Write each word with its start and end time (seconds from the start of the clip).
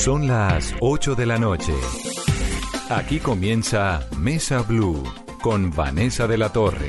Son 0.00 0.26
las 0.26 0.74
8 0.80 1.14
de 1.14 1.26
la 1.26 1.36
noche. 1.36 1.74
Aquí 2.88 3.18
comienza 3.18 4.08
Mesa 4.18 4.62
Blue 4.62 5.02
con 5.42 5.70
Vanessa 5.70 6.26
de 6.26 6.38
la 6.38 6.50
Torre. 6.50 6.88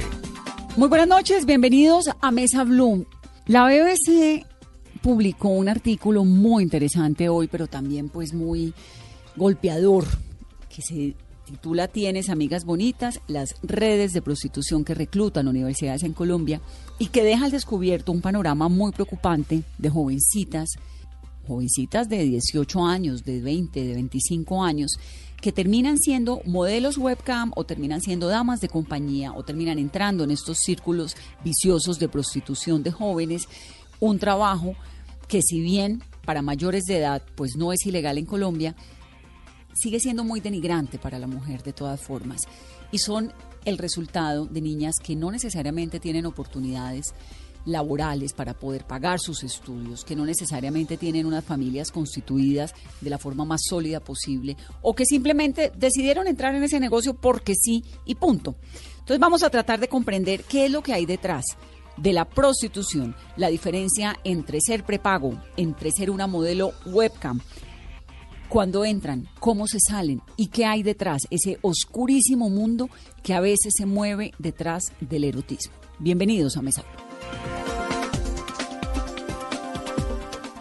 Muy 0.78 0.88
buenas 0.88 1.10
noches, 1.10 1.46
bienvenidos 1.46 2.06
a 2.22 2.32
Mesa 2.32 2.64
Blue. 2.64 3.06
La 3.48 3.66
BBC 3.66 4.46
publicó 5.02 5.50
un 5.50 5.68
artículo 5.68 6.24
muy 6.24 6.64
interesante 6.64 7.28
hoy, 7.28 7.50
pero 7.50 7.68
también 7.68 8.08
pues 8.08 8.34
muy 8.34 8.74
golpeador, 9.36 10.06
que 10.74 10.82
se 10.82 11.14
titula 11.44 11.90
Tienes 11.90 12.30
amigas 12.30 12.64
bonitas, 12.64 13.20
las 13.28 13.56
redes 13.62 14.14
de 14.14 14.22
prostitución 14.22 14.86
que 14.86 14.96
reclutan 14.96 15.50
universidades 15.50 16.04
en 16.04 16.14
Colombia 16.14 16.62
y 16.98 17.08
que 17.08 17.26
deja 17.26 17.44
al 17.44 17.52
descubierto 17.52 18.14
un 18.14 18.22
panorama 18.22 18.70
muy 18.70 18.94
preocupante 18.94 19.64
de 19.78 19.90
jovencitas, 19.90 20.78
jovencitas 21.48 22.10
de 22.10 22.24
18 22.24 22.86
años, 22.86 23.24
de 23.24 23.42
20, 23.42 23.84
de 23.84 23.94
25 23.94 24.64
años, 24.64 24.92
que 25.42 25.52
terminan 25.52 25.98
siendo 25.98 26.42
modelos 26.46 26.98
webcam 26.98 27.52
o 27.56 27.64
terminan 27.64 28.02
siendo 28.02 28.28
damas 28.28 28.62
de 28.62 28.70
compañía 28.70 29.34
o 29.34 29.44
terminan 29.44 29.80
entrando 29.80 30.24
en 30.24 30.32
estos 30.32 30.60
círculos 30.60 31.16
viciosos 31.44 31.98
de 31.98 32.08
prostitución 32.08 32.84
de 32.84 32.92
jóvenes, 32.92 33.48
un 34.00 34.20
trabajo 34.20 34.76
que 35.28 35.42
si 35.42 35.60
bien 35.60 36.04
para 36.26 36.42
mayores 36.42 36.84
de 36.84 36.98
edad 36.98 37.24
pues 37.36 37.56
no 37.56 37.74
es 37.74 37.86
ilegal 37.86 38.20
en 38.20 38.26
Colombia, 38.26 38.76
sigue 39.74 40.00
siendo 40.00 40.24
muy 40.24 40.42
denigrante 40.42 41.00
para 41.00 41.18
la 41.18 41.28
mujer 41.28 41.64
de 41.64 41.74
todas 41.74 42.00
formas. 42.00 42.42
Y 42.92 43.00
son 43.00 43.34
el 43.66 43.78
resultado 43.78 44.46
de 44.46 44.62
niñas 44.62 44.96
que 45.02 45.16
no 45.16 45.32
necesariamente 45.32 46.00
tienen 46.00 46.26
oportunidades 46.26 47.14
laborales 47.66 48.34
para 48.34 48.54
poder 48.54 48.86
pagar 48.86 49.20
sus 49.20 49.44
estudios, 49.44 50.04
que 50.04 50.16
no 50.16 50.26
necesariamente 50.26 50.98
tienen 50.98 51.26
unas 51.26 51.44
familias 51.44 51.92
constituidas 51.92 52.74
de 53.02 53.10
la 53.10 53.18
forma 53.18 53.46
más 53.46 53.62
sólida 53.68 54.00
posible 54.00 54.58
o 54.82 54.96
que 54.96 55.06
simplemente 55.06 55.72
decidieron 55.76 56.28
entrar 56.28 56.56
en 56.56 56.64
ese 56.64 56.80
negocio 56.80 57.14
porque 57.14 57.56
sí 57.56 57.84
y 58.06 58.16
punto. 58.16 58.56
Entonces 59.00 59.20
vamos 59.20 59.44
a 59.44 59.50
tratar 59.50 59.80
de 59.80 59.88
comprender 59.88 60.44
qué 60.44 60.66
es 60.66 60.72
lo 60.72 60.84
que 60.84 60.94
hay 60.94 61.06
detrás 61.06 61.46
de 61.98 62.14
la 62.14 62.26
prostitución, 62.26 63.16
la 63.38 63.50
diferencia 63.50 64.18
entre 64.24 64.60
ser 64.62 64.84
prepago, 64.84 65.40
entre 65.58 65.92
ser 65.92 66.10
una 66.10 66.28
modelo 66.28 66.74
webcam, 66.86 67.42
cuando 68.52 68.84
entran, 68.84 69.30
cómo 69.40 69.66
se 69.66 69.80
salen 69.80 70.22
y 70.36 70.48
qué 70.48 70.66
hay 70.66 70.84
detrás, 70.84 71.22
ese 71.30 71.58
oscurísimo 71.62 72.50
mundo 72.50 72.90
que 73.24 73.34
a 73.34 73.40
veces 73.40 73.74
se 73.78 73.86
mueve 73.86 74.34
detrás 74.40 74.92
del 75.00 75.24
erotismo. 75.24 75.74
Bienvenidos 76.00 76.58
a 76.58 76.62
Mesa. 76.62 76.84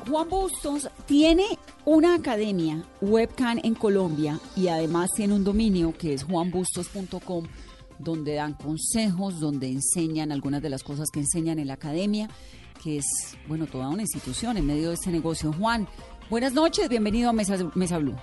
Juan 0.09 0.29
Bustos 0.29 0.89
tiene 1.07 1.45
una 1.85 2.15
academia 2.15 2.85
webcam 3.01 3.61
en 3.63 3.75
Colombia 3.75 4.41
y 4.57 4.69
además 4.69 5.11
tiene 5.15 5.35
un 5.35 5.45
dominio 5.45 5.95
que 5.97 6.15
es 6.15 6.25
juanbustos.com 6.25 7.47
donde 7.99 8.35
dan 8.35 8.55
consejos, 8.55 9.39
donde 9.41 9.69
enseñan 9.69 10.33
algunas 10.33 10.63
de 10.63 10.71
las 10.71 10.83
cosas 10.83 11.11
que 11.11 11.21
enseñan 11.21 11.59
en 11.59 11.69
la 11.69 11.75
academia, 11.75 12.29
que 12.83 12.97
es, 12.97 13.37
bueno, 13.47 13.67
toda 13.67 13.89
una 13.89 14.03
institución 14.03 14.57
en 14.57 14.67
medio 14.67 14.89
de 14.89 14.95
este 14.95 15.11
negocio. 15.11 15.53
Juan, 15.53 15.87
Buenas 16.31 16.53
noches, 16.53 16.89
bienvenido 16.89 17.29
a 17.29 17.33
Mesa, 17.33 17.57
Mesa 17.75 17.99
Blue. 17.99 18.15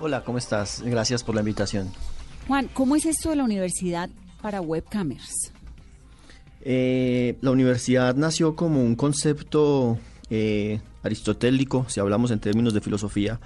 Hola, 0.00 0.24
¿cómo 0.24 0.38
estás? 0.38 0.80
Gracias 0.80 1.22
por 1.22 1.34
la 1.34 1.42
invitación. 1.42 1.92
Juan, 2.48 2.66
¿cómo 2.72 2.96
es 2.96 3.04
esto 3.04 3.28
de 3.28 3.36
la 3.36 3.44
universidad 3.44 4.08
para 4.40 4.62
webcamers? 4.62 5.52
Eh, 6.62 7.36
la 7.40 7.50
universidad 7.50 8.14
nació 8.16 8.54
como 8.54 8.82
un 8.82 8.94
concepto 8.94 9.98
eh, 10.28 10.80
aristotélico, 11.02 11.86
si 11.88 12.00
hablamos 12.00 12.30
en 12.30 12.40
términos 12.40 12.74
de 12.74 12.80
filosofía, 12.80 13.40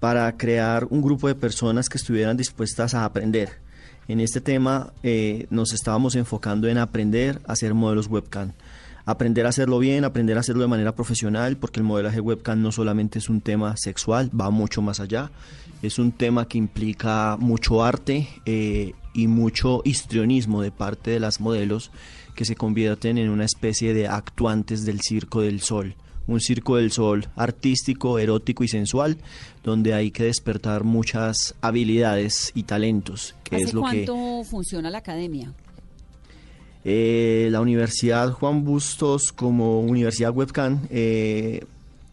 para 0.00 0.36
crear 0.36 0.86
un 0.90 1.00
grupo 1.00 1.28
de 1.28 1.34
personas 1.34 1.88
que 1.88 1.98
estuvieran 1.98 2.36
dispuestas 2.36 2.94
a 2.94 3.04
aprender. 3.04 3.60
En 4.08 4.20
este 4.20 4.40
tema 4.40 4.92
eh, 5.02 5.46
nos 5.50 5.72
estábamos 5.72 6.16
enfocando 6.16 6.68
en 6.68 6.76
aprender 6.76 7.40
a 7.46 7.52
hacer 7.52 7.72
modelos 7.74 8.08
webcam 8.08 8.52
aprender 9.04 9.46
a 9.46 9.48
hacerlo 9.48 9.80
bien, 9.80 10.04
aprender 10.04 10.36
a 10.36 10.40
hacerlo 10.40 10.62
de 10.62 10.68
manera 10.68 10.94
profesional, 10.94 11.56
porque 11.56 11.80
el 11.80 11.84
modelaje 11.84 12.20
webcam 12.20 12.62
no 12.62 12.70
solamente 12.70 13.18
es 13.18 13.28
un 13.28 13.40
tema 13.40 13.76
sexual, 13.76 14.30
va 14.38 14.50
mucho 14.50 14.80
más 14.80 15.00
allá. 15.00 15.32
Es 15.82 15.98
un 15.98 16.12
tema 16.12 16.46
que 16.46 16.56
implica 16.56 17.36
mucho 17.36 17.82
arte 17.82 18.28
y 18.44 19.26
mucho 19.26 19.82
histrionismo 19.84 20.62
de 20.62 20.70
parte 20.70 21.10
de 21.10 21.18
las 21.18 21.40
modelos 21.40 21.90
que 22.34 22.44
se 22.44 22.56
convierten 22.56 23.18
en 23.18 23.30
una 23.30 23.44
especie 23.44 23.94
de 23.94 24.08
actuantes 24.08 24.84
del 24.84 25.00
circo 25.00 25.40
del 25.42 25.60
sol. 25.60 25.94
Un 26.26 26.40
circo 26.40 26.76
del 26.76 26.92
sol 26.92 27.28
artístico, 27.36 28.18
erótico 28.18 28.62
y 28.62 28.68
sensual, 28.68 29.18
donde 29.64 29.94
hay 29.94 30.10
que 30.10 30.24
despertar 30.24 30.84
muchas 30.84 31.54
habilidades 31.60 32.52
y 32.54 32.62
talentos. 32.62 33.34
Que 33.42 33.56
es 33.56 33.74
lo 33.74 33.80
cuánto 33.80 34.44
funciona 34.44 34.88
la 34.88 34.98
academia? 34.98 35.52
Eh, 36.84 37.48
la 37.50 37.60
Universidad 37.60 38.30
Juan 38.32 38.64
Bustos 38.64 39.32
como 39.32 39.80
Universidad 39.80 40.34
Webcam 40.34 40.80
eh, 40.90 41.64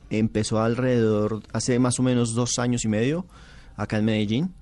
empezó 0.10 0.60
alrededor, 0.60 1.42
hace 1.54 1.80
más 1.80 2.00
o 2.00 2.04
menos 2.04 2.34
dos 2.36 2.60
años 2.60 2.86
y 2.86 2.88
medio, 2.88 3.26
acá 3.76 3.98
en 3.98 4.06
Medellín. 4.06 4.54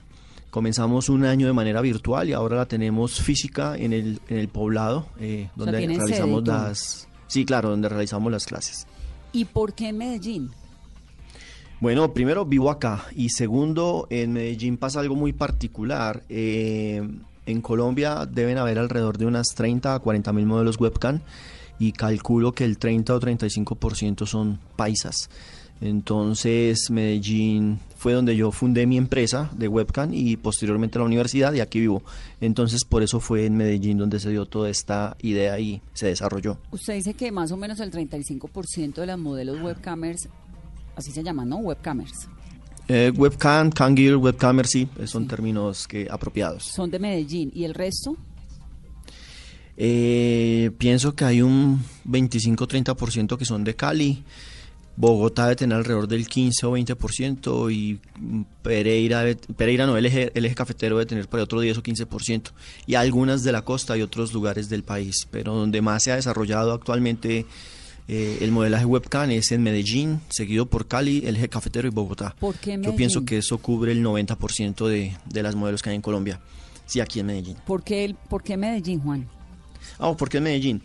Comenzamos 0.49 1.09
un 1.09 1.25
año 1.25 1.47
de 1.47 1.53
manera 1.53 1.81
virtual 1.81 2.29
y 2.29 2.33
ahora 2.33 2.55
la 2.55 2.65
tenemos 2.65 3.21
física 3.21 3.77
en 3.77 3.93
el, 3.93 4.19
en 4.29 4.37
el 4.37 4.47
poblado, 4.47 5.07
eh, 5.19 5.49
donde 5.55 5.85
realizamos 5.85 6.47
las... 6.47 7.07
Sí, 7.27 7.45
claro, 7.45 7.69
donde 7.69 7.89
realizamos 7.89 8.31
las 8.31 8.45
clases. 8.45 8.87
¿Y 9.33 9.45
por 9.45 9.73
qué 9.73 9.91
Medellín? 9.91 10.49
Bueno, 11.79 12.11
primero 12.11 12.45
vivo 12.45 12.71
acá 12.71 13.05
y 13.15 13.29
segundo, 13.29 14.07
en 14.09 14.33
Medellín 14.33 14.77
pasa 14.77 14.99
algo 14.99 15.15
muy 15.15 15.33
particular. 15.33 16.23
Eh, 16.27 17.07
en 17.45 17.61
Colombia 17.61 18.25
deben 18.25 18.57
haber 18.57 18.79
alrededor 18.79 19.17
de 19.17 19.25
unas 19.25 19.47
30 19.55 19.93
a 19.93 19.99
40 19.99 20.33
mil 20.33 20.45
modelos 20.47 20.79
webcam 20.79 21.21
y 21.77 21.91
calculo 21.91 22.51
que 22.53 22.63
el 22.63 22.79
30 22.79 23.15
o 23.15 23.19
35% 23.19 24.25
son 24.25 24.59
paisas. 24.75 25.29
Entonces 25.79 26.89
Medellín 26.89 27.79
fue 27.97 28.13
donde 28.13 28.35
yo 28.35 28.51
fundé 28.51 28.85
mi 28.85 28.97
empresa 28.97 29.49
de 29.55 29.67
webcam 29.67 30.13
y 30.13 30.37
posteriormente 30.37 30.99
la 30.99 31.05
universidad 31.05 31.53
y 31.53 31.59
aquí 31.59 31.79
vivo. 31.79 32.03
Entonces 32.39 32.85
por 32.85 33.03
eso 33.03 33.19
fue 33.19 33.45
en 33.45 33.57
Medellín 33.57 33.97
donde 33.97 34.19
se 34.19 34.29
dio 34.29 34.45
toda 34.45 34.69
esta 34.69 35.17
idea 35.21 35.59
y 35.59 35.81
se 35.93 36.07
desarrolló. 36.07 36.59
Usted 36.71 36.93
dice 36.93 37.13
que 37.13 37.31
más 37.31 37.51
o 37.51 37.57
menos 37.57 37.79
el 37.79 37.91
35% 37.91 38.93
de 38.93 39.05
las 39.05 39.17
modelos 39.17 39.61
webcamers, 39.61 40.29
así 40.95 41.11
se 41.11 41.23
llaman, 41.23 41.49
¿no? 41.49 41.57
Webcamers. 41.57 42.29
Eh, 42.89 43.11
webcam, 43.15 43.69
Kangir, 43.69 44.15
webcamer, 44.15 44.65
sí, 44.65 44.87
son 45.05 45.27
términos 45.27 45.87
que 45.87 46.07
apropiados. 46.09 46.63
Son 46.63 46.89
de 46.89 46.99
Medellín. 46.99 47.51
¿Y 47.53 47.65
el 47.65 47.73
resto? 47.73 48.15
Eh, 49.75 50.71
pienso 50.77 51.13
que 51.13 51.25
hay 51.25 51.41
un 51.41 51.83
25-30% 52.05 53.37
que 53.37 53.45
son 53.45 53.63
de 53.63 53.75
Cali. 53.75 54.23
Bogotá 54.97 55.43
debe 55.43 55.55
tener 55.55 55.77
alrededor 55.77 56.07
del 56.07 56.27
15 56.27 56.65
o 56.65 56.75
20% 56.75 57.71
y 57.71 57.99
Pereira, 58.63 59.23
Pereira 59.55 59.85
no, 59.85 59.95
el 59.95 60.07
eje, 60.07 60.31
el 60.33 60.45
eje 60.45 60.55
cafetero 60.55 60.97
debe 60.97 61.05
tener 61.05 61.27
por 61.27 61.39
otro 61.39 61.61
10 61.61 61.77
o 61.77 61.83
15%. 61.83 62.51
Y 62.87 62.95
algunas 62.95 63.43
de 63.43 63.51
la 63.51 63.61
costa 63.61 63.95
y 63.95 64.01
otros 64.01 64.33
lugares 64.33 64.69
del 64.69 64.83
país. 64.83 65.27
Pero 65.29 65.53
donde 65.53 65.81
más 65.81 66.03
se 66.03 66.11
ha 66.11 66.15
desarrollado 66.15 66.73
actualmente 66.73 67.45
eh, 68.07 68.39
el 68.41 68.51
modelaje 68.51 68.85
webcam 68.85 69.29
es 69.29 69.51
en 69.51 69.61
Medellín, 69.61 70.19
seguido 70.29 70.65
por 70.65 70.87
Cali, 70.87 71.23
el 71.25 71.35
eje 71.35 71.47
cafetero 71.47 71.87
y 71.87 71.91
Bogotá. 71.91 72.35
¿Por 72.39 72.55
qué 72.55 72.79
Yo 72.81 72.95
pienso 72.95 73.23
que 73.23 73.37
eso 73.37 73.59
cubre 73.59 73.91
el 73.91 74.03
90% 74.03 74.87
de, 74.87 75.15
de 75.25 75.43
las 75.43 75.53
modelos 75.53 75.83
que 75.83 75.91
hay 75.91 75.95
en 75.95 76.01
Colombia. 76.01 76.39
Sí, 76.87 77.01
aquí 77.01 77.19
en 77.19 77.27
Medellín. 77.27 77.57
¿Por 77.67 77.83
qué, 77.83 78.15
por 78.29 78.41
qué 78.41 78.57
Medellín, 78.57 79.01
Juan? 79.01 79.27
Ah, 79.99 80.15
¿por 80.17 80.29
qué 80.29 80.39
Medellín? 80.39 80.81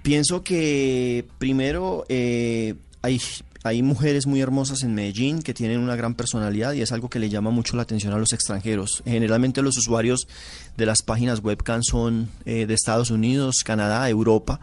Pienso 0.00 0.42
que 0.42 1.26
primero 1.38 2.06
eh, 2.08 2.74
hay 3.02 3.20
hay 3.64 3.82
mujeres 3.82 4.26
muy 4.26 4.40
hermosas 4.40 4.84
en 4.84 4.94
Medellín 4.94 5.42
que 5.42 5.52
tienen 5.52 5.80
una 5.80 5.96
gran 5.96 6.14
personalidad 6.14 6.74
y 6.74 6.80
es 6.80 6.92
algo 6.92 7.10
que 7.10 7.18
le 7.18 7.28
llama 7.28 7.50
mucho 7.50 7.76
la 7.76 7.82
atención 7.82 8.12
a 8.12 8.18
los 8.18 8.32
extranjeros. 8.32 9.02
Generalmente 9.04 9.62
los 9.62 9.76
usuarios 9.76 10.28
de 10.76 10.86
las 10.86 11.02
páginas 11.02 11.40
webcam 11.42 11.82
son 11.82 12.30
eh, 12.44 12.66
de 12.66 12.74
Estados 12.74 13.10
Unidos, 13.10 13.64
Canadá, 13.64 14.08
Europa 14.08 14.60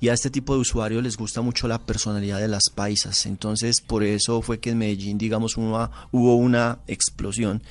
y 0.00 0.08
a 0.08 0.14
este 0.14 0.30
tipo 0.30 0.54
de 0.54 0.60
usuarios 0.60 1.02
les 1.02 1.18
gusta 1.18 1.42
mucho 1.42 1.68
la 1.68 1.78
personalidad 1.78 2.40
de 2.40 2.48
las 2.48 2.70
paisas. 2.74 3.26
Entonces 3.26 3.82
por 3.82 4.02
eso 4.02 4.40
fue 4.40 4.60
que 4.60 4.70
en 4.70 4.78
Medellín, 4.78 5.18
digamos, 5.18 5.58
hubo 5.58 6.36
una 6.36 6.78
explosión 6.86 7.62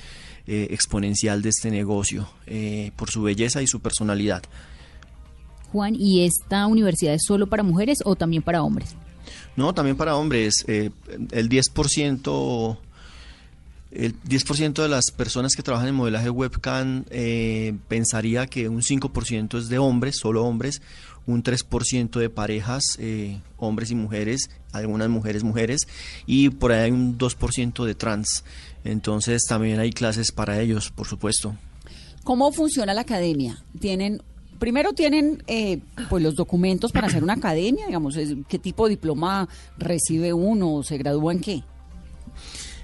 eh, 0.46 0.68
exponencial 0.70 1.42
de 1.42 1.50
este 1.50 1.72
negocio 1.72 2.30
eh, 2.46 2.92
por 2.96 3.10
su 3.10 3.24
belleza 3.24 3.64
y 3.64 3.68
su 3.68 3.80
personalidad. 3.80 4.44
Juan, 5.72 5.96
¿y 5.96 6.24
esta 6.24 6.68
universidad 6.68 7.16
es 7.16 7.24
solo 7.26 7.48
para 7.48 7.64
mujeres 7.64 7.98
o 8.06 8.16
también 8.16 8.44
para 8.44 8.62
hombres? 8.62 8.96
No, 9.58 9.74
también 9.74 9.98
para 9.98 10.16
hombres. 10.16 10.64
Eh, 10.68 10.92
el 11.32 11.50
10% 11.50 12.78
El 13.92 14.22
10% 14.22 14.82
de 14.84 14.88
las 14.88 15.12
personas 15.12 15.56
que 15.56 15.64
trabajan 15.64 15.90
en 15.90 15.96
modelaje 15.96 16.30
webcam 16.30 17.04
eh, 17.10 17.74
pensaría 17.88 18.46
que 18.48 18.70
un 18.70 18.82
5% 18.82 19.58
es 19.58 19.68
de 19.68 19.80
hombres, 19.80 20.18
solo 20.18 20.46
hombres, 20.46 20.82
un 21.26 21.42
3% 21.42 22.20
de 22.20 22.30
parejas, 22.30 22.84
eh, 23.00 23.40
hombres 23.58 23.90
y 23.90 23.96
mujeres, 23.96 24.50
algunas 24.74 25.10
mujeres, 25.10 25.44
mujeres, 25.44 25.88
y 26.28 26.50
por 26.50 26.72
ahí 26.72 26.86
hay 26.86 26.92
un 26.92 27.18
2% 27.18 27.86
de 27.86 27.96
trans. 27.96 28.44
Entonces 28.84 29.42
también 29.48 29.80
hay 29.80 29.92
clases 29.92 30.32
para 30.32 30.62
ellos, 30.62 30.92
por 30.92 31.08
supuesto. 31.08 31.56
¿Cómo 32.24 32.52
funciona 32.52 32.94
la 32.94 33.02
academia? 33.02 33.64
Tienen 33.80 34.22
primero 34.60 34.94
tienen 34.94 35.44
eh, 35.48 35.80
pues 36.10 36.24
los 36.24 36.36
documentos 36.36 36.92
para 36.92 37.08
hacer 37.08 37.24
una 37.24 37.34
academia, 37.34 37.86
digamos, 37.86 38.18
qué 38.48 38.60
tipo 38.60 38.86
de 38.86 38.92
diploma 38.92 39.48
recibe 39.78 40.34
uno, 40.34 40.84
se 40.84 40.98
gradúa 40.98 41.34
en 41.34 41.40
qué. 41.40 41.64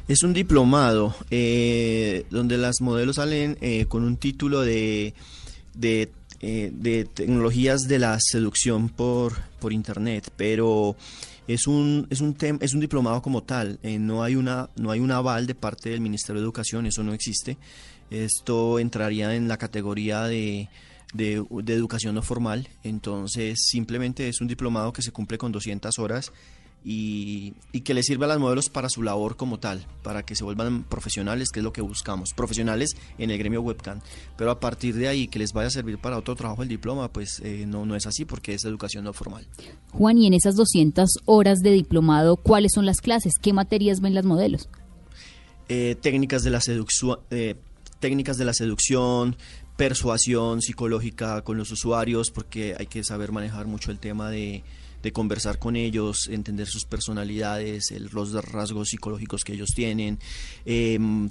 Es 0.07 0.23
un 0.23 0.33
diplomado 0.33 1.15
eh, 1.31 2.25
donde 2.29 2.57
las 2.57 2.81
modelos 2.81 3.15
salen 3.15 3.57
eh, 3.61 3.85
con 3.85 4.03
un 4.03 4.17
título 4.17 4.61
de, 4.61 5.13
de, 5.73 6.11
de, 6.41 7.05
tecnologías 7.05 7.87
de 7.87 7.99
la 7.99 8.17
seducción 8.19 8.89
por, 8.89 9.33
por 9.59 9.71
internet, 9.71 10.29
pero 10.35 10.97
es 11.47 11.67
un 11.67 12.07
es 12.09 12.21
un 12.21 12.35
es 12.59 12.73
un 12.73 12.81
diplomado 12.81 13.21
como 13.21 13.43
tal. 13.43 13.79
no 13.83 14.23
hay 14.23 14.35
una 14.35 14.69
no 14.75 14.91
hay 14.91 14.99
un 14.99 15.11
aval 15.11 15.47
de 15.47 15.55
parte 15.55 15.89
del 15.89 16.01
Ministerio 16.01 16.41
de 16.41 16.45
Educación, 16.45 16.85
eso 16.85 17.03
no 17.03 17.13
existe. 17.13 17.57
Esto 18.09 18.77
entraría 18.79 19.33
en 19.35 19.47
la 19.47 19.57
categoría 19.57 20.23
de 20.23 20.69
de, 21.13 21.43
educación 21.67 22.15
no 22.15 22.21
formal. 22.21 22.67
Entonces, 22.83 23.59
simplemente 23.67 24.27
es 24.27 24.41
un 24.41 24.47
diplomado 24.47 24.93
que 24.93 25.01
se 25.01 25.11
cumple 25.11 25.37
con 25.37 25.51
200 25.51 25.97
horas 25.99 26.31
y, 26.85 27.53
y, 27.71 27.81
que 27.81 27.93
le 27.93 28.03
sirve 28.03 28.25
a 28.25 28.27
las 28.27 28.39
modelos 28.39 28.69
para 28.69 28.89
su 28.89 29.03
labor 29.03 29.37
como 29.37 29.57
tal, 29.57 29.85
para 30.01 30.23
que 30.23 30.35
se 30.35 30.43
vuelvan 30.43 30.83
profesionales, 30.83 31.49
que 31.49 31.61
es 31.61 31.63
lo 31.63 31.71
que 31.71 31.81
buscamos, 31.81 32.33
profesionales 32.35 32.97
en 33.17 33.31
el 33.31 33.37
gremio 33.37 33.61
webcam. 33.61 34.01
Pero 34.35 34.51
a 34.51 34.59
partir 34.59 34.95
de 34.95 35.07
ahí, 35.07 35.27
que 35.27 35.39
les 35.39 35.53
vaya 35.53 35.67
a 35.67 35.71
servir 35.71 35.97
para 35.97 36.17
otro 36.17 36.35
trabajo 36.35 36.61
el 36.61 36.67
diploma, 36.67 37.11
pues 37.11 37.39
eh, 37.43 37.65
no, 37.65 37.85
no 37.85 37.95
es 37.95 38.05
así 38.05 38.25
porque 38.25 38.53
es 38.53 38.65
educación 38.65 39.05
no 39.05 39.13
formal. 39.13 39.47
Juan, 39.91 40.17
y 40.17 40.27
en 40.27 40.33
esas 40.33 40.55
200 40.55 41.09
horas 41.25 41.59
de 41.59 41.71
diplomado, 41.71 42.35
¿cuáles 42.35 42.73
son 42.73 42.85
las 42.85 42.99
clases? 42.99 43.33
¿Qué 43.41 43.53
materias 43.53 44.01
ven 44.01 44.13
las 44.13 44.25
modelos? 44.25 44.67
Eh, 45.69 45.95
técnicas 46.01 46.43
de 46.43 46.49
la 46.49 46.59
seducción. 46.59 47.19
Eh, 47.31 47.55
técnicas 48.03 48.37
de 48.37 48.43
la 48.43 48.53
seducción, 48.53 49.37
persuasión 49.77 50.61
psicológica 50.61 51.41
con 51.41 51.57
los 51.57 51.71
usuarios, 51.71 52.31
porque 52.31 52.75
hay 52.77 52.87
que 52.87 53.03
saber 53.03 53.31
manejar 53.31 53.65
mucho 53.65 53.91
el 53.91 53.99
tema 53.99 54.29
de, 54.29 54.63
conversar 55.11 55.59
con 55.59 55.75
ellos, 55.75 56.29
entender 56.29 56.65
sus 56.65 56.85
personalidades, 56.85 57.93
los 58.13 58.31
rasgos 58.45 58.87
psicológicos 58.87 59.43
que 59.43 59.51
ellos 59.51 59.71
tienen, 59.75 60.17
em, 60.63 61.29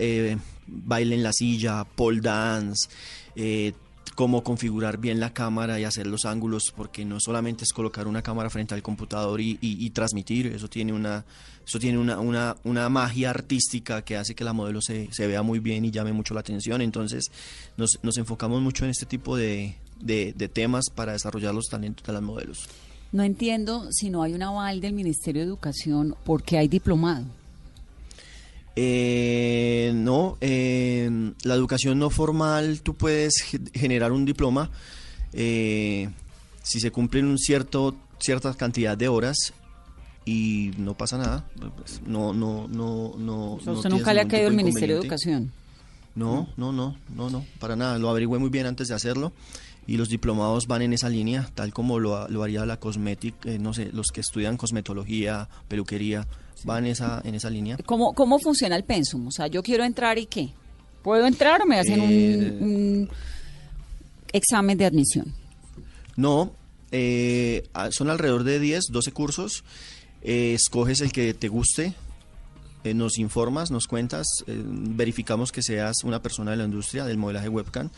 eh, 0.00 0.36
baile 0.66 1.14
en 1.14 1.22
la 1.22 1.32
silla, 1.32 1.84
pole 1.84 2.20
dance, 2.20 2.88
eh, 3.36 3.74
cómo 4.14 4.42
configurar 4.42 4.98
bien 4.98 5.20
la 5.20 5.32
cámara 5.32 5.78
y 5.78 5.84
hacer 5.84 6.06
los 6.06 6.24
ángulos, 6.24 6.72
porque 6.76 7.04
no 7.04 7.20
solamente 7.20 7.64
es 7.64 7.72
colocar 7.72 8.06
una 8.06 8.22
cámara 8.22 8.50
frente 8.50 8.74
al 8.74 8.82
computador 8.82 9.40
y, 9.40 9.90
transmitir, 9.90 10.46
eso 10.48 10.68
tiene 10.68 10.92
una, 10.92 11.24
eso 11.66 11.78
tiene 11.78 11.98
una, 11.98 12.18
una, 12.20 12.56
una, 12.64 12.88
magia 12.88 13.30
artística 13.30 14.02
que 14.02 14.16
hace 14.16 14.34
que 14.34 14.44
la 14.44 14.52
modelo 14.52 14.80
se, 14.80 15.08
se, 15.12 15.26
vea 15.26 15.42
muy 15.42 15.58
bien 15.58 15.84
y 15.84 15.90
llame 15.90 16.12
mucho 16.12 16.34
la 16.34 16.40
atención. 16.40 16.82
Entonces 16.82 17.30
nos, 17.76 17.98
nos 18.02 18.16
enfocamos 18.18 18.60
mucho 18.60 18.84
en 18.84 18.90
este 18.90 19.06
tipo 19.06 19.36
de, 19.36 19.76
de, 20.00 20.32
de 20.36 20.48
temas 20.48 20.90
para 20.94 21.12
desarrollar 21.12 21.54
los 21.54 21.66
talentos 21.66 22.06
de 22.06 22.12
las 22.12 22.22
modelos. 22.22 22.68
No 23.12 23.22
entiendo 23.22 23.88
si 23.90 24.10
no 24.10 24.22
hay 24.22 24.32
un 24.32 24.42
aval 24.42 24.80
del 24.80 24.94
Ministerio 24.94 25.42
de 25.42 25.48
Educación 25.48 26.16
porque 26.24 26.58
hay 26.58 26.68
diplomado. 26.68 27.26
Eh, 28.74 29.92
no, 29.94 30.38
eh, 30.40 31.10
la 31.42 31.54
educación 31.54 31.98
no 31.98 32.08
formal, 32.08 32.80
tú 32.80 32.94
puedes 32.94 33.34
generar 33.74 34.12
un 34.12 34.24
diploma 34.24 34.70
eh, 35.34 36.08
si 36.62 36.80
se 36.80 36.90
cumplen 36.90 37.26
un 37.26 37.38
cierto 37.38 37.94
cierta 38.18 38.54
cantidad 38.54 38.96
de 38.96 39.08
horas 39.08 39.52
y 40.24 40.72
no 40.78 40.96
pasa 40.96 41.18
nada. 41.18 41.44
Pues, 41.76 42.02
no, 42.06 42.32
no, 42.32 42.68
no, 42.68 43.14
no. 43.16 43.54
¿Usted 43.54 43.90
nunca 43.90 44.14
le 44.14 44.22
ha 44.22 44.28
caído 44.28 44.48
el 44.48 44.56
Ministerio 44.56 44.96
de 44.96 45.02
Educación? 45.02 45.52
No, 46.14 46.48
no, 46.56 46.72
no, 46.72 46.96
no, 47.14 47.30
no, 47.30 47.44
para 47.58 47.76
nada. 47.76 47.98
Lo 47.98 48.10
averigüé 48.10 48.38
muy 48.38 48.50
bien 48.50 48.66
antes 48.66 48.88
de 48.88 48.94
hacerlo 48.94 49.32
y 49.86 49.96
los 49.96 50.08
diplomados 50.08 50.66
van 50.66 50.82
en 50.82 50.92
esa 50.92 51.08
línea, 51.08 51.50
tal 51.54 51.72
como 51.72 51.98
lo, 51.98 52.28
lo 52.28 52.42
haría 52.42 52.64
la 52.66 52.78
cosmética, 52.78 53.50
eh, 53.50 53.58
no 53.58 53.74
sé, 53.74 53.90
los 53.92 54.08
que 54.12 54.20
estudian 54.20 54.56
cosmetología, 54.56 55.48
peluquería, 55.68 56.26
van 56.64 56.86
esa, 56.86 57.20
en 57.24 57.34
esa 57.34 57.50
línea. 57.50 57.76
¿Cómo, 57.84 58.12
¿Cómo 58.12 58.38
funciona 58.38 58.76
el 58.76 58.84
pensum? 58.84 59.26
O 59.26 59.30
sea, 59.32 59.48
yo 59.48 59.62
quiero 59.62 59.84
entrar 59.84 60.18
y 60.18 60.26
qué? 60.26 60.50
¿Puedo 61.02 61.26
entrar 61.26 61.62
o 61.62 61.66
me 61.66 61.80
hacen 61.80 62.00
un, 62.00 62.10
eh, 62.10 63.08
examen 64.32 64.78
de 64.78 64.84
admisión? 64.84 65.34
No, 66.14 66.52
eh, 66.92 67.68
son 67.90 68.10
alrededor 68.10 68.44
de 68.44 68.60
10, 68.60 68.84
12 68.90 69.12
cursos. 69.12 69.64
Escoges 70.22 71.00
el 71.00 71.12
que 71.12 71.34
te 71.34 71.48
guste, 71.48 71.94
nos 72.84 73.18
informas, 73.18 73.70
nos 73.70 73.86
cuentas, 73.86 74.26
verificamos 74.46 75.52
que 75.52 75.62
seas 75.62 76.04
una 76.04 76.20
persona 76.20 76.50
de 76.50 76.56
la 76.56 76.64
industria 76.64 77.04
del 77.04 77.18
modelaje 77.18 77.48
webcam 77.48 77.90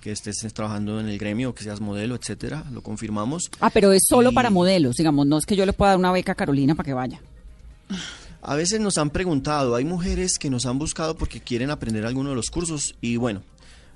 que 0.00 0.12
estés 0.12 0.36
trabajando 0.52 1.00
en 1.00 1.08
el 1.08 1.18
gremio, 1.18 1.54
que 1.54 1.64
seas 1.64 1.80
modelo, 1.80 2.14
etcétera, 2.14 2.64
lo 2.72 2.82
confirmamos. 2.82 3.50
Ah, 3.60 3.70
pero 3.70 3.92
es 3.92 4.04
solo 4.06 4.32
para 4.32 4.50
modelos, 4.50 4.96
digamos, 4.96 5.26
no 5.26 5.38
es 5.38 5.46
que 5.46 5.56
yo 5.56 5.66
le 5.66 5.72
pueda 5.72 5.92
dar 5.92 5.98
una 5.98 6.12
beca 6.12 6.32
a 6.32 6.34
Carolina 6.34 6.74
para 6.74 6.86
que 6.86 6.94
vaya. 6.94 7.20
A 8.42 8.54
veces 8.54 8.78
nos 8.80 8.98
han 8.98 9.10
preguntado, 9.10 9.74
hay 9.74 9.84
mujeres 9.84 10.38
que 10.38 10.50
nos 10.50 10.66
han 10.66 10.78
buscado 10.78 11.16
porque 11.16 11.40
quieren 11.40 11.70
aprender 11.70 12.06
alguno 12.06 12.30
de 12.30 12.36
los 12.36 12.50
cursos 12.50 12.94
y 13.00 13.16
bueno, 13.16 13.42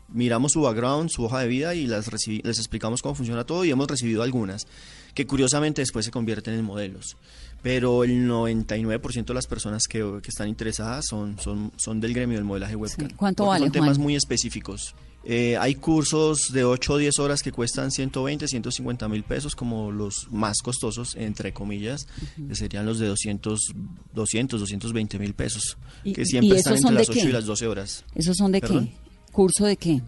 miramos 0.09 0.53
su 0.53 0.63
background, 0.63 1.11
su 1.11 1.25
hoja 1.25 1.41
de 1.41 1.49
vida 1.49 1.75
y 1.75 1.87
las 1.87 2.11
les 2.27 2.59
explicamos 2.59 3.03
cómo 3.03 3.15
funciona 3.15 3.45
todo 3.45 3.65
y 3.65 3.71
hemos 3.71 3.87
recibido 3.87 4.23
algunas 4.23 4.67
que 5.15 5.27
curiosamente 5.27 5.83
después 5.83 6.05
se 6.05 6.11
convierten 6.11 6.55
en 6.55 6.65
modelos. 6.65 7.17
Pero 7.63 8.05
el 8.05 8.29
99% 8.29 9.27
de 9.27 9.35
las 9.35 9.47
personas 9.47 9.87
que, 9.87 10.21
están 10.27 10.49
interesadas 10.49 11.07
son, 11.07 11.39
son, 11.39 11.73
son 11.77 12.01
del 12.01 12.15
gremio 12.15 12.37
del 12.37 12.45
modelaje 12.45 12.77
webcam. 12.77 13.11
¿Cuánto 13.17 13.47
vale? 13.47 13.67
Son 13.67 13.73
temas 13.73 13.99
muy 13.99 14.17
específicos. 14.17 14.95
Eh, 15.23 15.59
hay 15.59 15.75
cursos 15.75 16.51
de 16.51 16.65
8 16.65 16.95
o 16.95 16.97
10 16.97 17.19
horas 17.19 17.43
que 17.43 17.53
cuestan 17.53 17.91
120, 17.91 18.49
150 18.49 19.09
mil 19.09 19.23
pesos, 19.23 19.55
como 19.55 19.93
los 19.93 20.29
más 20.31 20.63
costosos, 20.63 21.15
entre 21.15 21.53
comillas, 21.53 22.07
que 22.49 22.55
serían 22.55 22.87
los 22.87 22.99
de 22.99 23.07
200, 23.07 23.75
200 24.15 24.61
220 24.61 25.19
mil 25.19 25.35
pesos, 25.35 25.77
que 26.03 26.25
siempre 26.25 26.57
están 26.57 26.77
entre 26.77 26.93
las 26.93 27.11
8 27.11 27.29
y 27.29 27.33
las 27.33 27.45
12 27.45 27.67
horas. 27.67 28.05
¿Esos 28.15 28.37
son 28.39 28.53
de 28.53 28.63
qué? 28.63 28.93
¿Curso 29.31 29.67
de 29.67 29.77
qué? 29.77 30.01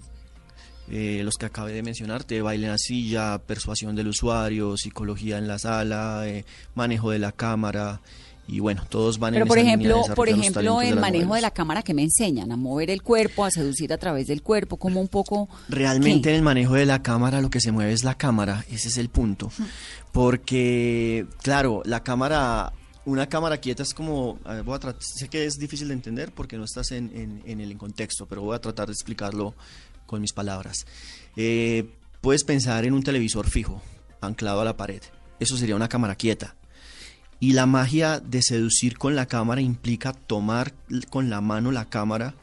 Eh, 0.91 1.23
los 1.25 1.37
que 1.37 1.47
acabé 1.47 1.73
de 1.73 1.83
mencionarte, 1.83 2.43
baile 2.43 2.67
en 2.67 2.73
la 2.73 2.79
silla, 2.79 3.39
persuasión 3.39 3.95
del 3.95 4.09
usuario, 4.09 4.77
psicología 4.77 5.39
en 5.39 5.49
la 5.49 5.59
sala, 5.59 6.25
eh, 6.27 6.45
manejo 6.75 7.11
de 7.11 7.19
la 7.19 7.33
cámara, 7.33 8.01
y 8.49 8.61
bueno, 8.61 8.83
todos 8.89 9.19
van 9.19 9.33
Pero 9.33 9.45
en 9.45 9.49
por 9.49 9.59
ejemplo, 9.59 10.03
por 10.15 10.29
ejemplo, 10.29 10.83
el 10.83 10.99
manejo 10.99 11.35
de 11.35 11.41
la 11.41 11.53
cámara 11.53 11.83
que 11.83 11.95
me 11.95 12.03
enseñan 12.03 12.51
a 12.51 12.57
mover 12.57 12.91
el 12.91 13.03
cuerpo, 13.03 13.45
a 13.45 13.51
seducir 13.51 13.93
a 13.93 13.99
través 13.99 14.27
del 14.27 14.43
cuerpo, 14.43 14.77
como 14.77 15.01
un 15.01 15.09
poco 15.09 15.49
Realmente 15.69 16.31
en 16.31 16.37
el 16.37 16.43
manejo 16.43 16.75
de 16.75 16.85
la 16.85 17.03
cámara 17.03 17.41
lo 17.41 17.51
que 17.51 17.61
se 17.61 17.71
mueve 17.71 17.93
es 17.93 18.03
la 18.05 18.17
cámara, 18.17 18.65
ese 18.71 18.89
es 18.89 18.99
el 18.99 19.09
punto. 19.09 19.51
Porque 20.11 21.27
claro, 21.43 21.83
la 21.85 22.03
cámara 22.03 22.73
una 23.05 23.29
cámara 23.29 23.59
quieta 23.59 23.83
es 23.83 23.95
como, 23.95 24.39
voy 24.65 24.79
a 24.81 24.95
sé 25.01 25.29
que 25.29 25.45
es 25.45 25.55
difícil 25.59 25.89
de 25.89 25.95
entender 25.95 26.33
porque 26.33 26.57
no 26.57 26.65
estás 26.65 26.93
en, 26.93 27.43
en, 27.45 27.61
el 27.61 27.77
contexto, 27.77 28.27
pero 28.27 28.43
voy 28.43 28.55
a 28.55 28.61
tratar 28.61 28.87
de 28.87 28.93
explicarlo 28.93 29.55
con 30.07 30.21
mis 30.21 30.33
palabras. 30.33 30.87
Eh, 31.37 31.89
puedes 32.21 32.45
pensar 32.45 32.85
en 32.85 32.95
un 32.95 33.03
televisor 33.03 33.49
fijo, 33.49 33.83
anclado 34.21 34.61
a 34.61 34.65
la 34.65 34.77
pared. 34.77 35.03
Eso 35.41 35.57
sería 35.57 35.77
una 35.77 35.89
cámara 35.89 36.15
quieta. 36.15 36.55
Y 37.41 37.55
la 37.55 37.67
magia 37.67 38.21
de 38.21 38.41
seducir 38.41 38.97
con 38.97 39.17
la 39.17 39.27
cámara 39.27 39.61
implica 39.61 40.13
tomar 40.13 40.73
con 41.11 41.29
la 41.29 41.41
mano 41.41 41.73
la 41.73 41.87
cámara, 41.87 42.35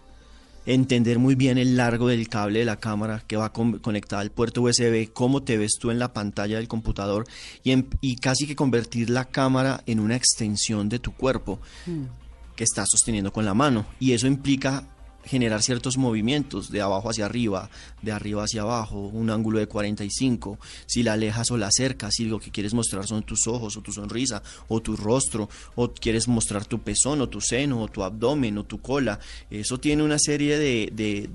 entender 0.66 1.20
muy 1.20 1.36
bien 1.36 1.58
el 1.58 1.78
largo 1.78 2.10
del 2.10 2.28
cable 2.28 2.60
de 2.60 2.66
la 2.66 2.76
cámara 2.76 3.24
que 3.26 3.38
va 3.38 3.54
conectada 3.54 4.22
al 4.22 4.32
puerto 4.32 4.62
USB, 4.62 5.10
cómo 5.14 5.42
te 5.42 5.58
ves 5.58 5.78
tú 5.80 5.90
en 5.90 6.00
la 6.00 6.12
pantalla 6.12 6.58
del 6.58 6.68
computador 6.68 7.26
y, 7.64 7.74
y 8.02 8.18
casi 8.18 8.46
que 8.46 8.58
convertir 8.58 9.10
la 9.10 9.24
cámara 9.24 9.82
en 9.86 10.02
una 10.02 10.18
extensión 10.18 10.90
de 10.90 11.00
tu 11.00 11.14
cuerpo 11.14 11.62
mm. 11.86 12.56
que 12.58 12.66
estás 12.66 12.90
sosteniendo 12.92 13.32
con 13.32 13.46
la 13.46 13.54
mano. 13.54 13.86
Y 14.02 14.12
eso 14.12 14.28
implica 14.28 14.86
generar 15.26 15.62
ciertos 15.62 15.98
movimientos 15.98 16.72
de 16.72 16.82
abajo 16.82 17.10
hacia 17.10 17.26
arriba, 17.26 17.70
de 18.02 18.12
arriba 18.12 18.44
hacia 18.44 18.62
abajo, 18.62 19.00
un 19.00 19.30
ángulo 19.30 19.60
de 19.60 19.68
45, 19.68 20.58
si 20.86 21.04
la 21.04 21.14
alejas 21.14 21.52
o 21.52 21.58
la 21.58 21.68
acercas, 21.68 22.16
si 22.16 22.26
lo 22.26 22.40
que 22.40 22.52
quieres 22.52 22.74
mostrar 22.74 23.06
son 23.06 23.24
tus 23.24 23.48
ojos 23.48 23.78
o 23.78 23.82
tu 23.82 23.92
sonrisa 23.92 24.42
o 24.68 24.82
tu 24.82 24.96
rostro, 24.96 25.50
o 25.76 25.92
quieres 25.92 26.28
mostrar 26.28 26.66
tu 26.66 26.80
pezón 26.80 27.22
o 27.22 27.30
tu 27.30 27.42
seno 27.42 27.82
o 27.82 27.88
tu 27.88 28.04
abdomen 28.04 28.58
o 28.58 28.64
tu 28.64 28.82
cola, 28.82 29.20
eso 29.50 29.80
tiene 29.80 30.04
una 30.04 30.20
serie 30.20 30.58
de, 30.58 30.90
de, 30.94 31.30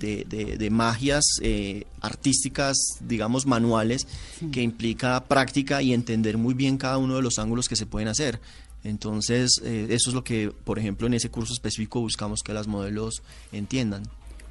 de, 0.58 0.70
magias 0.70 1.24
eh, 1.42 1.84
artísticas, 2.00 2.76
digamos, 3.00 3.46
manuales, 3.46 4.06
que 4.52 4.62
implica 4.62 5.24
práctica 5.24 5.82
y 5.82 5.92
entender 5.92 6.38
muy 6.38 6.54
bien 6.54 6.78
cada 6.78 6.98
uno 6.98 7.16
de 7.16 7.22
los 7.22 7.38
ángulos 7.38 7.68
que 7.68 7.76
se 7.76 7.86
pueden 7.86 8.08
hacer. 8.08 8.40
Entonces, 8.84 9.60
eh, 9.64 9.86
eso 9.90 10.10
es 10.10 10.14
lo 10.14 10.22
que, 10.22 10.52
por 10.64 10.78
ejemplo, 10.78 11.06
en 11.06 11.14
ese 11.14 11.30
curso 11.30 11.52
específico 11.52 12.00
buscamos 12.00 12.42
que 12.42 12.52
las 12.52 12.66
modelos 12.66 13.22
entiendan. 13.50 14.04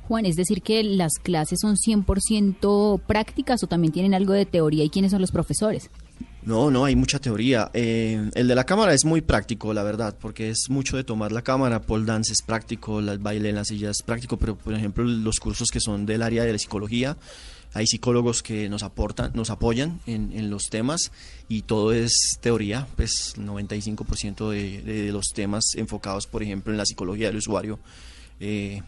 Juan, 0.08 0.26
es 0.26 0.36
decir 0.36 0.62
que 0.62 0.84
las 0.84 1.14
clases 1.14 1.60
son 1.62 1.78
100% 1.78 3.00
prácticas 3.02 3.64
o 3.64 3.68
también 3.68 3.94
tienen 3.94 4.14
algo 4.14 4.34
de 4.34 4.46
teoría 4.46 4.84
y 4.84 4.90
quiénes 4.90 5.12
son 5.12 5.22
los 5.22 5.32
profesores. 5.32 5.90
No, 6.46 6.70
no, 6.70 6.84
hay 6.84 6.96
mucha 6.96 7.20
teoría. 7.20 7.72
Eh, 7.74 8.30
el 8.34 8.48
de 8.50 8.56
la 8.56 8.66
cámara 8.66 8.94
es 8.94 9.06
muy 9.06 9.22
práctico, 9.22 9.74
la 9.74 9.84
verdad, 9.84 10.18
porque 10.20 10.50
es 10.50 10.66
mucho 10.70 10.98
de 10.98 11.06
tomar 11.06 11.32
la 11.32 11.42
cámara. 11.42 11.82
Pole 11.82 12.06
dance 12.06 12.34
es 12.34 12.42
práctico, 12.42 13.00
el 13.00 13.18
baile 13.20 13.50
en 13.50 13.56
la 13.56 13.64
silla 13.64 13.92
es 13.92 14.02
práctico, 14.02 14.38
pero 14.38 14.58
por 14.58 14.74
ejemplo 14.74 15.06
los 15.06 15.40
cursos 15.40 15.70
que 15.72 15.80
son 15.80 16.06
del 16.06 16.22
área 16.22 16.44
de 16.44 16.52
la 16.52 16.58
psicología, 16.58 17.16
hay 17.74 17.88
psicólogos 17.88 18.44
que 18.44 18.70
nos 18.70 18.84
aportan, 18.84 19.32
nos 19.34 19.50
apoyan 19.50 20.00
en, 20.06 20.32
en 20.34 20.50
los 20.50 20.70
temas 20.70 21.12
y 21.50 21.64
todo 21.64 21.92
es 21.92 22.38
teoría, 22.40 22.88
pues 22.96 23.36
95% 23.38 24.50
de, 24.50 24.82
de, 24.82 25.12
los 25.12 25.26
temas 25.34 25.64
enfocados, 25.76 26.28
por 26.28 26.44
ejemplo, 26.44 26.72
en 26.72 26.78
la 26.78 26.86
psicología 26.86 27.28
del 27.28 27.38
usuario. 27.38 27.80
Eh, 28.40 28.82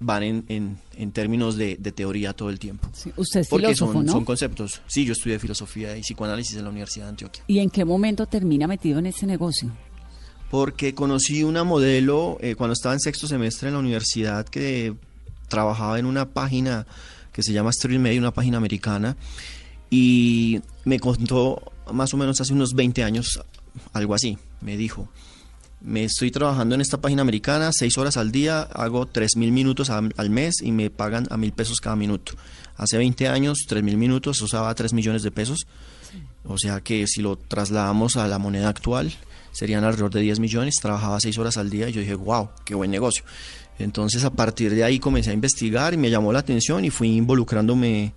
van 0.00 0.22
en, 0.22 0.44
en, 0.48 0.78
en 0.96 1.10
términos 1.10 1.56
de, 1.56 1.76
de, 1.76 1.90
teoría 1.90 2.32
todo 2.32 2.50
el 2.50 2.58
tiempo. 2.58 2.88
Sí, 2.92 3.12
usted 3.16 3.40
es 3.40 3.48
Porque 3.48 3.66
filósofo, 3.66 3.94
son, 3.94 4.06
¿no? 4.06 4.12
son 4.12 4.24
conceptos. 4.24 4.80
Sí, 4.86 5.04
yo 5.04 5.12
estudié 5.12 5.38
filosofía 5.40 5.96
y 5.96 6.02
psicoanálisis 6.02 6.56
en 6.56 6.64
la 6.64 6.70
Universidad 6.70 7.06
de 7.06 7.10
Antioquia. 7.10 7.42
¿Y 7.48 7.58
en 7.58 7.70
qué 7.70 7.84
momento 7.84 8.26
termina 8.26 8.68
metido 8.68 9.00
en 9.00 9.06
este 9.06 9.26
negocio? 9.26 9.72
Porque 10.50 10.94
conocí 10.94 11.42
una 11.42 11.64
modelo 11.64 12.38
eh, 12.40 12.54
cuando 12.54 12.74
estaba 12.74 12.94
en 12.94 13.00
sexto 13.00 13.26
semestre 13.26 13.68
en 13.68 13.74
la 13.74 13.80
universidad 13.80 14.46
que 14.46 14.94
trabajaba 15.48 15.98
en 15.98 16.06
una 16.06 16.28
página 16.30 16.86
que 17.38 17.44
se 17.44 17.52
llama 17.52 17.70
Street 17.70 18.00
Media, 18.00 18.18
una 18.18 18.32
página 18.32 18.56
americana, 18.56 19.16
y 19.90 20.60
me 20.84 20.98
contó 20.98 21.70
más 21.92 22.12
o 22.12 22.16
menos 22.16 22.40
hace 22.40 22.52
unos 22.52 22.74
20 22.74 23.04
años, 23.04 23.40
algo 23.92 24.16
así, 24.16 24.38
me 24.60 24.76
dijo, 24.76 25.08
me 25.80 26.02
estoy 26.02 26.32
trabajando 26.32 26.74
en 26.74 26.80
esta 26.80 27.00
página 27.00 27.22
americana 27.22 27.70
seis 27.70 27.96
horas 27.96 28.16
al 28.16 28.32
día, 28.32 28.62
hago 28.62 29.06
tres 29.06 29.36
mil 29.36 29.52
minutos 29.52 29.88
al 29.88 30.30
mes 30.30 30.60
y 30.62 30.72
me 30.72 30.90
pagan 30.90 31.28
a 31.30 31.36
mil 31.36 31.52
pesos 31.52 31.78
cada 31.80 31.94
minuto. 31.94 32.32
Hace 32.76 32.98
20 32.98 33.28
años, 33.28 33.66
tres 33.68 33.84
mil 33.84 33.96
minutos, 33.96 34.42
usaba 34.42 34.74
3 34.74 34.92
millones 34.92 35.22
de 35.22 35.30
pesos. 35.30 35.68
Sí. 36.10 36.20
O 36.44 36.58
sea 36.58 36.80
que 36.80 37.06
si 37.06 37.22
lo 37.22 37.36
trasladamos 37.36 38.16
a 38.16 38.26
la 38.26 38.40
moneda 38.40 38.68
actual, 38.68 39.12
serían 39.52 39.84
alrededor 39.84 40.10
de 40.10 40.22
10 40.22 40.40
millones. 40.40 40.74
Trabajaba 40.82 41.20
seis 41.20 41.38
horas 41.38 41.56
al 41.56 41.70
día 41.70 41.88
y 41.88 41.92
yo 41.92 42.00
dije, 42.00 42.14
wow, 42.16 42.50
qué 42.64 42.74
buen 42.74 42.90
negocio. 42.90 43.22
Entonces 43.78 44.24
a 44.24 44.30
partir 44.30 44.74
de 44.74 44.84
ahí 44.84 44.98
comencé 44.98 45.30
a 45.30 45.34
investigar 45.34 45.94
y 45.94 45.96
me 45.96 46.10
llamó 46.10 46.32
la 46.32 46.40
atención 46.40 46.84
y 46.84 46.90
fui 46.90 47.16
involucrándome 47.16 48.12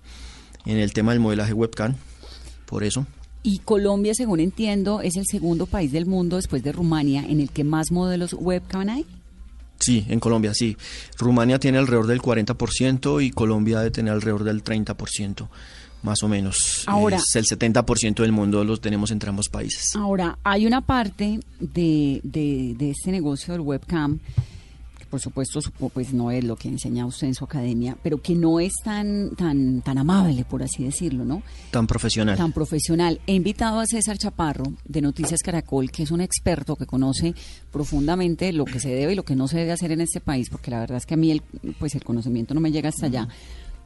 en 0.66 0.78
el 0.78 0.92
tema 0.92 1.12
del 1.12 1.20
modelaje 1.20 1.52
webcam. 1.52 1.94
Por 2.66 2.84
eso. 2.84 3.06
Y 3.42 3.58
Colombia, 3.58 4.14
según 4.14 4.40
entiendo, 4.40 5.00
es 5.00 5.16
el 5.16 5.24
segundo 5.26 5.66
país 5.66 5.92
del 5.92 6.06
mundo 6.06 6.36
después 6.36 6.62
de 6.62 6.72
Rumania 6.72 7.24
en 7.28 7.40
el 7.40 7.50
que 7.50 7.64
más 7.64 7.90
modelos 7.90 8.34
webcam 8.34 8.88
hay. 8.88 9.06
Sí, 9.78 10.06
en 10.08 10.20
Colombia, 10.20 10.54
sí. 10.54 10.76
Rumania 11.18 11.58
tiene 11.58 11.78
alrededor 11.78 12.06
del 12.06 12.22
40% 12.22 13.24
y 13.24 13.30
Colombia 13.32 13.80
debe 13.80 13.90
tener 13.90 14.12
alrededor 14.12 14.44
del 14.44 14.62
30%, 14.62 15.48
más 16.04 16.22
o 16.22 16.28
menos. 16.28 16.84
Ahora, 16.86 17.16
es 17.16 17.34
el 17.34 17.44
70% 17.44 18.22
del 18.22 18.30
mundo 18.30 18.62
los 18.62 18.80
tenemos 18.80 19.10
entre 19.10 19.30
ambos 19.30 19.48
países. 19.48 19.96
Ahora, 19.96 20.38
hay 20.44 20.66
una 20.66 20.82
parte 20.82 21.40
de, 21.58 22.20
de, 22.22 22.76
de 22.78 22.90
este 22.90 23.10
negocio 23.10 23.54
del 23.54 23.62
webcam 23.62 24.20
por 25.12 25.20
supuesto, 25.20 25.60
pues 25.92 26.14
no 26.14 26.30
es 26.30 26.42
lo 26.42 26.56
que 26.56 26.68
enseña 26.68 27.04
usted 27.04 27.26
en 27.26 27.34
su 27.34 27.44
academia, 27.44 27.98
pero 28.02 28.22
que 28.22 28.34
no 28.34 28.60
es 28.60 28.72
tan, 28.82 29.36
tan, 29.36 29.82
tan 29.82 29.98
amable, 29.98 30.46
por 30.46 30.62
así 30.62 30.84
decirlo, 30.84 31.26
¿no? 31.26 31.42
Tan 31.70 31.86
profesional. 31.86 32.38
Tan 32.38 32.52
profesional. 32.52 33.20
He 33.26 33.34
invitado 33.34 33.78
a 33.78 33.84
César 33.84 34.16
Chaparro, 34.16 34.72
de 34.86 35.02
Noticias 35.02 35.42
Caracol, 35.42 35.90
que 35.90 36.04
es 36.04 36.10
un 36.12 36.22
experto 36.22 36.76
que 36.76 36.86
conoce 36.86 37.34
profundamente 37.70 38.54
lo 38.54 38.64
que 38.64 38.80
se 38.80 38.88
debe 38.88 39.12
y 39.12 39.14
lo 39.14 39.22
que 39.22 39.36
no 39.36 39.48
se 39.48 39.58
debe 39.58 39.72
hacer 39.72 39.92
en 39.92 40.00
este 40.00 40.20
país, 40.20 40.48
porque 40.48 40.70
la 40.70 40.80
verdad 40.80 40.96
es 40.96 41.04
que 41.04 41.12
a 41.12 41.18
mí 41.18 41.30
el, 41.30 41.42
pues 41.78 41.94
el 41.94 42.02
conocimiento 42.02 42.54
no 42.54 42.62
me 42.62 42.72
llega 42.72 42.88
hasta 42.88 43.04
allá, 43.04 43.28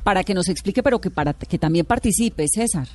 para 0.05 0.23
que 0.23 0.33
nos 0.33 0.49
explique, 0.49 0.85
pero 0.85 1.01
que, 1.01 1.11
para, 1.11 1.33
que 1.33 1.59
también 1.59 1.87
participe, 1.87 2.47
César. 2.47 2.87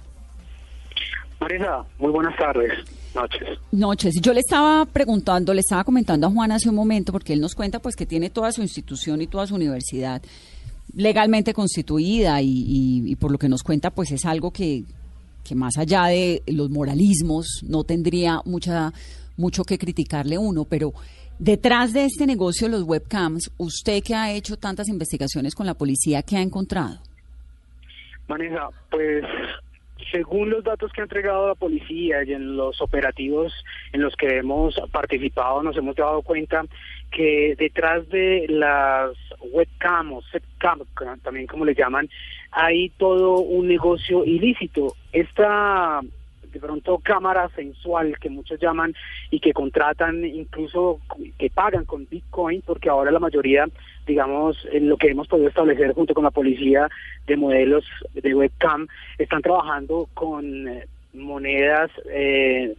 Marisa, 1.41 1.83
muy 1.97 2.11
buenas 2.11 2.37
tardes. 2.37 2.71
Noches. 3.15 3.59
Noches. 3.71 4.21
Yo 4.21 4.31
le 4.31 4.41
estaba 4.41 4.85
preguntando, 4.85 5.53
le 5.55 5.61
estaba 5.61 5.83
comentando 5.83 6.27
a 6.27 6.29
Juan 6.29 6.51
hace 6.51 6.69
un 6.69 6.75
momento, 6.75 7.11
porque 7.11 7.33
él 7.33 7.41
nos 7.41 7.55
cuenta 7.55 7.79
pues 7.79 7.95
que 7.95 8.05
tiene 8.05 8.29
toda 8.29 8.51
su 8.51 8.61
institución 8.61 9.21
y 9.21 9.27
toda 9.27 9.47
su 9.47 9.55
universidad 9.55 10.21
legalmente 10.95 11.53
constituida 11.53 12.41
y, 12.41 12.47
y, 12.47 13.11
y 13.11 13.15
por 13.15 13.31
lo 13.31 13.37
que 13.37 13.49
nos 13.49 13.63
cuenta 13.63 13.89
pues 13.89 14.11
es 14.11 14.25
algo 14.25 14.51
que, 14.51 14.83
que, 15.43 15.55
más 15.55 15.77
allá 15.77 16.05
de 16.05 16.43
los 16.47 16.69
moralismos 16.69 17.63
no 17.67 17.83
tendría 17.83 18.41
mucha 18.45 18.93
mucho 19.35 19.63
que 19.63 19.79
criticarle 19.79 20.37
uno, 20.37 20.65
pero 20.65 20.93
detrás 21.39 21.93
de 21.93 22.05
este 22.05 22.27
negocio 22.27 22.67
los 22.67 22.83
webcams, 22.83 23.51
usted 23.57 24.03
que 24.03 24.13
ha 24.13 24.31
hecho 24.31 24.57
tantas 24.57 24.87
investigaciones 24.89 25.55
con 25.55 25.65
la 25.65 25.73
policía, 25.73 26.21
¿qué 26.21 26.37
ha 26.37 26.41
encontrado? 26.41 26.99
Maneja, 28.27 28.69
pues 28.91 29.23
según 30.11 30.49
los 30.49 30.63
datos 30.63 30.91
que 30.91 31.01
ha 31.01 31.03
entregado 31.03 31.47
la 31.47 31.55
policía 31.55 32.23
y 32.23 32.33
en 32.33 32.55
los 32.57 32.81
operativos 32.81 33.53
en 33.93 34.01
los 34.01 34.15
que 34.15 34.37
hemos 34.37 34.75
participado, 34.91 35.63
nos 35.63 35.77
hemos 35.77 35.95
dado 35.95 36.21
cuenta 36.21 36.63
que 37.11 37.55
detrás 37.57 38.07
de 38.09 38.45
las 38.49 39.11
webcam 39.39 40.13
o 40.13 40.21
setcam, 40.23 40.81
también 41.23 41.47
como 41.47 41.65
le 41.65 41.73
llaman, 41.73 42.09
hay 42.51 42.89
todo 42.89 43.39
un 43.39 43.67
negocio 43.67 44.25
ilícito. 44.25 44.95
Esta 45.11 46.01
de 46.51 46.59
pronto 46.59 46.97
cámara 46.99 47.49
sensual 47.55 48.17
que 48.19 48.29
muchos 48.29 48.59
llaman 48.59 48.93
y 49.29 49.39
que 49.39 49.53
contratan 49.53 50.25
incluso 50.25 50.99
que 51.37 51.49
pagan 51.49 51.85
con 51.85 52.05
Bitcoin 52.09 52.61
porque 52.61 52.89
ahora 52.89 53.11
la 53.11 53.19
mayoría 53.19 53.67
digamos 54.05 54.57
en 54.71 54.89
lo 54.89 54.97
que 54.97 55.09
hemos 55.09 55.27
podido 55.27 55.49
establecer 55.49 55.93
junto 55.93 56.13
con 56.13 56.23
la 56.23 56.31
policía 56.31 56.89
de 57.27 57.37
modelos 57.37 57.85
de 58.13 58.33
webcam 58.33 58.87
están 59.17 59.41
trabajando 59.41 60.07
con 60.13 60.67
eh, 60.67 60.87
monedas 61.13 61.91
eh, 62.11 62.75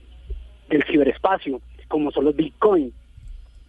del 0.69 0.85
ciberespacio 0.85 1.61
como 1.93 2.11
son 2.11 2.25
los 2.25 2.35
Bitcoin. 2.35 2.93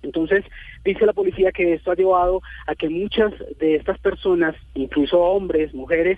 Entonces, 0.02 0.46
dice 0.86 1.06
la 1.06 1.14
policía 1.14 1.52
que 1.52 1.74
esto 1.74 1.92
ha 1.92 1.96
llevado 1.96 2.42
a 2.68 2.74
que 2.74 2.90
muchas 2.90 3.34
de 3.60 3.76
estas 3.76 4.00
personas, 4.00 4.56
incluso 4.74 5.20
hombres, 5.20 5.74
mujeres, 5.74 6.18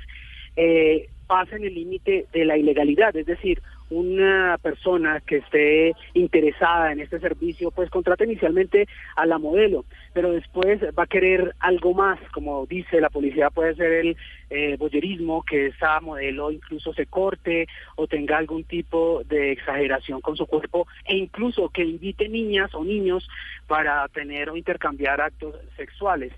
eh, 0.56 1.10
pasen 1.27 1.63
el 1.63 1.74
límite 1.74 2.27
de 2.32 2.46
la 2.46 2.58
ilegalidad, 2.58 3.15
es 3.15 3.25
decir, 3.25 3.62
una 3.89 4.58
persona 4.62 5.22
que 5.22 5.38
esté 5.38 5.94
interesada 6.13 6.92
en 6.92 7.00
este 7.00 7.20
servicio, 7.20 7.72
pues 7.72 7.89
contrata 7.89 8.24
inicialmente 8.24 8.88
a 9.15 9.25
la 9.25 9.38
modelo, 9.38 9.86
pero 10.13 10.32
después 10.32 10.82
va 10.98 11.04
a 11.04 11.08
querer 11.08 11.54
algo 11.60 11.94
más, 11.94 12.20
como 12.32 12.65
dice 12.65 13.00
la 13.00 13.10
policía, 13.10 13.50
puede 13.50 13.75
ser 13.75 13.92
el 13.92 14.18
eh, 14.50 14.75
boyerismo, 14.77 15.44
que 15.44 15.68
esa 15.68 16.00
modelo 16.00 16.51
incluso 16.51 16.94
se 16.94 17.06
corte 17.06 17.68
o 17.96 18.08
tenga 18.08 18.38
algún 18.38 18.63
tipo 18.63 19.24
de 19.25 19.51
exageración 19.51 20.22
con 20.22 20.36
su 20.36 20.46
cuerpo, 20.46 20.88
e 21.06 21.15
incluso 21.15 21.70
que 21.70 21.84
invite 21.84 22.30
niñas 22.30 22.74
o 22.74 22.84
niños 22.84 23.27
para 23.68 24.08
tener 24.10 24.50
o 24.50 24.58
intercambiar 24.58 25.22
actos 25.22 25.56
sexuales. 25.75 26.32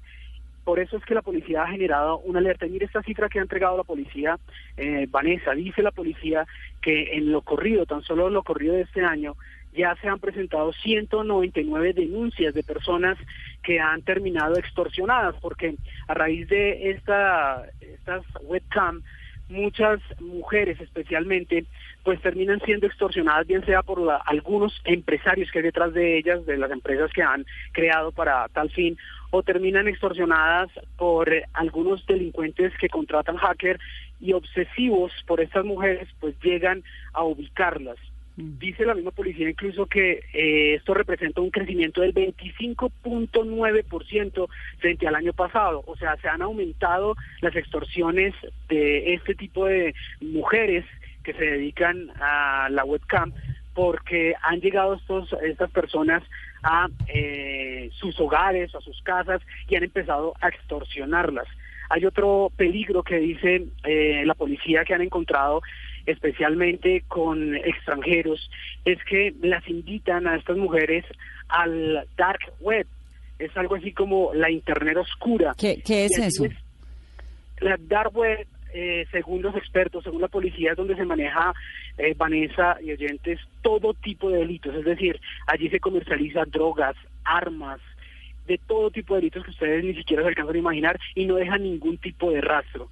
Por 0.68 0.82
eso 0.82 0.98
es 0.98 1.06
que 1.06 1.16
la 1.16 1.22
policía 1.22 1.64
ha 1.64 1.70
generado 1.70 2.20
una 2.26 2.40
alerta. 2.40 2.66
Y 2.66 2.72
mire 2.72 2.88
esta 2.88 3.02
cifra 3.02 3.30
que 3.30 3.40
ha 3.40 3.42
entregado 3.42 3.78
la 3.78 3.86
policía, 3.86 4.38
eh, 4.76 5.08
Vanessa. 5.10 5.54
Dice 5.54 5.82
la 5.82 5.92
policía 5.92 6.46
que 6.82 7.16
en 7.16 7.32
lo 7.32 7.42
corrido, 7.42 7.86
tan 7.86 8.02
solo 8.02 8.28
en 8.28 8.34
lo 8.34 8.44
corrido 8.44 8.74
de 8.74 8.82
este 8.82 9.02
año, 9.02 9.38
ya 9.72 9.96
se 10.02 10.10
han 10.10 10.20
presentado 10.20 10.74
199 10.74 11.94
denuncias 11.94 12.54
de 12.54 12.64
personas 12.64 13.18
que 13.64 13.80
han 13.80 14.02
terminado 14.02 14.58
extorsionadas, 14.58 15.36
porque 15.40 15.78
a 16.10 16.14
raíz 16.14 16.50
de 16.50 16.90
esta, 16.90 17.64
estas 17.80 18.26
webcam, 18.42 19.04
muchas 19.50 20.02
mujeres 20.20 20.82
especialmente 20.82 21.64
pues 22.04 22.22
terminan 22.22 22.60
siendo 22.66 22.88
extorsionadas 22.88 23.48
bien 23.48 23.66
sea 23.66 23.82
por 23.82 24.00
algunos 24.26 24.80
empresarios 24.84 25.50
que 25.52 25.60
hay 25.60 25.64
detrás 25.64 25.94
de 25.94 26.18
ellas, 26.18 26.46
de 26.46 26.58
las 26.58 26.72
empresas 26.72 27.12
que 27.14 27.22
han 27.22 27.46
creado 27.72 28.12
para 28.12 28.48
tal 28.50 28.70
fin, 28.72 28.98
o 29.32 29.44
terminan 29.44 29.88
extorsionadas 29.88 30.70
por 30.98 31.32
algunos 31.54 32.06
delincuentes 32.06 32.74
que 32.80 32.90
contratan 32.90 33.38
hacker 33.38 33.80
y 34.20 34.34
obsesivos 34.34 35.14
por 35.26 35.40
estas 35.42 35.66
mujeres 35.66 36.08
pues 36.20 36.36
llegan 36.42 36.84
a 37.14 37.24
ubicarlas. 37.24 37.98
Dice 38.36 38.86
la 38.86 38.94
misma 38.94 39.10
policía 39.10 39.50
incluso 39.50 39.88
que 39.88 40.20
eh, 40.32 40.76
esto 40.76 40.94
representa 40.94 41.42
un 41.42 41.50
crecimiento 41.50 42.02
del 42.02 42.14
25.9% 42.14 44.48
frente 44.78 45.08
al 45.08 45.16
año 45.16 45.34
pasado. 45.34 45.84
O 45.88 45.98
sea, 45.98 46.16
se 46.18 46.30
han 46.30 46.44
aumentado 46.44 47.16
las 47.42 47.56
extorsiones 47.56 48.36
de 48.70 49.16
este 49.16 49.34
tipo 49.34 49.66
de 49.66 49.96
mujeres 50.22 50.86
que 51.24 51.34
se 51.34 51.46
dedican 51.46 52.12
a 52.22 52.70
la 52.70 52.86
webcam 52.86 53.34
porque 53.74 54.36
han 54.44 54.62
llegado 54.62 54.94
estos, 54.94 55.34
estas 55.44 55.72
personas 55.72 56.22
a 56.64 56.88
eh, 57.08 57.90
sus 57.94 58.20
hogares, 58.20 58.74
a 58.76 58.82
sus 58.82 59.02
casas 59.02 59.42
y 59.68 59.76
han 59.76 59.84
empezado 59.84 60.34
a 60.42 60.50
extorsionarlas. 60.50 61.48
Hay 61.90 62.06
otro 62.06 62.52
peligro 62.56 63.02
que 63.04 63.18
dice 63.18 63.66
eh, 63.84 64.24
la 64.26 64.34
policía 64.34 64.84
que 64.84 64.94
han 64.94 65.02
encontrado 65.02 65.62
especialmente 66.06 67.04
con 67.08 67.56
extranjeros, 67.56 68.50
es 68.86 68.98
que 69.04 69.34
las 69.42 69.68
invitan 69.68 70.26
a 70.26 70.38
estas 70.38 70.56
mujeres 70.58 71.04
al 71.50 72.08
dark 72.18 72.40
web. 72.62 72.88
Es 73.40 73.56
algo 73.58 73.76
así 73.76 73.92
como 73.92 74.34
la 74.34 74.50
internet 74.50 74.98
oscura. 74.98 75.54
¿Qué, 75.58 75.82
qué 75.86 76.06
es 76.06 76.18
eso? 76.18 76.46
es- 76.46 76.54
la 77.60 77.76
dark 77.78 78.16
web, 78.16 78.48
eh, 78.74 79.06
según 79.12 79.42
los 79.42 79.56
expertos, 79.56 80.04
según 80.04 80.22
la 80.22 80.28
policía, 80.28 80.72
es 80.72 80.78
donde 80.78 80.96
se 80.96 81.04
maneja, 81.06 81.54
eh, 81.98 82.14
Vanessa 82.16 82.78
y 82.82 82.92
oyentes, 82.92 83.40
todo 83.62 83.94
tipo 83.94 84.30
de 84.30 84.40
delitos. 84.40 84.76
Es 84.76 84.86
decir, 84.86 85.20
allí 85.48 85.70
se 85.70 85.80
comercializa 85.80 86.46
drogas, 86.46 86.96
armas, 87.24 87.82
de 88.46 88.58
todo 88.60 88.90
tipo 88.92 89.14
de 89.14 89.22
delitos 89.22 89.44
que 89.44 89.52
ustedes 89.52 89.84
ni 89.84 89.94
siquiera 89.94 90.24
se 90.24 90.30
alcanzan 90.30 90.56
a 90.56 90.60
imaginar 90.60 91.00
y 91.16 91.26
no 91.26 91.36
dejan 91.36 91.64
ningún 91.64 91.98
tipo 91.98 92.32
de 92.32 92.42
rastro. 92.42 92.90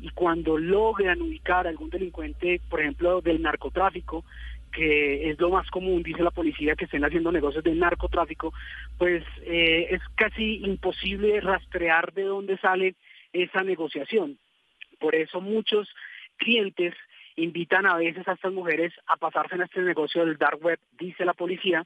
Y 0.00 0.10
cuando 0.10 0.58
logran 0.58 1.22
ubicar 1.22 1.66
a 1.66 1.70
algún 1.70 1.90
delincuente, 1.90 2.60
por 2.68 2.80
ejemplo, 2.80 3.20
del 3.20 3.40
narcotráfico, 3.40 4.24
que 4.72 5.30
es 5.30 5.40
lo 5.40 5.50
más 5.50 5.70
común, 5.70 6.02
dice 6.02 6.22
la 6.22 6.30
policía, 6.30 6.74
que 6.74 6.84
estén 6.84 7.04
haciendo 7.04 7.32
negocios 7.32 7.64
de 7.64 7.74
narcotráfico, 7.74 8.52
pues 8.98 9.24
eh, 9.42 9.86
es 9.90 10.02
casi 10.16 10.56
imposible 10.64 11.40
rastrear 11.40 12.12
de 12.12 12.24
dónde 12.24 12.58
sale 12.58 12.94
esa 13.32 13.62
negociación. 13.62 14.38
Por 14.98 15.14
eso 15.14 15.40
muchos 15.40 15.88
clientes 16.36 16.94
invitan 17.36 17.86
a 17.86 17.96
veces 17.96 18.26
a 18.26 18.32
estas 18.32 18.52
mujeres 18.52 18.92
a 19.06 19.16
pasarse 19.16 19.54
en 19.54 19.62
este 19.62 19.80
negocio 19.82 20.24
del 20.24 20.36
dark 20.36 20.62
web, 20.62 20.78
dice 20.98 21.24
la 21.24 21.34
policía, 21.34 21.84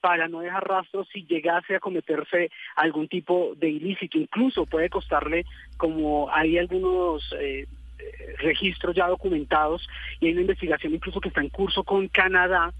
para 0.00 0.28
no 0.28 0.40
dejar 0.40 0.68
rastros 0.68 1.08
si 1.12 1.24
llegase 1.24 1.76
a 1.76 1.80
cometerse 1.80 2.50
algún 2.76 3.08
tipo 3.08 3.54
de 3.56 3.70
ilícito. 3.70 4.18
Incluso 4.18 4.66
puede 4.66 4.90
costarle, 4.90 5.46
como 5.76 6.30
hay 6.30 6.58
algunos 6.58 7.32
eh, 7.40 7.66
eh, 7.98 8.34
registros 8.38 8.94
ya 8.94 9.08
documentados 9.08 9.88
y 10.20 10.26
hay 10.26 10.32
una 10.32 10.42
investigación 10.42 10.94
incluso 10.94 11.20
que 11.20 11.28
está 11.28 11.40
en 11.40 11.48
curso 11.48 11.84
con 11.84 12.08
Canadá 12.08 12.72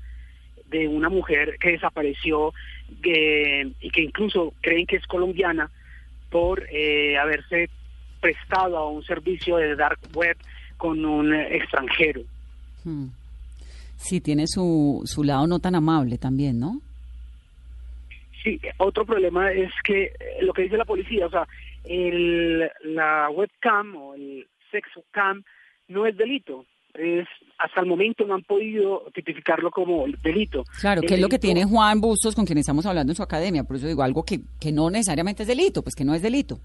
de 0.67 0.87
una 0.87 1.09
mujer 1.09 1.57
que 1.59 1.73
desapareció 1.73 2.53
y 2.91 3.91
que 3.91 4.03
incluso 4.03 4.53
creen 4.61 4.87
que 4.87 4.97
es 4.97 5.07
colombiana 5.07 5.71
por 6.31 6.67
eh, 6.71 7.17
haberse 7.17 7.71
prestado 8.21 8.77
a 8.77 8.91
un 8.91 9.05
servicio 9.05 9.57
de 9.57 9.77
dark 9.77 10.01
web 10.15 10.37
con 10.85 11.03
un 11.03 11.35
extranjero. 11.35 12.21
Hmm. 12.85 13.07
Sí, 13.97 14.21
tiene 14.21 14.47
su, 14.47 15.01
su 15.07 15.25
lado 15.25 15.47
no 15.47 15.59
tan 15.59 15.75
amable 15.75 16.19
también, 16.19 16.61
¿no? 16.61 16.83
Sí, 18.43 18.61
otro 18.77 19.07
problema 19.07 19.51
es 19.51 19.73
que 19.83 20.03
eh, 20.05 20.13
lo 20.43 20.53
que 20.53 20.65
dice 20.65 20.77
la 20.77 20.85
policía, 20.85 21.25
o 21.25 21.31
sea, 21.31 21.49
el, 21.85 22.71
la 22.83 23.31
webcam 23.31 23.97
o 23.97 24.15
el 24.15 24.47
sexcam 24.71 25.43
no 25.89 26.05
es 26.05 26.19
delito. 26.19 26.67
Es, 26.93 27.27
hasta 27.59 27.81
el 27.81 27.87
momento 27.87 28.27
no 28.27 28.35
han 28.35 28.43
podido 28.43 29.05
tipificarlo 29.15 29.71
como 29.71 30.05
delito. 30.23 30.65
Claro, 30.83 31.01
que 31.01 31.15
es 31.15 31.21
lo 31.21 31.31
que 31.31 31.39
tiene 31.39 31.65
Juan 31.65 31.99
Bustos 31.99 32.35
con 32.35 32.45
quien 32.45 32.59
estamos 32.59 32.85
hablando 32.85 33.13
en 33.13 33.17
su 33.17 33.23
academia. 33.23 33.65
Por 33.65 33.77
eso 33.77 33.87
digo 33.87 34.03
algo 34.03 34.23
que, 34.23 34.41
que 34.61 34.71
no 34.71 34.91
necesariamente 34.91 35.45
es 35.45 35.49
delito, 35.49 35.83
pues 35.83 35.95
que 35.95 36.05
no 36.05 36.15
es 36.15 36.21
delito. 36.21 36.61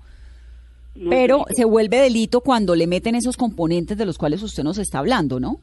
No 0.96 1.10
Pero 1.10 1.46
se 1.50 1.66
vuelve 1.66 1.98
delito 1.98 2.42
cuando 2.42 2.76
le 2.76 2.88
meten 2.88 3.16
esos 3.16 3.38
componentes 3.38 3.98
de 3.98 4.06
los 4.06 4.18
cuales 4.18 4.44
usted 4.44 4.64
nos 4.64 4.78
está 4.78 5.00
hablando, 5.00 5.40
¿no? 5.40 5.60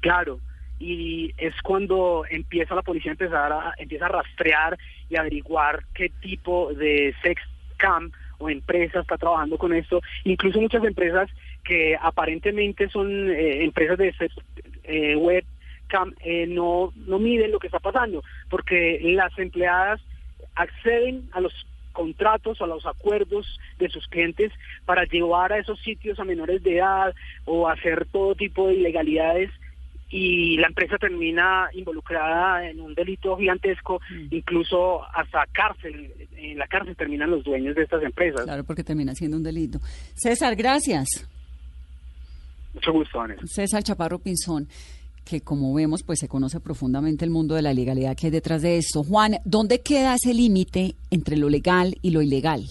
Claro, 0.00 0.40
y 0.82 1.32
es 1.38 1.54
cuando 1.62 2.24
empieza 2.28 2.74
la 2.74 2.82
policía 2.82 3.12
a 3.12 3.14
empezar 3.14 3.52
a, 3.52 3.74
empieza 3.78 4.06
a 4.06 4.08
rastrear 4.08 4.76
y 5.08 5.16
averiguar 5.16 5.84
qué 5.94 6.08
tipo 6.20 6.74
de 6.74 7.14
sex 7.22 7.40
cam 7.76 8.10
o 8.38 8.50
empresa 8.50 9.00
está 9.00 9.16
trabajando 9.16 9.58
con 9.58 9.72
esto. 9.72 10.00
Incluso 10.24 10.60
muchas 10.60 10.82
empresas 10.82 11.30
que 11.64 11.96
aparentemente 12.00 12.88
son 12.88 13.30
eh, 13.30 13.62
empresas 13.62 13.96
de 13.96 14.12
sex 14.14 14.34
eh, 14.82 15.14
web 15.14 15.44
cam 15.86 16.12
eh, 16.24 16.46
no, 16.48 16.92
no 17.06 17.18
miden 17.20 17.52
lo 17.52 17.60
que 17.60 17.68
está 17.68 17.78
pasando, 17.78 18.24
porque 18.50 18.98
las 19.14 19.38
empleadas 19.38 20.00
acceden 20.56 21.28
a 21.32 21.40
los 21.40 21.52
contratos 21.92 22.60
o 22.60 22.64
a 22.64 22.66
los 22.66 22.86
acuerdos 22.86 23.58
de 23.78 23.88
sus 23.88 24.06
clientes 24.08 24.52
para 24.84 25.04
llevar 25.04 25.52
a 25.52 25.58
esos 25.58 25.80
sitios 25.80 26.18
a 26.18 26.24
menores 26.24 26.62
de 26.62 26.78
edad 26.78 27.14
o 27.44 27.68
hacer 27.68 28.06
todo 28.10 28.34
tipo 28.34 28.68
de 28.68 28.74
ilegalidades 28.74 29.50
y 30.12 30.58
la 30.58 30.66
empresa 30.66 30.98
termina 30.98 31.70
involucrada 31.72 32.68
en 32.68 32.80
un 32.80 32.94
delito 32.94 33.34
gigantesco, 33.38 33.98
incluso 34.30 35.02
hasta 35.04 35.46
cárcel. 35.52 36.12
En 36.36 36.58
la 36.58 36.66
cárcel 36.66 36.94
terminan 36.94 37.30
los 37.30 37.42
dueños 37.42 37.74
de 37.74 37.84
estas 37.84 38.02
empresas. 38.02 38.44
Claro, 38.44 38.62
porque 38.62 38.84
termina 38.84 39.14
siendo 39.14 39.38
un 39.38 39.42
delito. 39.42 39.80
César, 40.14 40.54
gracias. 40.54 41.26
Mucho 42.74 42.92
gusto, 42.92 43.18
Vanessa. 43.18 43.42
César 43.46 43.82
Chaparro 43.82 44.18
Pinzón, 44.18 44.68
que 45.24 45.40
como 45.40 45.72
vemos, 45.72 46.02
pues 46.02 46.18
se 46.18 46.28
conoce 46.28 46.60
profundamente 46.60 47.24
el 47.24 47.30
mundo 47.30 47.54
de 47.54 47.62
la 47.62 47.72
ilegalidad 47.72 48.16
que 48.16 48.26
hay 48.26 48.30
detrás 48.30 48.62
de 48.62 48.76
esto. 48.78 49.02
Juan, 49.04 49.38
¿dónde 49.44 49.80
queda 49.80 50.14
ese 50.14 50.34
límite 50.34 50.96
entre 51.10 51.36
lo 51.36 51.48
legal 51.48 51.96
y 52.02 52.10
lo 52.10 52.22
ilegal? 52.22 52.68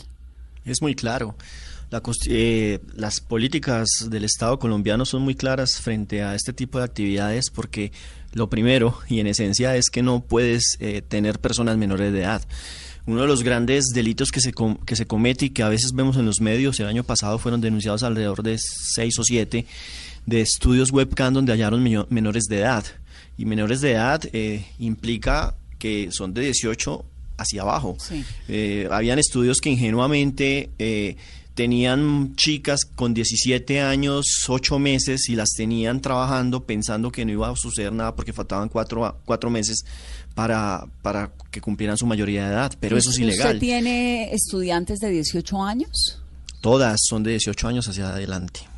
Es 0.65 0.81
muy 0.81 0.95
claro. 0.95 1.35
La 1.89 2.01
eh, 2.27 2.79
las 2.95 3.19
políticas 3.19 3.89
del 4.09 4.23
Estado 4.23 4.59
colombiano 4.59 5.05
son 5.05 5.23
muy 5.23 5.35
claras 5.35 5.75
frente 5.81 6.23
a 6.23 6.35
este 6.35 6.53
tipo 6.53 6.77
de 6.77 6.85
actividades 6.85 7.49
porque 7.49 7.91
lo 8.33 8.49
primero 8.49 8.97
y 9.09 9.19
en 9.19 9.27
esencia 9.27 9.75
es 9.75 9.89
que 9.89 10.01
no 10.01 10.21
puedes 10.23 10.77
eh, 10.79 11.01
tener 11.01 11.39
personas 11.39 11.77
menores 11.77 12.13
de 12.13 12.19
edad. 12.21 12.41
Uno 13.07 13.21
de 13.21 13.27
los 13.27 13.43
grandes 13.43 13.87
delitos 13.93 14.31
que 14.31 14.39
se, 14.39 14.53
com- 14.53 14.77
que 14.85 14.95
se 14.95 15.05
comete 15.05 15.45
y 15.47 15.49
que 15.49 15.63
a 15.63 15.69
veces 15.69 15.91
vemos 15.93 16.15
en 16.15 16.25
los 16.25 16.39
medios, 16.39 16.79
el 16.79 16.85
año 16.85 17.03
pasado 17.03 17.39
fueron 17.39 17.59
denunciados 17.59 18.03
alrededor 18.03 18.41
de 18.43 18.57
seis 18.57 19.17
o 19.19 19.23
siete 19.23 19.65
de 20.25 20.41
estudios 20.41 20.91
webcam 20.91 21.33
donde 21.33 21.51
hallaron 21.51 21.83
menores 22.09 22.45
de 22.45 22.59
edad. 22.59 22.85
Y 23.37 23.45
menores 23.45 23.81
de 23.81 23.93
edad 23.93 24.21
eh, 24.33 24.65
implica 24.79 25.55
que 25.79 26.09
son 26.11 26.33
de 26.33 26.41
18 26.41 27.05
hacia 27.37 27.63
abajo. 27.63 27.97
Sí. 27.99 28.23
Eh, 28.47 28.87
habían 28.91 29.19
estudios 29.19 29.59
que 29.59 29.69
ingenuamente 29.69 30.69
eh, 30.77 31.15
tenían 31.55 32.35
chicas 32.35 32.85
con 32.85 33.13
17 33.13 33.81
años, 33.81 34.25
8 34.47 34.79
meses 34.79 35.27
y 35.29 35.35
las 35.35 35.49
tenían 35.55 36.01
trabajando 36.01 36.63
pensando 36.63 37.11
que 37.11 37.25
no 37.25 37.31
iba 37.31 37.49
a 37.49 37.55
suceder 37.55 37.93
nada 37.93 38.15
porque 38.15 38.31
faltaban 38.31 38.69
4, 38.69 39.21
cuatro 39.25 39.49
meses 39.49 39.85
para, 40.35 40.85
para 41.01 41.31
que 41.49 41.61
cumplieran 41.61 41.97
su 41.97 42.05
mayoría 42.05 42.45
de 42.47 42.53
edad. 42.53 42.73
Pero 42.79 42.97
eso 42.97 43.09
es 43.09 43.19
ilegal. 43.19 43.55
¿Usted 43.55 43.59
tiene 43.59 44.33
estudiantes 44.33 44.99
de 44.99 45.09
18 45.09 45.63
años? 45.63 46.19
Todas 46.61 46.99
son 47.09 47.23
de 47.23 47.31
18 47.31 47.67
años 47.67 47.87
hacia 47.87 48.09
adelante. 48.09 48.70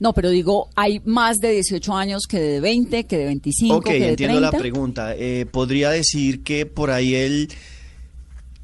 No, 0.00 0.12
pero 0.12 0.30
digo, 0.30 0.68
hay 0.74 1.00
más 1.04 1.40
de 1.40 1.52
18 1.52 1.94
años 1.94 2.22
que 2.28 2.40
de 2.40 2.60
20, 2.60 3.04
que 3.04 3.16
de 3.16 3.24
25, 3.26 3.76
ok, 3.76 3.84
que 3.84 3.92
de 3.92 4.08
entiendo 4.10 4.38
30. 4.38 4.56
la 4.56 4.58
pregunta. 4.58 5.14
Eh, 5.16 5.46
podría 5.46 5.90
decir 5.90 6.42
que 6.42 6.66
por 6.66 6.90
ahí 6.90 7.14
el, 7.14 7.48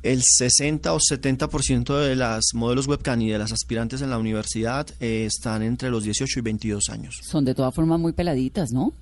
el 0.02 0.22
60 0.22 0.92
o 0.92 0.98
70% 0.98 1.98
de 1.98 2.16
las 2.16 2.46
modelos 2.54 2.88
webcam 2.88 3.20
y 3.22 3.30
de 3.30 3.38
las 3.38 3.52
aspirantes 3.52 4.02
en 4.02 4.10
la 4.10 4.18
universidad 4.18 4.88
eh, 4.98 5.24
están 5.26 5.62
entre 5.62 5.90
los 5.90 6.02
18 6.02 6.40
y 6.40 6.42
22 6.42 6.88
años. 6.90 7.20
Son 7.22 7.44
de 7.44 7.54
todas 7.54 7.74
formas 7.74 8.00
muy 8.00 8.12
peladitas, 8.12 8.72
¿no? 8.72 8.92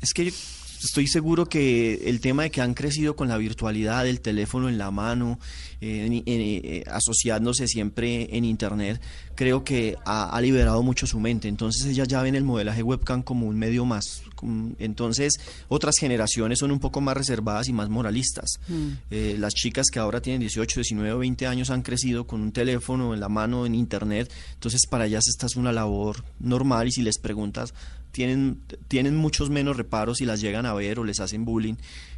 Es 0.00 0.12
que 0.12 0.32
estoy 0.84 1.06
seguro 1.06 1.46
que 1.46 1.94
el 2.08 2.20
tema 2.20 2.44
de 2.44 2.50
que 2.50 2.60
han 2.60 2.74
crecido 2.74 3.16
con 3.16 3.28
la 3.28 3.36
virtualidad, 3.36 4.06
el 4.06 4.20
teléfono 4.20 4.68
en 4.68 4.78
la 4.78 4.90
mano, 4.90 5.38
eh, 5.80 6.06
en- 6.06 6.22
eh, 6.26 6.84
asociándose 6.90 7.66
siempre 7.68 8.34
en 8.36 8.44
Internet, 8.44 9.00
creo 9.34 9.64
que 9.64 9.96
ha, 10.04 10.30
ha 10.36 10.40
liberado 10.40 10.82
mucho 10.82 11.06
su 11.06 11.20
mente. 11.20 11.48
Entonces 11.48 11.86
ellas 11.86 12.08
ya 12.08 12.22
ven 12.22 12.34
el 12.34 12.44
modelaje 12.44 12.82
webcam 12.82 13.22
como 13.22 13.46
un 13.46 13.58
medio 13.58 13.84
más. 13.84 14.22
Como- 14.40 14.74
Entonces 14.78 15.34
otras 15.68 15.94
generaciones 15.98 16.58
son 16.58 16.70
un 16.72 16.80
poco 16.80 17.00
más 17.00 17.16
reservadas 17.16 17.68
y 17.68 17.72
más 17.72 17.88
moralistas. 17.90 18.58
Eh, 19.10 19.36
las 19.38 19.54
chicas 19.54 19.88
que 19.90 19.98
ahora 19.98 20.20
tienen 20.20 20.40
18, 20.40 20.80
19 20.80 21.12
o 21.12 21.18
20 21.18 21.46
años 21.46 21.70
han 21.70 21.82
crecido 21.82 22.26
con 22.26 22.40
un 22.40 22.52
teléfono 22.52 23.12
en 23.14 23.20
la 23.20 23.28
mano, 23.28 23.66
en 23.66 23.74
Internet. 23.74 24.32
Entonces 24.54 24.86
para 24.88 25.06
ellas 25.06 25.28
esta 25.28 25.46
es 25.46 25.56
una 25.56 25.72
labor 25.72 26.24
normal 26.40 26.88
y 26.88 26.92
si 26.92 27.02
les 27.02 27.18
preguntas 27.18 27.74
tienen, 28.12 28.60
tienen 28.88 29.14
muchos 29.16 29.50
menos 29.50 29.76
reparos 29.76 30.18
si 30.18 30.24
las 30.24 30.40
llegan 30.40 30.66
a 30.66 30.74
ver 30.74 30.98
o 30.98 31.04
les 31.04 31.20
hacen 31.20 31.44
bullying, 31.44 31.74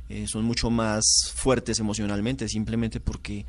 eh, 0.09 0.27
son 0.27 0.45
mucho 0.45 0.71
más 0.71 1.05
fuertes 1.35 1.79
emocionalmente, 1.81 2.49
simplemente 2.49 3.01
porque 3.01 3.45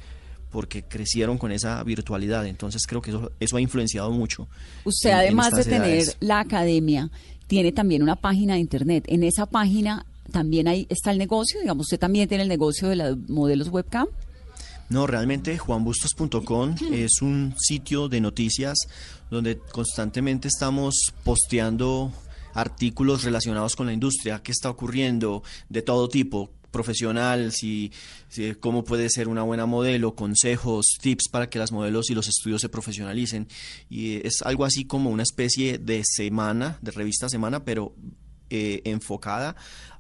porque 0.52 0.84
crecieron 0.84 1.40
con 1.40 1.52
esa 1.52 1.84
virtualidad. 1.84 2.46
Entonces 2.46 2.84
creo 2.86 3.02
que 3.02 3.10
eso, 3.10 3.32
eso 3.40 3.58
ha 3.58 3.62
influenciado 3.62 4.12
mucho. 4.12 4.48
Usted, 4.86 5.10
en- 5.10 5.16
en 5.16 5.22
además 5.22 5.52
de 5.52 5.64
tener 5.64 5.82
edades. 5.90 6.18
la 6.20 6.42
academia, 6.42 7.10
tiene 7.48 7.72
también 7.72 8.04
una 8.04 8.16
página 8.16 8.56
de 8.56 8.60
internet. 8.60 9.06
En 9.08 9.24
esa 9.24 9.46
página 9.46 10.06
también 10.32 10.68
ahí 10.68 10.88
está 10.90 11.12
el 11.12 11.18
negocio. 11.18 11.60
Digamos, 11.60 11.86
usted 11.86 12.00
también 12.00 12.28
tiene 12.28 12.44
el 12.44 12.50
negocio 12.50 12.90
de 12.90 12.96
los 12.96 13.18
modelos 13.30 13.70
webcam. 13.70 14.08
No, 14.90 15.08
realmente 15.08 15.58
juanbustos.com 15.58 16.76
es 16.92 17.22
un 17.22 17.56
sitio 17.58 18.10
de 18.10 18.22
noticias 18.22 18.78
donde 19.30 19.58
constantemente 19.58 20.48
estamos 20.48 21.14
posteando 21.24 22.12
artículos 22.54 23.24
relacionados 23.24 23.76
con 23.76 23.88
la 23.88 23.94
industria, 23.94 24.42
qué 24.44 24.52
está 24.52 24.70
ocurriendo 24.70 25.42
de 25.70 25.82
todo 25.82 26.08
tipo, 26.08 26.52
profesional, 26.74 27.54
si, 27.54 27.94
cómo 28.60 28.84
puede 28.84 29.10
ser 29.10 29.30
una 29.30 29.44
buena 29.44 29.66
modelo, 29.66 30.16
consejos, 30.16 30.98
tips 31.00 31.30
para 31.30 31.50
que 31.50 31.60
las 31.60 31.72
modelos 31.72 32.10
y 32.10 32.16
los 32.16 32.28
estudios 32.28 32.60
se 32.60 32.68
profesionalicen. 32.68 33.48
Y 33.90 34.16
es 34.28 34.42
algo 34.42 34.66
así 34.66 34.84
como 34.84 35.10
una 35.10 35.24
especie 35.24 35.78
de 35.78 36.02
semana, 36.04 36.80
de 36.82 36.92
revista 36.92 37.30
semana, 37.30 37.64
pero 37.64 37.96
eh, 38.50 38.82
enfocada 38.84 39.56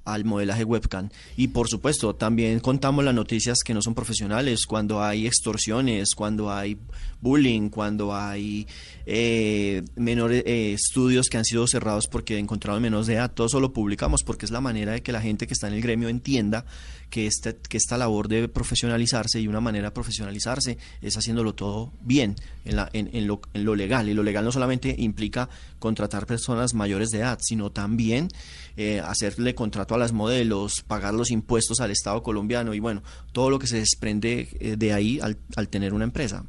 al 0.05 0.25
modelaje 0.25 0.63
webcam. 0.63 1.09
Y 1.37 1.49
por 1.49 1.69
supuesto, 1.69 2.15
también 2.15 2.59
contamos 2.59 3.05
las 3.05 3.15
noticias 3.15 3.59
que 3.63 3.73
no 3.73 3.81
son 3.81 3.95
profesionales, 3.95 4.65
cuando 4.65 5.01
hay 5.01 5.25
extorsiones, 5.27 6.13
cuando 6.15 6.51
hay 6.51 6.77
bullying, 7.23 7.69
cuando 7.69 8.15
hay 8.15 8.67
eh, 9.07 9.81
menores 9.95 10.43
eh, 10.45 10.73
estudios 10.73 11.27
que 11.29 11.37
han 11.37 11.45
sido 11.45 11.65
cerrados 11.65 12.07
porque 12.07 12.37
encontraron 12.37 12.81
menos 12.81 13.07
de 13.07 13.15
edad. 13.15 13.31
Todo 13.33 13.47
eso 13.47 13.59
lo 13.59 13.73
publicamos 13.73 14.21
porque 14.23 14.45
es 14.45 14.51
la 14.51 14.61
manera 14.61 14.91
de 14.91 15.01
que 15.01 15.11
la 15.11 15.21
gente 15.21 15.47
que 15.47 15.53
está 15.53 15.67
en 15.67 15.73
el 15.73 15.81
gremio 15.81 16.09
entienda 16.09 16.65
que, 17.09 17.27
este, 17.27 17.55
que 17.55 17.77
esta 17.77 17.97
labor 17.97 18.27
debe 18.27 18.47
profesionalizarse 18.47 19.39
y 19.39 19.47
una 19.47 19.61
manera 19.61 19.89
de 19.89 19.91
profesionalizarse 19.91 20.77
es 21.01 21.15
haciéndolo 21.15 21.53
todo 21.53 21.91
bien 22.01 22.35
en, 22.65 22.75
la, 22.75 22.89
en, 22.91 23.09
en 23.13 23.27
lo, 23.27 23.41
en 23.53 23.65
lo 23.65 23.75
legal. 23.75 24.09
Y 24.09 24.13
lo 24.13 24.23
legal 24.23 24.43
no 24.43 24.51
solamente 24.51 24.95
implica 24.97 25.47
contratar 25.79 26.25
personas 26.25 26.73
mayores 26.73 27.09
de 27.09 27.19
edad, 27.19 27.39
sino 27.41 27.71
también 27.71 28.29
eh, 28.77 28.99
hacerle 28.99 29.53
contrato 29.53 29.95
a 29.95 29.97
las 29.97 30.11
modelos, 30.11 30.83
pagar 30.87 31.13
los 31.13 31.29
impuestos 31.29 31.79
al 31.81 31.91
Estado 31.91 32.23
colombiano 32.23 32.73
y 32.73 32.79
bueno, 32.79 33.03
todo 33.31 33.49
lo 33.49 33.59
que 33.59 33.67
se 33.67 33.77
desprende 33.77 34.49
eh, 34.59 34.75
de 34.77 34.93
ahí 34.93 35.19
al, 35.21 35.37
al 35.55 35.69
tener 35.69 35.93
una 35.93 36.05
empresa. 36.05 36.45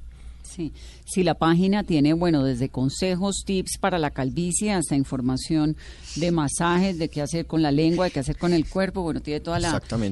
Sí, 0.55 0.73
si 1.05 1.25
la 1.25 1.35
página 1.35 1.83
tiene, 1.83 2.13
bueno, 2.13 2.45
desde 2.45 2.69
consejos, 2.69 3.43
tips 3.45 3.79
para 3.81 3.99
la 3.99 4.11
calvicie 4.11 4.73
hasta 4.73 4.95
información 4.95 5.77
de 6.15 6.31
masajes, 6.31 6.97
de 6.99 7.09
qué 7.09 7.23
hacer 7.23 7.47
con 7.47 7.61
la 7.63 7.73
lengua, 7.73 8.05
de 8.05 8.13
qué 8.13 8.21
hacer 8.21 8.37
con 8.37 8.53
el 8.53 8.69
cuerpo, 8.69 9.03
bueno, 9.03 9.21
tiene 9.21 9.41
toda 9.41 9.59
la, 9.59 9.71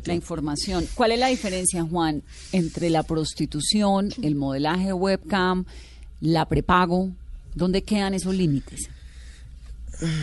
la 0.09 0.15
información. 0.15 0.85
¿Cuál 0.95 1.13
es 1.13 1.21
la 1.21 1.29
diferencia, 1.29 1.85
Juan, 1.85 2.23
entre 2.51 2.91
la 2.91 3.05
prostitución, 3.05 4.09
el 4.21 4.35
modelaje 4.35 4.93
webcam, 4.93 5.65
la 6.21 6.47
prepago? 6.49 7.11
¿Dónde 7.55 7.83
quedan 7.83 8.15
esos 8.15 8.35
límites? 8.35 8.89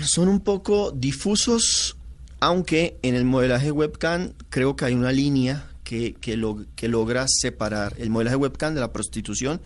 Son 0.03 0.27
un 0.27 0.41
poco 0.41 0.91
difusos, 0.91 1.95
aunque 2.41 2.97
en 3.03 3.15
el 3.15 3.23
modelaje 3.23 3.71
webcam 3.71 4.33
creo 4.49 4.75
que 4.75 4.85
hay 4.85 4.93
una 4.95 5.11
línea 5.11 5.69
que, 5.83 6.13
que, 6.19 6.35
lo- 6.35 6.65
que 6.75 6.87
logra 6.89 7.25
separar 7.29 7.95
el 7.99 8.09
modelaje 8.09 8.35
webcam 8.35 8.73
de 8.73 8.81
la 8.81 8.91
prostitución 8.91 9.61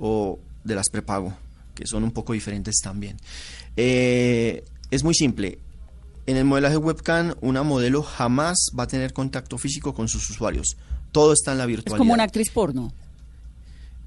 o 0.00 0.38
de 0.64 0.74
las 0.74 0.88
prepago, 0.90 1.32
que 1.74 1.86
son 1.86 2.02
un 2.02 2.10
poco 2.10 2.32
diferentes 2.32 2.76
también. 2.82 3.16
Eh, 3.76 4.64
es 4.90 5.04
muy 5.04 5.14
simple. 5.14 5.58
En 6.26 6.36
el 6.36 6.44
modelaje 6.44 6.76
webcam, 6.76 7.34
una 7.40 7.62
modelo 7.62 8.02
jamás 8.02 8.58
va 8.78 8.84
a 8.84 8.86
tener 8.88 9.12
contacto 9.12 9.58
físico 9.58 9.94
con 9.94 10.08
sus 10.08 10.28
usuarios. 10.30 10.76
Todo 11.12 11.32
está 11.32 11.52
en 11.52 11.58
la 11.58 11.64
Es 11.64 11.68
virtualidad. 11.68 11.98
como 11.98 12.12
una 12.14 12.22
actriz 12.24 12.50
porno. 12.50 12.92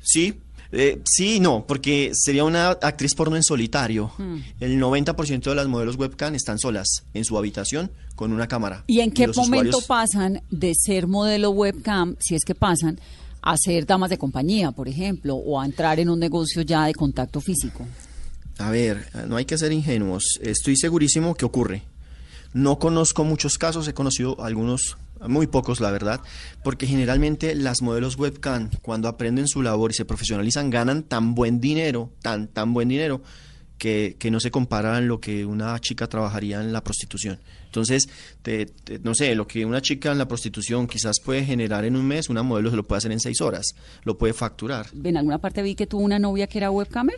Sí, 0.01 0.34
eh, 0.71 1.01
sí 1.06 1.36
y 1.36 1.39
no, 1.39 1.65
porque 1.67 2.12
sería 2.13 2.43
una 2.43 2.69
actriz 2.71 3.13
porno 3.15 3.36
en 3.36 3.43
solitario. 3.43 4.12
Hmm. 4.17 4.38
El 4.60 4.79
90% 4.79 5.49
de 5.49 5.56
las 5.56 5.67
modelos 5.67 5.95
webcam 5.97 6.36
están 6.36 6.60
solas 6.60 6.88
en 7.13 7.25
su 7.25 7.38
habitación 7.38 7.91
con 8.15 8.32
una 8.34 8.47
cámara. 8.47 8.84
¿Y 8.88 8.99
en 9.01 9.12
qué 9.12 9.27
momento 9.27 9.41
usuarios- 9.79 9.86
pasan 9.88 10.41
de 10.49 10.73
ser 10.75 11.08
modelo 11.08 11.51
webcam, 11.51 12.15
si 12.19 12.36
es 12.36 12.43
que 12.45 12.56
pasan, 12.56 12.99
a 13.43 13.58
ser 13.58 13.86
damas 13.86 14.10
de 14.10 14.17
compañía, 14.17 14.71
por 14.71 14.88
ejemplo, 14.88 15.36
o 15.36 15.60
a 15.60 15.65
entrar 15.65 15.99
en 15.99 16.10
un 16.10 16.17
negocio 16.17 16.62
ya 16.62 16.86
de 16.86 16.93
contacto 16.93 17.41
físico? 17.41 17.86
A 18.58 18.71
ver, 18.71 19.06
no 19.27 19.36
hay 19.36 19.43
que 19.43 19.58
ser 19.58 19.73
ingenuos. 19.73 20.39
Estoy 20.41 20.77
segurísimo 20.77 21.36
que 21.36 21.43
ocurre. 21.43 21.84
No 22.53 22.79
conozco 22.79 23.25
muchos 23.25 23.58
casos, 23.58 23.88
he 23.88 23.93
conocido 23.93 24.41
algunos, 24.41 24.97
muy 25.27 25.47
pocos 25.47 25.82
la 25.82 25.91
verdad, 25.91 26.21
porque 26.63 26.88
generalmente 26.88 27.53
las 27.56 27.82
modelos 27.82 28.17
webcam, 28.17 28.69
cuando 28.82 29.10
aprenden 29.10 29.47
su 29.49 29.62
labor 29.62 29.91
y 29.91 29.95
se 29.95 30.06
profesionalizan, 30.06 30.69
ganan 30.69 31.03
tan 31.03 31.36
buen 31.36 31.60
dinero, 31.60 32.12
tan, 32.21 32.47
tan 32.47 32.73
buen 32.73 32.88
dinero, 32.88 33.21
que, 33.84 34.15
que 34.17 34.32
no 34.32 34.39
se 34.39 34.50
compara 34.50 35.02
lo 35.02 35.19
que 35.19 35.46
una 35.46 35.78
chica 35.82 36.08
trabajaría 36.08 36.62
en 36.62 36.72
la 36.72 36.82
prostitución. 36.82 37.38
Entonces, 37.65 38.08
te- 38.41 38.67
te- 38.67 39.00
no 39.00 39.13
sé, 39.13 39.36
lo 39.36 39.46
que 39.46 39.65
una 39.65 39.82
chica 39.82 40.13
en 40.13 40.19
la 40.19 40.26
prostitución 40.26 40.88
quizás 40.88 41.19
puede 41.19 41.43
generar 41.43 41.84
en 41.84 41.98
un 41.98 42.06
mes, 42.08 42.30
una 42.30 42.43
modelo 42.43 42.69
se 42.69 42.78
lo 42.78 42.84
puede 42.84 43.00
hacer 43.00 43.12
en 43.12 43.19
seis 43.19 43.41
horas, 43.41 43.76
lo 44.06 44.17
puede 44.17 44.32
facturar. 44.34 44.86
En 45.04 45.17
alguna 45.17 45.39
parte 45.39 45.62
vi 45.62 45.76
que 45.76 45.86
tuvo 45.86 46.02
una 46.02 46.17
novia 46.17 46.48
que 46.48 46.60
era 46.60 46.72
webcamer. 46.72 47.17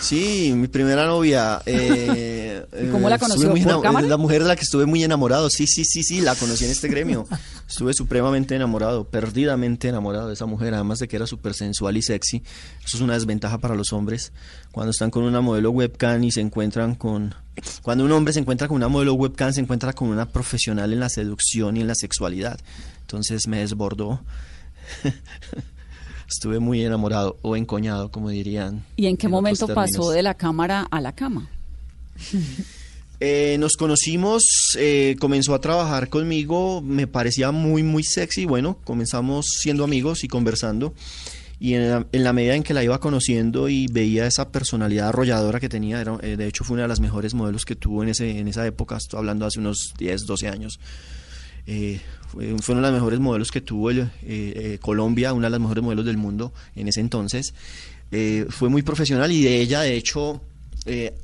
Sí, 0.00 0.52
mi 0.54 0.68
primera 0.68 1.06
novia. 1.06 1.62
eh, 1.66 2.64
¿Y 2.82 2.90
cómo 2.90 3.08
la 3.08 3.16
eh, 3.16 3.18
estuve 3.22 3.46
conoció? 3.46 3.50
muy 3.50 3.82
¿Por? 3.82 4.02
La 4.04 4.16
mujer 4.16 4.42
de 4.42 4.48
la 4.48 4.56
que 4.56 4.62
estuve 4.62 4.86
muy 4.86 5.02
enamorado. 5.02 5.48
Sí, 5.50 5.66
sí, 5.66 5.84
sí, 5.84 6.02
sí, 6.02 6.20
la 6.20 6.34
conocí 6.34 6.64
en 6.64 6.70
este 6.70 6.88
gremio. 6.88 7.26
Estuve 7.68 7.94
supremamente 7.94 8.54
enamorado, 8.54 9.04
perdidamente 9.08 9.88
enamorado 9.88 10.28
de 10.28 10.34
esa 10.34 10.46
mujer, 10.46 10.74
además 10.74 10.98
de 10.98 11.08
que 11.08 11.16
era 11.16 11.26
súper 11.26 11.54
sensual 11.54 11.96
y 11.96 12.02
sexy. 12.02 12.42
Eso 12.84 12.96
es 12.96 13.00
una 13.00 13.14
desventaja 13.14 13.58
para 13.58 13.74
los 13.74 13.92
hombres. 13.92 14.32
Cuando 14.72 14.90
están 14.90 15.10
con 15.10 15.24
una 15.24 15.40
modelo 15.40 15.70
webcam 15.70 16.22
y 16.24 16.30
se 16.30 16.40
encuentran 16.40 16.94
con... 16.94 17.34
Cuando 17.82 18.04
un 18.04 18.12
hombre 18.12 18.32
se 18.32 18.40
encuentra 18.40 18.68
con 18.68 18.76
una 18.76 18.88
modelo 18.88 19.14
webcam, 19.14 19.52
se 19.52 19.60
encuentra 19.60 19.92
con 19.92 20.08
una 20.08 20.26
profesional 20.26 20.92
en 20.92 21.00
la 21.00 21.08
seducción 21.08 21.76
y 21.76 21.80
en 21.80 21.86
la 21.86 21.94
sexualidad. 21.94 22.58
Entonces 23.00 23.46
me 23.46 23.58
desbordó. 23.58 24.20
Estuve 26.32 26.60
muy 26.60 26.82
enamorado 26.82 27.36
o 27.42 27.56
encoñado, 27.56 28.10
como 28.10 28.30
dirían. 28.30 28.84
¿Y 28.96 29.06
en 29.06 29.16
qué 29.16 29.26
otros 29.26 29.42
momento 29.42 29.68
pasó 29.68 30.10
de 30.10 30.22
la 30.22 30.34
cámara 30.34 30.86
a 30.90 31.00
la 31.00 31.12
cama? 31.12 31.50
Eh, 33.24 33.56
nos 33.60 33.76
conocimos, 33.76 34.42
eh, 34.76 35.14
comenzó 35.20 35.54
a 35.54 35.60
trabajar 35.60 36.08
conmigo, 36.08 36.82
me 36.82 37.06
parecía 37.06 37.52
muy, 37.52 37.84
muy 37.84 38.02
sexy. 38.02 38.46
Bueno, 38.46 38.78
comenzamos 38.82 39.46
siendo 39.60 39.84
amigos 39.84 40.24
y 40.24 40.28
conversando. 40.28 40.92
Y 41.60 41.74
en 41.74 41.88
la, 41.88 42.06
en 42.10 42.24
la 42.24 42.32
medida 42.32 42.56
en 42.56 42.64
que 42.64 42.74
la 42.74 42.82
iba 42.82 42.98
conociendo 42.98 43.68
y 43.68 43.86
veía 43.86 44.26
esa 44.26 44.50
personalidad 44.50 45.10
arrolladora 45.10 45.60
que 45.60 45.68
tenía, 45.68 46.00
era, 46.00 46.18
eh, 46.20 46.36
de 46.36 46.48
hecho 46.48 46.64
fue 46.64 46.74
una 46.74 46.82
de 46.82 46.88
las 46.88 46.98
mejores 46.98 47.32
modelos 47.32 47.64
que 47.64 47.76
tuvo 47.76 48.02
en, 48.02 48.08
ese, 48.08 48.40
en 48.40 48.48
esa 48.48 48.66
época, 48.66 48.96
estoy 48.96 49.18
hablando 49.18 49.46
hace 49.46 49.60
unos 49.60 49.94
10, 49.98 50.26
12 50.26 50.48
años. 50.48 50.80
Fue, 52.32 52.52
una 52.52 52.76
de 52.76 52.80
las 52.82 52.92
mejores 52.92 53.20
modelos 53.20 53.50
que 53.50 53.60
tuvo 53.60 53.90
el, 53.90 54.00
eh, 54.00 54.08
eh, 54.24 54.78
Colombia, 54.80 55.32
una 55.34 55.48
de 55.48 55.50
las 55.50 55.60
mejores 55.60 55.84
modelos 55.84 56.06
del 56.06 56.16
mundo 56.16 56.52
en 56.74 56.88
ese 56.88 57.00
entonces. 57.00 57.52
Eh, 58.10 58.46
fue 58.48 58.68
muy 58.70 58.82
profesional 58.82 59.30
y 59.30 59.42
de 59.42 59.60
ella, 59.60 59.82
de 59.82 59.94
hecho, 59.96 60.40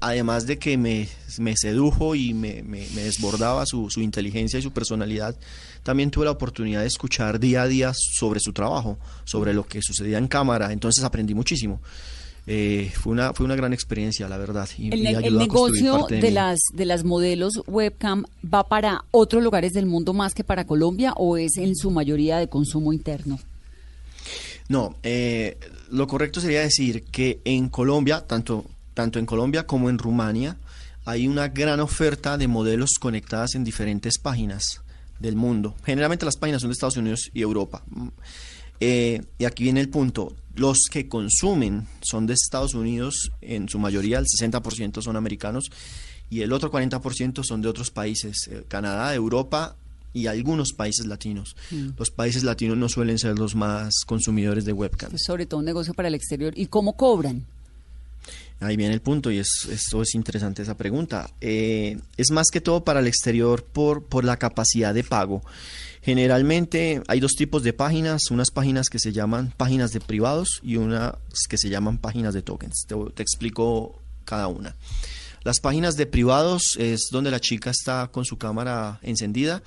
además 0.01 0.47
de 0.47 0.59
que 0.59 0.77
me, 0.79 1.09
me 1.39 1.57
sedujo 1.57 2.15
y 2.15 2.33
me, 2.35 2.63
me- 2.63 2.87
me 2.95 3.03
desbordaba 3.03 3.67
su, 3.67 3.91
su 3.91 4.01
inteligencia 4.03 4.59
y 4.59 4.63
su 4.63 4.71
personalidad, 4.71 5.35
también 5.83 6.11
tuve 6.11 6.27
la 6.27 6.31
oportunidad 6.31 6.83
de 6.83 6.87
escuchar 6.87 7.41
día 7.41 7.63
a 7.63 7.67
día 7.69 7.93
sobre 7.95 8.39
su 8.41 8.53
trabajo, 8.53 8.99
sobre 9.25 9.55
lo 9.55 9.67
que 9.67 9.81
sucedía 9.83 10.19
en 10.19 10.29
cámara, 10.29 10.73
entonces 10.73 11.03
aprendí 11.05 11.35
muchísimo. 11.35 11.81
Eh, 12.51 12.91
fue, 12.95 13.13
una, 13.13 13.35
fue 13.35 13.45
una 13.45 13.57
gran 13.57 13.75
experiencia, 13.75 14.27
la 14.29 14.39
verdad. 14.39 14.67
y- 14.79 14.89
¿El, 14.93 15.01
y 15.03 15.07
el 15.09 15.17
a 15.17 15.39
negocio 15.39 15.99
parte 16.01 16.15
de, 16.17 16.23
mí. 16.23 16.31
las, 16.31 16.59
de 16.73 16.85
las 16.87 17.05
modelos 17.05 17.61
webcam 17.67 18.25
va 18.43 18.67
para 18.69 19.05
otros 19.11 19.43
lugares 19.43 19.75
del 19.75 19.85
mundo 19.85 20.15
más 20.15 20.33
que 20.35 20.45
para 20.45 20.67
Colombia 20.67 21.13
o 21.17 21.37
es 21.37 21.59
en 21.59 21.77
su 21.77 21.91
mayoría 21.91 22.39
de 22.39 22.49
consumo 22.49 22.93
interno? 22.95 23.39
No, 24.69 24.97
eh, 25.03 25.59
lo 25.91 26.07
correcto 26.07 26.41
sería 26.41 26.61
decir 26.61 27.05
que 27.05 27.41
en 27.45 27.69
Colombia, 27.69 28.21
tanto, 28.27 28.65
tanto 28.95 29.19
en 29.19 29.27
Colombia 29.27 29.67
como 29.67 29.89
en 29.91 29.99
Rumania, 29.99 30.57
hay 31.05 31.27
una 31.29 31.49
gran 31.49 31.81
oferta 31.81 32.37
de 32.37 32.49
modelos 32.49 32.93
conectadas 33.01 33.55
en 33.55 33.65
diferentes 33.65 34.19
páginas 34.19 34.83
del 35.21 35.37
mundo. 35.37 35.75
Generalmente 35.85 36.25
las 36.27 36.37
páginas 36.37 36.61
son 36.61 36.69
de 36.71 36.75
Estados 36.75 36.97
Unidos 36.99 37.31
y 37.33 37.41
Europa. 37.43 37.83
Mm. 38.81 38.85
Eh, 38.85 39.23
y 39.39 39.45
aquí 39.45 39.65
viene 39.65 39.81
el 39.81 39.89
punto. 39.89 40.35
Los 40.55 40.87
que 40.91 41.09
consumen 41.09 41.87
son 42.03 42.27
de 42.27 42.35
Estados 42.35 42.75
Unidos, 42.75 43.31
en 43.41 43.69
su 43.69 43.79
mayoría 43.79 44.19
el 44.19 44.27
60% 44.27 45.03
son 45.03 45.17
americanos 45.17 45.71
y 46.31 46.43
el 46.43 46.53
otro 46.53 46.71
40% 46.71 47.45
son 47.45 47.63
de 47.63 47.69
otros 47.69 47.91
países, 47.91 48.49
eh, 48.51 48.65
Canadá, 48.69 49.15
Europa 49.15 49.77
y 50.13 50.27
algunos 50.27 50.73
países 50.73 51.07
latinos. 51.07 51.55
Los 51.97 52.11
países 52.11 52.43
latinos 52.43 52.77
no 52.77 52.89
suelen 52.89 53.19
ser 53.19 53.39
los 53.39 53.55
más 53.55 54.05
consumidores 54.07 54.65
de 54.65 54.73
webcams. 54.73 55.15
Es 55.15 55.23
sobre 55.25 55.47
todo 55.47 55.61
un 55.61 55.67
negocio 55.67 55.95
para 55.95 56.09
el 56.09 56.15
exterior. 56.15 56.53
¿Y 56.57 56.67
cómo 56.67 56.95
cobran? 56.95 57.45
Ahí 58.61 58.77
viene 58.77 58.95
el 58.95 59.01
punto 59.01 59.31
y 59.31 59.39
es, 59.39 59.69
esto 59.71 60.03
es 60.03 60.15
interesante 60.15 60.63
esa 60.63 60.77
pregunta. 60.77 61.31
Eh, 61.41 61.99
es 62.17 62.31
más 62.33 62.49
que 62.51 62.61
todo 62.61 62.83
para 62.83 63.01
el 63.01 63.07
exterior 63.07 63.63
por, 63.63 64.03
por 64.03 64.25
la 64.25 64.37
capacidad 64.37 64.93
de 64.93 65.05
pago. 65.05 65.43
Generalmente 66.09 67.03
hay 67.07 67.21
dos 67.21 67.35
tipos 67.35 67.63
de 67.63 67.75
páginas, 67.75 68.31
unas 68.31 68.51
páginas 68.51 68.89
que 68.89 68.99
se 68.99 69.13
llaman 69.13 69.53
páginas 69.55 69.93
de 69.93 70.01
privados 70.01 70.59
y 70.63 70.77
unas 70.77 71.17
que 71.51 71.59
se 71.59 71.69
llaman 71.69 71.99
páginas 71.99 72.33
de 72.33 72.41
tokens. 72.41 72.87
Te, 73.15 73.23
explico 73.23 74.01
cada 74.25 74.47
una. 74.47 74.75
Las 75.43 75.61
páginas 75.61 75.97
de 75.97 76.07
privados 76.07 76.79
es 76.79 77.09
donde 77.13 77.31
la 77.31 77.41
chica 77.41 77.69
está 77.69 78.09
con 78.11 78.25
su 78.25 78.39
cámara 78.39 79.01
encendida, 79.03 79.63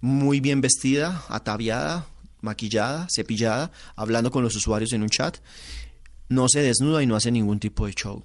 muy 0.00 0.40
bien 0.40 0.62
vestida, 0.62 1.26
ataviada, 1.28 2.06
maquillada, 2.40 3.06
cepillada, 3.14 3.70
hablando 3.94 4.30
con 4.30 4.42
los 4.42 4.56
usuarios 4.56 4.94
en 4.94 5.02
un 5.02 5.10
chat 5.10 5.40
no 6.30 6.48
se 6.48 6.62
desnuda 6.62 7.02
y 7.02 7.06
no 7.06 7.16
hace 7.16 7.30
ningún 7.30 7.60
tipo 7.60 7.84
de 7.84 7.92
show. 7.92 8.24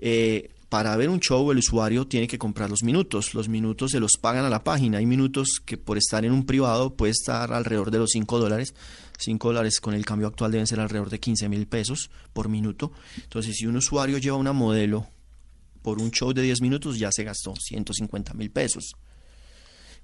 Eh, 0.00 0.50
para 0.68 0.94
ver 0.96 1.08
un 1.08 1.20
show 1.20 1.50
el 1.50 1.58
usuario 1.58 2.06
tiene 2.06 2.28
que 2.28 2.38
comprar 2.38 2.68
los 2.68 2.82
minutos. 2.82 3.32
Los 3.32 3.48
minutos 3.48 3.92
se 3.92 4.00
los 4.00 4.18
pagan 4.20 4.44
a 4.44 4.50
la 4.50 4.64
página. 4.64 4.98
Hay 4.98 5.06
minutos 5.06 5.60
que 5.64 5.78
por 5.78 5.96
estar 5.96 6.24
en 6.24 6.32
un 6.32 6.44
privado 6.44 6.94
puede 6.94 7.12
estar 7.12 7.52
alrededor 7.52 7.90
de 7.90 7.98
los 7.98 8.10
5 8.10 8.38
dólares. 8.38 8.74
5 9.18 9.48
dólares 9.48 9.80
con 9.80 9.94
el 9.94 10.04
cambio 10.04 10.28
actual 10.28 10.52
deben 10.52 10.66
ser 10.66 10.80
alrededor 10.80 11.08
de 11.08 11.20
15 11.20 11.48
mil 11.48 11.66
pesos 11.66 12.10
por 12.34 12.48
minuto. 12.48 12.92
Entonces, 13.16 13.56
si 13.56 13.66
un 13.66 13.76
usuario 13.76 14.18
lleva 14.18 14.36
una 14.36 14.52
modelo 14.52 15.06
por 15.80 16.02
un 16.02 16.10
show 16.10 16.34
de 16.34 16.42
10 16.42 16.60
minutos, 16.60 16.98
ya 16.98 17.10
se 17.12 17.24
gastó 17.24 17.54
150 17.56 18.34
mil 18.34 18.50
pesos. 18.50 18.92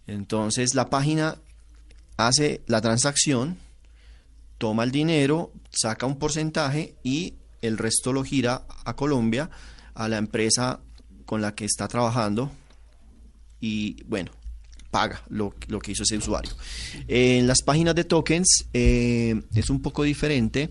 Entonces, 0.06 0.74
la 0.74 0.88
página 0.88 1.36
hace 2.16 2.62
la 2.66 2.80
transacción, 2.80 3.58
toma 4.56 4.84
el 4.84 4.92
dinero, 4.92 5.52
saca 5.70 6.06
un 6.06 6.18
porcentaje 6.18 6.94
y 7.02 7.34
el 7.60 7.76
resto 7.76 8.12
lo 8.14 8.24
gira 8.24 8.66
a 8.84 8.96
Colombia, 8.96 9.50
a 9.94 10.08
la 10.08 10.18
empresa 10.18 10.80
con 11.26 11.40
la 11.40 11.54
que 11.54 11.64
está 11.64 11.88
trabajando 11.88 12.50
y 13.60 14.02
bueno, 14.04 14.30
paga 14.90 15.22
lo, 15.28 15.54
lo 15.68 15.80
que 15.80 15.92
hizo 15.92 16.02
ese 16.02 16.16
usuario. 16.16 16.52
En 17.08 17.46
las 17.46 17.62
páginas 17.62 17.94
de 17.94 18.04
tokens 18.04 18.66
eh, 18.72 19.40
es 19.54 19.70
un 19.70 19.82
poco 19.82 20.02
diferente. 20.02 20.70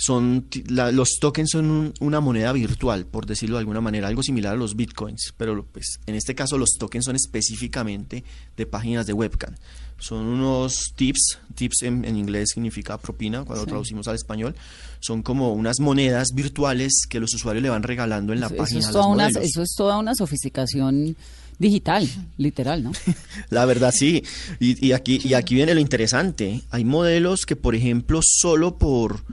Son, 0.00 0.46
los 0.68 1.18
tokens 1.20 1.50
son 1.50 1.92
una 1.98 2.20
moneda 2.20 2.52
virtual, 2.52 3.04
por 3.04 3.26
decirlo 3.26 3.56
de 3.56 3.60
alguna 3.60 3.80
manera, 3.80 4.06
algo 4.06 4.22
similar 4.22 4.54
a 4.54 4.56
los 4.56 4.76
bitcoins, 4.76 5.34
pero 5.36 5.66
pues, 5.66 5.98
en 6.06 6.14
este 6.14 6.36
caso 6.36 6.56
los 6.56 6.70
tokens 6.78 7.06
son 7.06 7.16
específicamente 7.16 8.22
de 8.56 8.66
páginas 8.66 9.06
de 9.06 9.12
webcam. 9.12 9.56
Son 9.98 10.24
unos 10.24 10.92
tips, 10.94 11.40
tips 11.56 11.82
en, 11.82 12.04
inglés 12.16 12.50
significa 12.54 12.96
propina, 12.98 13.44
cuando 13.44 13.66
traducimos 13.66 14.06
al 14.06 14.14
español, 14.14 14.54
son 15.00 15.24
como 15.24 15.52
unas 15.52 15.80
monedas 15.80 16.28
virtuales 16.32 17.02
que 17.08 17.18
los 17.18 17.34
usuarios 17.34 17.64
le 17.64 17.70
van 17.70 17.82
regalando 17.82 18.32
en 18.32 18.38
la 18.38 18.50
página. 18.50 18.78
Eso 18.78 18.90
es, 18.90 18.92
toda 18.92 19.06
una, 19.06 19.26
eso 19.26 19.62
es 19.62 19.74
toda 19.76 19.98
una 19.98 20.14
sofisticación 20.14 21.16
digital, 21.58 22.08
literal, 22.36 22.84
¿no? 22.84 22.92
La 23.50 23.64
verdad 23.64 23.92
sí. 23.92 24.22
Y, 24.60 24.86
y, 24.86 24.92
aquí, 24.92 25.20
y 25.24 25.34
aquí 25.34 25.56
viene 25.56 25.74
lo 25.74 25.80
interesante. 25.80 26.62
Hay 26.70 26.84
modelos 26.84 27.46
que, 27.46 27.56
por 27.56 27.74
ejemplo, 27.74 28.20
solo 28.22 28.78
por, 28.78 29.24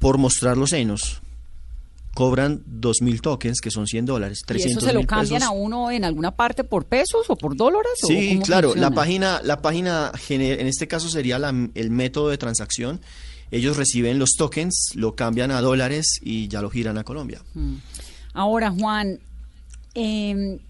por 0.00 0.18
mostrar 0.18 0.56
los 0.56 0.70
senos, 0.70 1.22
cobran 2.14 2.64
2.000 2.64 3.20
tokens, 3.20 3.60
que 3.60 3.70
son 3.70 3.86
100 3.86 4.06
dólares, 4.06 4.42
300 4.44 4.74
¿Y 4.74 4.76
eso 4.76 4.86
se 4.86 4.92
lo 4.92 5.06
cambian 5.06 5.42
a 5.42 5.50
uno 5.50 5.90
en 5.90 6.04
alguna 6.04 6.32
parte 6.32 6.64
por 6.64 6.86
pesos 6.86 7.26
o 7.28 7.36
por 7.36 7.56
dólares? 7.56 7.92
Sí, 8.06 8.40
claro. 8.44 8.74
La 8.74 8.90
página, 8.90 9.40
la 9.44 9.62
página, 9.62 10.10
en 10.28 10.66
este 10.66 10.88
caso 10.88 11.08
sería 11.08 11.36
el 11.36 11.90
método 11.90 12.30
de 12.30 12.38
transacción. 12.38 13.00
Ellos 13.52 13.76
reciben 13.76 14.18
los 14.18 14.30
tokens, 14.36 14.92
lo 14.94 15.14
cambian 15.14 15.50
a 15.50 15.60
dólares 15.60 16.18
y 16.22 16.48
ya 16.48 16.62
lo 16.62 16.70
giran 16.70 16.98
a 16.98 17.04
Colombia. 17.04 17.42
Mm. 17.54 17.76
Ahora, 18.32 18.70
Juan, 18.70 19.18
eh, 19.94 20.60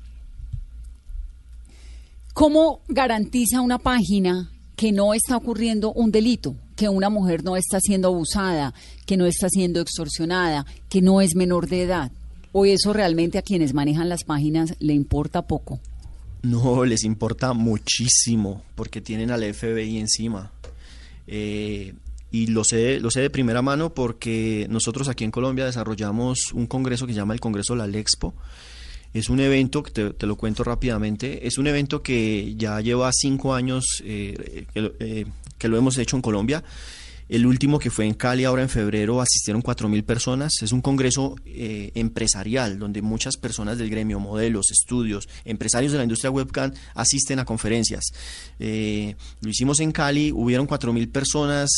¿cómo 2.33 2.81
garantiza 2.89 3.61
una 3.61 3.79
página 3.79 4.51
que 4.77 4.93
no 4.93 5.13
está 5.13 5.37
ocurriendo 5.37 5.93
un 5.93 6.11
delito? 6.11 6.57
Que 6.81 6.89
una 6.89 7.11
mujer 7.11 7.45
no 7.45 7.59
está 7.59 7.79
siendo 7.79 8.09
abusada, 8.09 8.73
que 9.05 9.19
no 9.19 9.27
está 9.27 9.51
siendo 9.51 9.83
extorsionada, 9.83 10.65
que 10.89 11.03
no 11.03 11.21
es 11.21 11.35
menor 11.35 11.69
de 11.69 11.83
edad? 11.83 12.11
¿O 12.53 12.65
eso 12.65 12.95
realmente 12.95 13.37
a 13.37 13.43
quienes 13.43 13.75
manejan 13.75 14.09
las 14.09 14.25
páginas 14.25 14.75
le 14.79 14.95
importa 14.95 15.43
poco? 15.43 15.79
No, 16.41 16.87
les 16.87 17.05
importa 17.05 17.53
muchísimo 17.53 18.63
porque 18.77 19.03
tienen 19.03 19.31
al 19.31 19.43
FBI 19.43 19.99
encima. 19.99 20.53
Eh, 21.27 21.93
y 22.31 22.47
lo 22.47 22.65
sé, 22.65 22.99
lo 22.99 23.11
sé 23.11 23.21
de 23.21 23.29
primera 23.29 23.61
mano 23.61 23.93
porque 23.93 24.67
nosotros 24.71 25.09
aquí 25.09 25.25
en 25.25 25.31
Colombia 25.31 25.67
desarrollamos 25.67 26.55
un 26.55 26.67
congreso 26.67 27.07
que 27.07 27.13
se 27.13 27.19
llama 27.19 27.35
el 27.35 27.41
Congreso 27.41 27.77
La 27.77 27.87
Lexpo. 27.87 28.33
Es 29.13 29.29
un 29.29 29.41
evento, 29.41 29.83
que 29.83 30.13
te, 30.13 30.27
lo 30.27 30.37
cuento 30.37 30.63
rápidamente, 30.65 31.47
es 31.47 31.59
un 31.59 31.67
evento 31.67 32.03
que 32.03 32.55
ya 32.57 32.81
lleva 32.81 33.11
cinco 33.13 33.55
años 33.55 34.03
eh, 34.05 34.67
eh, 34.75 35.27
que 35.59 35.69
lo 35.69 35.77
hemos 35.77 35.99
hecho 35.99 36.17
en 36.17 36.23
Colombia. 36.23 36.63
El 37.31 37.47
último 37.47 37.79
que 37.79 37.91
fue 37.91 38.07
en 38.07 38.15
Cali 38.15 38.45
ahora 38.45 38.63
en 38.63 38.69
febrero 38.69 39.21
asistieron 39.21 39.63
4.000 39.63 40.03
personas. 40.03 40.63
Es 40.63 40.73
un 40.73 40.81
congreso 40.81 41.37
eh, 41.47 41.93
empresarial 41.95 42.77
donde 42.77 43.03
muchas 43.03 43.37
personas 43.37 43.79
del 43.79 43.89
gremio, 43.89 44.19
modelos, 44.19 44.73
estudios, 44.73 45.29
empresarios 45.45 45.93
de 45.93 45.99
la 45.99 46.05
industria 46.05 46.33
webcam 46.33 46.73
asisten 46.97 47.39
a 47.39 47.45
conferencias. 47.45 48.07
Eh, 48.59 49.15
lo 49.43 49.49
hicimos 49.49 49.79
en 49.79 49.93
Cali, 49.93 50.33
hubieron 50.33 50.67
4.000 50.67 51.13
personas. 51.13 51.71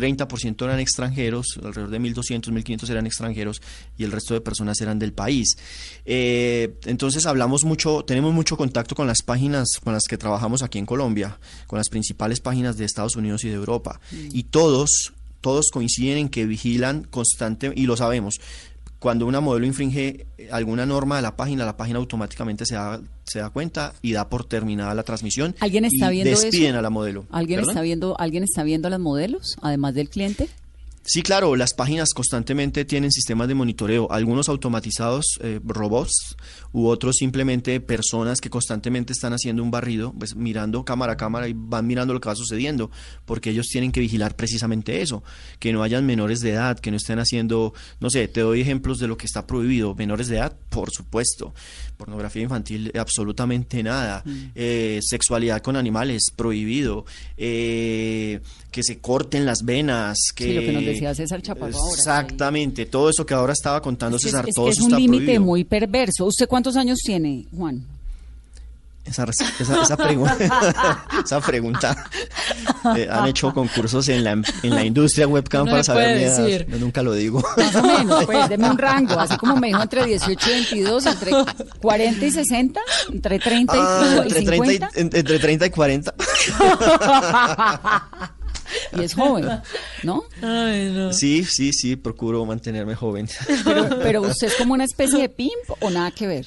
30% 0.00 0.64
eran 0.64 0.78
extranjeros, 0.78 1.58
alrededor 1.62 1.90
de 1.90 2.00
1.200, 2.00 2.52
1.500 2.52 2.90
eran 2.90 3.06
extranjeros 3.06 3.62
y 3.96 4.04
el 4.04 4.12
resto 4.12 4.34
de 4.34 4.40
personas 4.40 4.80
eran 4.80 4.98
del 4.98 5.12
país. 5.12 5.56
Eh, 6.04 6.74
entonces 6.84 7.26
hablamos 7.26 7.64
mucho, 7.64 8.04
tenemos 8.04 8.32
mucho 8.32 8.56
contacto 8.56 8.94
con 8.94 9.06
las 9.06 9.22
páginas 9.22 9.68
con 9.82 9.92
las 9.92 10.04
que 10.04 10.18
trabajamos 10.18 10.62
aquí 10.62 10.78
en 10.78 10.86
Colombia, 10.86 11.38
con 11.66 11.78
las 11.78 11.88
principales 11.88 12.40
páginas 12.40 12.76
de 12.76 12.84
Estados 12.84 13.16
Unidos 13.16 13.44
y 13.44 13.48
de 13.48 13.54
Europa. 13.54 14.00
Mm. 14.10 14.28
Y 14.32 14.42
todos, 14.44 15.12
todos 15.40 15.70
coinciden 15.72 16.18
en 16.18 16.28
que 16.28 16.46
vigilan 16.46 17.04
constante, 17.04 17.72
y 17.74 17.86
lo 17.86 17.96
sabemos, 17.96 18.40
cuando 19.06 19.24
una 19.24 19.40
modelo 19.40 19.64
infringe 19.66 20.26
alguna 20.50 20.84
norma 20.84 21.14
de 21.14 21.22
la 21.22 21.36
página, 21.36 21.64
la 21.64 21.76
página 21.76 22.00
automáticamente 22.00 22.66
se 22.66 22.74
da, 22.74 23.00
se 23.22 23.38
da 23.38 23.50
cuenta 23.50 23.92
y 24.02 24.10
da 24.10 24.28
por 24.28 24.44
terminada 24.46 24.96
la 24.96 25.04
transmisión. 25.04 25.54
¿Alguien 25.60 25.84
está 25.84 26.12
y 26.12 26.16
viendo 26.16 26.40
despiden 26.40 26.74
a 26.74 26.82
la 26.82 26.90
modelo. 26.90 27.24
¿Alguien 27.30 27.60
está 27.60 27.82
viendo, 27.82 28.18
alguien 28.18 28.42
está 28.42 28.64
viendo 28.64 28.88
a 28.88 28.90
las 28.90 28.98
modelos, 28.98 29.58
además 29.62 29.94
del 29.94 30.08
cliente? 30.08 30.48
Sí, 31.08 31.22
claro, 31.22 31.54
las 31.54 31.72
páginas 31.72 32.12
constantemente 32.12 32.84
tienen 32.84 33.12
sistemas 33.12 33.46
de 33.46 33.54
monitoreo, 33.54 34.10
algunos 34.10 34.48
automatizados, 34.48 35.38
eh, 35.40 35.60
robots, 35.64 36.36
u 36.72 36.88
otros 36.88 37.16
simplemente 37.16 37.80
personas 37.80 38.40
que 38.40 38.50
constantemente 38.50 39.12
están 39.12 39.32
haciendo 39.32 39.62
un 39.62 39.70
barrido, 39.70 40.12
pues 40.18 40.34
mirando 40.34 40.84
cámara 40.84 41.12
a 41.12 41.16
cámara 41.16 41.46
y 41.46 41.54
van 41.56 41.86
mirando 41.86 42.12
lo 42.12 42.20
que 42.20 42.28
va 42.28 42.34
sucediendo, 42.34 42.90
porque 43.24 43.50
ellos 43.50 43.68
tienen 43.68 43.92
que 43.92 44.00
vigilar 44.00 44.34
precisamente 44.34 45.00
eso, 45.00 45.22
que 45.60 45.72
no 45.72 45.84
hayan 45.84 46.04
menores 46.04 46.40
de 46.40 46.50
edad, 46.50 46.78
que 46.80 46.90
no 46.90 46.96
estén 46.96 47.20
haciendo, 47.20 47.72
no 48.00 48.10
sé, 48.10 48.26
te 48.26 48.40
doy 48.40 48.60
ejemplos 48.60 48.98
de 48.98 49.06
lo 49.06 49.16
que 49.16 49.26
está 49.26 49.46
prohibido, 49.46 49.94
menores 49.94 50.26
de 50.26 50.38
edad, 50.38 50.56
por 50.68 50.90
supuesto, 50.90 51.54
pornografía 51.96 52.42
infantil, 52.42 52.90
absolutamente 52.98 53.80
nada, 53.84 54.22
mm. 54.24 54.50
eh, 54.56 54.98
sexualidad 55.02 55.62
con 55.62 55.76
animales, 55.76 56.32
prohibido, 56.34 57.06
eh, 57.36 58.40
que 58.76 58.82
se 58.82 58.98
corten 58.98 59.46
las 59.46 59.64
venas, 59.64 60.18
que... 60.34 60.44
Sí, 60.44 60.52
lo 60.52 60.60
que 60.60 60.72
nos 60.72 60.84
decía 60.84 61.14
César 61.14 61.40
Chaparro 61.40 61.74
ahora. 61.74 61.96
Exactamente, 61.96 62.84
todo 62.84 63.08
eso 63.08 63.24
que 63.24 63.32
ahora 63.32 63.54
estaba 63.54 63.80
contando 63.80 64.18
César, 64.18 64.46
es, 64.46 64.54
todo 64.54 64.68
es 64.68 64.78
un 64.80 64.94
límite 64.94 65.38
muy 65.38 65.64
perverso. 65.64 66.26
¿Usted 66.26 66.46
cuántos 66.46 66.76
años 66.76 66.98
tiene, 67.02 67.46
Juan? 67.56 67.82
Esa, 69.06 69.24
esa, 69.24 69.82
esa, 69.82 69.96
pregunta, 69.96 70.36
esa 71.24 71.40
pregunta 71.40 72.10
eh, 72.96 73.08
han 73.10 73.28
hecho 73.28 73.54
concursos 73.54 74.10
en 74.10 74.24
la, 74.24 74.32
en 74.32 74.74
la 74.74 74.84
industria 74.84 75.26
webcam 75.26 75.64
para 75.64 75.82
saber 75.82 76.18
decir. 76.18 76.66
Yo 76.68 76.78
nunca 76.78 77.02
lo 77.02 77.14
digo. 77.14 77.42
Más 77.56 77.76
o 77.76 77.82
menos, 77.82 78.26
pues, 78.26 78.46
deme 78.50 78.68
un 78.68 78.76
rango, 78.76 79.18
así 79.18 79.38
como 79.38 79.56
me 79.56 79.68
dijo 79.68 79.80
entre 79.80 80.04
18 80.04 80.50
y 80.50 80.52
22, 80.52 81.06
entre 81.06 81.32
40 81.80 82.26
y 82.26 82.30
60, 82.30 82.80
entre 83.14 83.38
30 83.38 83.74
y, 83.74 83.80
ah, 83.80 84.22
entre 84.22 84.42
50. 84.42 84.90
y, 84.94 85.00
entre 85.00 85.38
30 85.38 85.64
y 85.64 85.70
40. 85.70 86.14
y 88.92 89.02
es 89.02 89.14
joven, 89.14 89.46
¿no? 90.02 90.24
Ay, 90.42 90.90
no. 90.92 91.12
Sí, 91.12 91.44
sí, 91.44 91.72
sí, 91.72 91.96
procuro 91.96 92.44
mantenerme 92.44 92.94
joven. 92.94 93.28
Pero, 93.64 93.88
pero 94.02 94.22
usted 94.22 94.48
es 94.48 94.54
como 94.56 94.74
una 94.74 94.84
especie 94.84 95.20
de 95.20 95.28
pimp 95.28 95.52
o 95.80 95.90
nada 95.90 96.10
que 96.10 96.26
ver. 96.26 96.46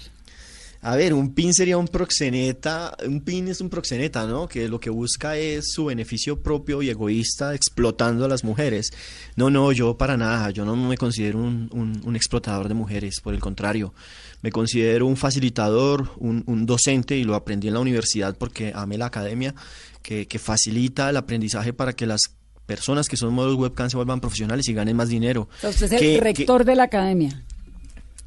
A 0.82 0.96
ver, 0.96 1.14
un 1.14 1.34
pin 1.34 1.54
sería 1.54 1.78
un 1.78 1.90
proxeneta, 1.90 2.96
un 3.06 3.20
pin 3.20 3.50
es 3.50 3.60
un 3.60 3.70
proxeneta, 3.70 4.26
¿no? 4.26 4.48
Que 4.48 4.70
lo 4.70 4.80
que 4.80 4.90
busca 4.90 5.36
es 5.36 5.74
su 5.74 5.86
beneficio 5.86 6.42
propio 6.42 6.82
y 6.82 6.90
egoísta 6.90 7.54
explotando 7.54 8.24
a 8.24 8.30
las 8.30 8.46
mujeres. 8.46 8.92
No, 9.36 9.50
no, 9.50 9.74
yo 9.74 9.98
para 9.98 10.16
nada, 10.16 10.52
yo 10.52 10.64
no 10.64 10.78
me 10.78 10.96
considero 10.96 11.40
un, 11.40 11.70
un, 12.06 12.16
explotador 12.16 12.70
de 12.70 12.76
mujeres, 12.76 13.20
por 13.22 13.34
el 13.34 13.42
contrario, 13.42 13.94
me 14.42 14.54
considero 14.54 15.06
un 15.06 15.18
facilitador, 15.18 16.12
un, 16.18 16.44
un, 16.48 16.66
docente 16.66 17.18
y 17.18 17.26
lo 17.26 17.36
aprendí 17.36 17.68
en 17.68 17.74
la 17.74 17.82
universidad 17.82 18.38
porque 18.38 18.72
amé 18.74 18.98
la 18.98 19.08
academia, 19.08 19.54
que, 20.02 20.28
que 20.28 20.40
facilita 20.40 21.10
el 21.10 21.18
aprendizaje 21.18 21.74
para 21.74 21.94
que 21.94 22.06
las 22.06 22.22
personas 22.66 23.08
que 23.08 23.18
son 23.18 23.34
modelos 23.34 23.58
webcam 23.58 23.90
se 23.90 23.98
vuelvan 23.98 24.22
profesionales 24.22 24.68
y 24.68 24.74
ganen 24.74 24.96
más 24.96 25.10
dinero. 25.10 25.50
usted 25.64 25.92
es 25.92 26.02
el 26.02 26.22
rector 26.22 26.66
de 26.66 26.76
la 26.76 26.84
academia. 26.84 27.44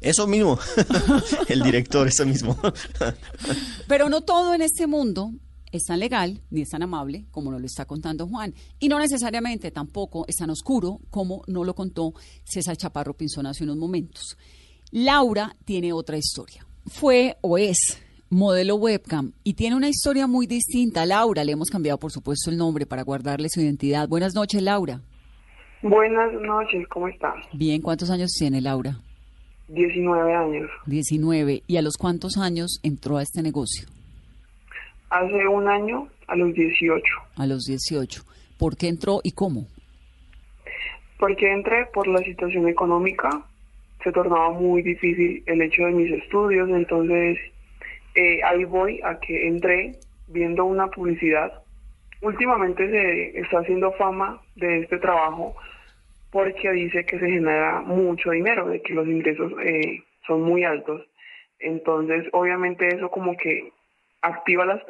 Eso 0.01 0.27
mismo, 0.27 0.59
el 1.47 1.63
director, 1.63 2.05
eso 2.09 2.25
mismo. 2.25 2.59
Pero 3.87 4.09
no 4.09 4.19
todo 4.19 4.53
en 4.53 4.61
este 4.61 4.85
mundo 4.85 5.31
es 5.71 5.85
tan 5.85 5.99
legal 5.99 6.41
ni 6.51 6.61
es 6.61 6.69
tan 6.69 6.83
amable 6.83 7.25
como 7.31 7.51
nos 7.51 7.61
lo 7.61 7.67
está 7.67 7.85
contando 7.85 8.27
Juan. 8.27 8.53
Y 8.79 8.89
no 8.89 8.99
necesariamente 8.99 9.71
tampoco 9.71 10.25
es 10.27 10.35
tan 10.35 10.49
oscuro 10.49 10.99
como 11.09 11.41
nos 11.47 11.65
lo 11.65 11.73
contó 11.73 12.13
César 12.43 12.75
Chaparro 12.75 13.15
Pinzón 13.15 13.45
hace 13.45 13.63
unos 13.63 13.77
momentos. 13.77 14.37
Laura 14.91 15.55
tiene 15.63 15.93
otra 15.93 16.17
historia. 16.17 16.67
Fue 16.85 17.37
o 17.39 17.57
es 17.57 17.97
modelo 18.33 18.75
webcam 18.75 19.31
y 19.43 19.53
tiene 19.53 19.75
una 19.75 19.89
historia 19.89 20.27
muy 20.27 20.47
distinta. 20.47 21.05
Laura, 21.05 21.43
le 21.43 21.51
hemos 21.51 21.69
cambiado 21.69 21.97
por 21.97 22.11
supuesto 22.11 22.49
el 22.49 22.57
nombre 22.57 22.85
para 22.85 23.03
guardarle 23.03 23.49
su 23.49 23.61
identidad. 23.61 24.07
Buenas 24.07 24.35
noches, 24.35 24.61
Laura. 24.61 25.01
Buenas 25.81 26.31
noches, 26.41 26.87
¿cómo 26.87 27.07
estás? 27.07 27.35
Bien, 27.53 27.81
¿cuántos 27.81 28.09
años 28.09 28.31
tiene 28.31 28.61
Laura? 28.61 28.97
19 29.67 30.33
años. 30.33 30.69
19. 30.85 31.63
¿Y 31.67 31.77
a 31.77 31.81
los 31.81 31.97
cuántos 31.97 32.37
años 32.37 32.79
entró 32.83 33.17
a 33.17 33.23
este 33.23 33.41
negocio? 33.41 33.87
Hace 35.09 35.47
un 35.47 35.67
año, 35.67 36.07
a 36.27 36.35
los 36.35 36.53
18. 36.53 37.03
A 37.35 37.45
los 37.45 37.65
18. 37.65 38.23
¿Por 38.57 38.77
qué 38.77 38.87
entró 38.87 39.19
y 39.23 39.31
cómo? 39.31 39.67
Porque 41.19 41.51
entré 41.51 41.85
por 41.93 42.07
la 42.07 42.19
situación 42.19 42.67
económica. 42.67 43.45
Se 44.03 44.11
tornaba 44.11 44.51
muy 44.51 44.81
difícil 44.81 45.43
el 45.45 45.61
hecho 45.61 45.83
de 45.83 45.91
mis 45.91 46.11
estudios, 46.11 46.69
entonces 46.69 47.37
eh, 48.15 48.41
ahí 48.43 48.65
voy 48.65 48.99
a 49.03 49.19
que 49.19 49.47
entré 49.47 49.93
viendo 50.27 50.65
una 50.65 50.87
publicidad. 50.87 51.63
Últimamente 52.21 52.89
se 52.89 53.39
está 53.39 53.59
haciendo 53.59 53.91
fama 53.93 54.41
de 54.55 54.79
este 54.79 54.97
trabajo 54.97 55.55
porque 56.31 56.71
dice 56.71 57.05
que 57.05 57.19
se 57.19 57.29
genera 57.29 57.81
mucho 57.81 58.31
dinero, 58.31 58.67
de 58.67 58.81
que 58.81 58.93
los 58.93 59.07
ingresos 59.07 59.53
eh, 59.63 60.03
son 60.25 60.41
muy 60.41 60.63
altos. 60.63 61.05
Entonces, 61.59 62.25
obviamente 62.31 62.87
eso 62.87 63.09
como 63.09 63.37
que 63.37 63.71
activa 64.21 64.65
las, 64.65 64.81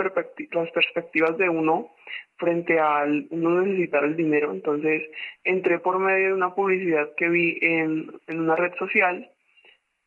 las 0.51 0.71
perspectivas 0.71 1.37
de 1.37 1.49
uno 1.49 1.89
frente 2.37 2.79
a 2.79 3.05
uno 3.31 3.61
necesitar 3.61 4.03
el 4.03 4.15
dinero. 4.15 4.51
Entonces, 4.51 5.03
entré 5.43 5.79
por 5.79 5.99
medio 5.99 6.27
de 6.27 6.33
una 6.33 6.53
publicidad 6.53 7.09
que 7.17 7.29
vi 7.29 7.57
en 7.61 8.11
una 8.27 8.55
red 8.55 8.73
social 8.77 9.29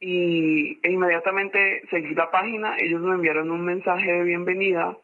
y 0.01 0.79
e 0.83 0.91
inmediatamente 0.91 1.83
seguí 1.91 2.15
la 2.15 2.31
página. 2.31 2.77
Ellos 2.79 3.01
me 3.01 3.15
enviaron 3.15 3.51
un 3.51 3.65
mensaje 3.65 4.11
de 4.11 4.25
bienvenida 4.25 4.97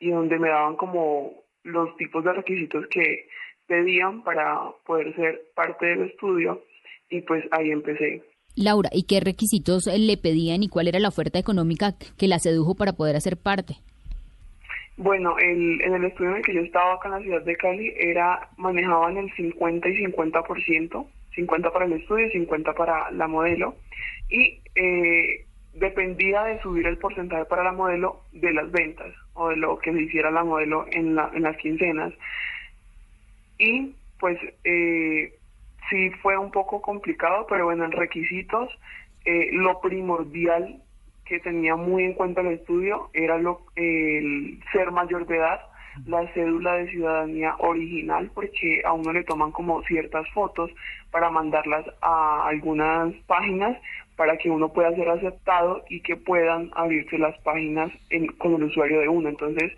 y 0.00 0.10
donde 0.10 0.38
me 0.38 0.48
daban 0.48 0.76
como 0.76 1.32
los 1.64 1.96
tipos 1.96 2.24
de 2.24 2.32
requisitos 2.32 2.86
que 2.88 3.28
pedían 3.66 4.22
para 4.22 4.58
poder 4.84 5.14
ser 5.14 5.42
parte 5.54 5.86
del 5.86 6.02
estudio 6.02 6.64
y 7.08 7.20
pues 7.22 7.44
ahí 7.52 7.70
empecé. 7.70 8.22
Laura, 8.56 8.90
¿y 8.92 9.04
qué 9.04 9.20
requisitos 9.20 9.86
le 9.86 10.16
pedían 10.16 10.62
y 10.62 10.68
cuál 10.68 10.88
era 10.88 10.98
la 10.98 11.08
oferta 11.08 11.38
económica 11.38 11.94
que 12.18 12.28
la 12.28 12.38
sedujo 12.38 12.74
para 12.74 12.92
poder 12.92 13.16
hacer 13.16 13.36
parte? 13.36 13.76
Bueno, 14.96 15.38
el, 15.38 15.80
en 15.80 15.94
el 15.94 16.04
estudio 16.04 16.30
en 16.30 16.36
el 16.36 16.42
que 16.42 16.54
yo 16.54 16.60
estaba 16.60 16.94
acá 16.94 17.08
en 17.08 17.14
la 17.14 17.20
ciudad 17.22 17.42
de 17.42 17.56
Cali 17.56 17.94
era 17.96 18.50
manejaban 18.58 19.16
el 19.16 19.32
50 19.32 19.88
y 19.88 20.04
50%, 20.04 21.06
50 21.34 21.72
para 21.72 21.84
el 21.86 21.94
estudio 21.94 22.26
y 22.26 22.30
50 22.30 22.74
para 22.74 23.10
la 23.10 23.26
modelo. 23.26 23.76
Y 24.28 24.60
eh, 24.74 25.46
dependía 25.74 26.44
de 26.44 26.60
subir 26.60 26.86
el 26.86 26.98
porcentaje 26.98 27.44
para 27.46 27.64
la 27.64 27.72
modelo 27.72 28.22
de 28.32 28.52
las 28.52 28.70
ventas 28.70 29.14
o 29.34 29.48
de 29.48 29.56
lo 29.56 29.78
que 29.78 29.92
se 29.92 30.02
hiciera 30.02 30.30
la 30.30 30.44
modelo 30.44 30.86
en, 30.90 31.14
la, 31.14 31.30
en 31.34 31.42
las 31.42 31.56
quincenas. 31.56 32.12
Y 33.58 33.94
pues 34.18 34.38
eh, 34.64 35.34
sí 35.90 36.10
fue 36.22 36.36
un 36.36 36.50
poco 36.50 36.82
complicado, 36.82 37.46
pero 37.48 37.66
bueno, 37.66 37.84
en 37.84 37.92
requisitos, 37.92 38.70
eh, 39.24 39.50
lo 39.52 39.80
primordial 39.80 40.82
que 41.24 41.40
tenía 41.40 41.76
muy 41.76 42.04
en 42.04 42.14
cuenta 42.14 42.40
el 42.40 42.48
estudio 42.48 43.10
era 43.14 43.38
lo, 43.38 43.62
el 43.76 44.60
ser 44.72 44.90
mayor 44.90 45.26
de 45.26 45.36
edad, 45.36 45.60
la 46.06 46.32
cédula 46.32 46.74
de 46.74 46.90
ciudadanía 46.90 47.54
original, 47.58 48.30
porque 48.34 48.82
a 48.84 48.92
uno 48.92 49.12
le 49.12 49.24
toman 49.24 49.52
como 49.52 49.82
ciertas 49.82 50.28
fotos 50.30 50.70
para 51.10 51.30
mandarlas 51.30 51.84
a 52.00 52.48
algunas 52.48 53.14
páginas 53.26 53.76
para 54.16 54.36
que 54.36 54.50
uno 54.50 54.72
pueda 54.72 54.94
ser 54.94 55.08
aceptado 55.08 55.82
y 55.88 56.00
que 56.00 56.16
puedan 56.16 56.70
abrirse 56.74 57.18
las 57.18 57.38
páginas 57.40 57.90
con 58.38 58.54
el 58.54 58.64
usuario 58.64 59.00
de 59.00 59.08
uno. 59.08 59.28
Entonces, 59.28 59.72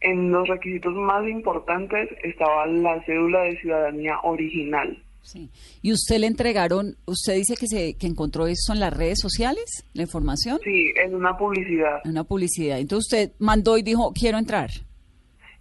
en 0.00 0.30
los 0.30 0.48
requisitos 0.48 0.94
más 0.94 1.28
importantes 1.28 2.08
estaba 2.22 2.66
la 2.66 3.02
cédula 3.04 3.42
de 3.42 3.60
ciudadanía 3.60 4.18
original. 4.22 4.96
Sí. 5.22 5.50
¿Y 5.82 5.92
usted 5.92 6.18
le 6.18 6.26
entregaron, 6.26 6.96
usted 7.04 7.34
dice 7.34 7.54
que 7.56 7.66
se 7.66 7.94
que 7.94 8.06
encontró 8.06 8.46
eso 8.46 8.72
en 8.72 8.80
las 8.80 8.96
redes 8.96 9.18
sociales, 9.20 9.84
la 9.92 10.02
información? 10.02 10.58
Sí, 10.64 10.92
en 10.96 11.14
una 11.14 11.36
publicidad. 11.36 12.00
En 12.04 12.12
una 12.12 12.24
publicidad. 12.24 12.78
Entonces 12.78 13.06
usted 13.06 13.32
mandó 13.38 13.76
y 13.76 13.82
dijo, 13.82 14.12
quiero 14.12 14.38
entrar. 14.38 14.70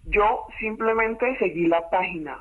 Yo 0.10 0.46
simplemente 0.60 1.38
seguí 1.38 1.68
la 1.68 1.90
página. 1.90 2.40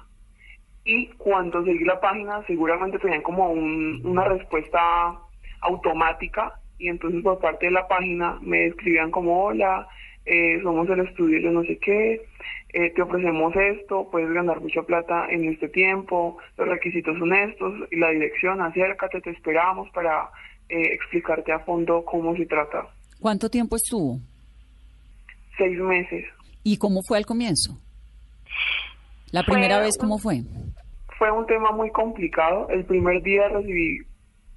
Y 0.85 1.07
cuando 1.19 1.65
seguí 1.65 1.85
la 1.85 2.01
página, 2.01 2.43
seguramente 2.47 2.99
tenían 2.99 3.23
como 3.23 3.51
una 3.51 4.25
respuesta 4.25 5.19
automática. 5.61 6.61
Y 6.79 6.89
entonces 6.89 7.23
por 7.23 7.41
parte 7.41 7.67
de 7.67 7.73
la 7.73 7.89
página 7.89 8.39
me 8.41 8.67
escribían 8.67 9.11
como, 9.11 9.45
hola, 9.45 9.87
eh, 10.25 10.61
somos 10.63 10.89
el 10.91 11.01
estudio 11.01 11.41
de 11.43 11.51
no 11.51 11.63
sé 11.63 11.79
qué, 11.79 12.23
eh, 12.75 12.91
te 12.91 13.01
ofrecemos 13.01 13.57
esto, 13.57 14.09
puedes 14.11 14.31
ganar 14.31 14.61
mucha 14.61 14.83
plata 14.83 15.27
en 15.31 15.45
este 15.45 15.69
tiempo, 15.69 16.37
los 16.59 16.69
requisitos 16.69 17.19
son 17.19 17.33
estos 17.33 17.73
y 17.91 17.97
la 17.97 18.11
dirección, 18.11 18.61
acércate, 18.61 19.23
te 19.23 19.31
esperamos 19.31 19.89
para 19.91 20.29
eh, 20.69 20.93
explicarte 20.93 21.51
a 21.51 21.61
fondo 21.61 22.05
cómo 22.05 22.37
se 22.37 22.45
trata. 22.45 22.87
¿Cuánto 23.19 23.49
tiempo 23.49 23.77
estuvo? 23.77 24.19
Seis 25.57 25.79
meses. 25.79 26.27
¿Y 26.69 26.77
cómo 26.77 27.03
fue 27.03 27.17
al 27.17 27.25
comienzo? 27.25 27.79
¿La 29.31 29.43
primera 29.43 29.79
vez 29.81 29.97
cómo 29.97 30.19
fue? 30.19 30.43
Fue 31.17 31.31
un 31.31 31.47
tema 31.47 31.73
muy 31.73 31.91
complicado. 31.91 32.69
El 32.69 32.85
primer 32.85 33.23
día 33.23 33.49
recibí 33.49 34.01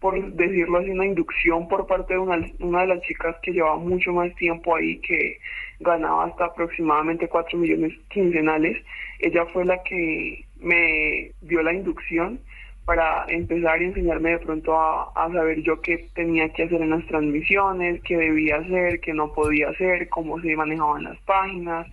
por 0.02 0.20
decirlo 0.34 0.80
así, 0.80 0.90
una 0.90 1.06
inducción 1.06 1.70
por 1.70 1.88
parte 1.88 2.16
de 2.16 2.20
una, 2.20 2.46
una 2.60 2.82
de 2.82 2.88
las 2.88 3.02
chicas 3.04 3.36
que 3.42 3.52
llevaba 3.54 3.78
mucho 3.78 4.12
más 4.12 4.34
tiempo 4.36 4.76
ahí, 4.76 5.00
que 5.00 5.38
ganaba 5.80 6.26
hasta 6.26 6.46
aproximadamente 6.46 7.30
4 7.30 7.58
millones 7.58 7.94
quincenales. 8.10 8.84
Ella 9.20 9.46
fue 9.54 9.64
la 9.64 9.82
que 9.84 10.44
me 10.60 11.32
dio 11.42 11.62
la 11.62 11.72
inducción 11.72 12.42
para 12.86 13.26
empezar 13.28 13.82
y 13.82 13.86
enseñarme 13.86 14.32
de 14.32 14.40
pronto 14.40 14.76
a, 14.76 15.12
a, 15.16 15.32
saber 15.32 15.62
yo 15.62 15.82
qué 15.82 16.10
tenía 16.14 16.50
que 16.50 16.64
hacer 16.64 16.82
en 16.82 16.90
las 16.90 17.06
transmisiones, 17.08 18.02
qué 18.04 18.18
debía 18.18 18.58
hacer, 18.58 19.00
qué 19.00 19.14
no 19.14 19.32
podía 19.34 19.70
hacer, 19.70 20.10
cómo 20.10 20.40
se 20.42 20.56
manejaban 20.56 21.04
las 21.04 21.18
páginas. 21.20 21.88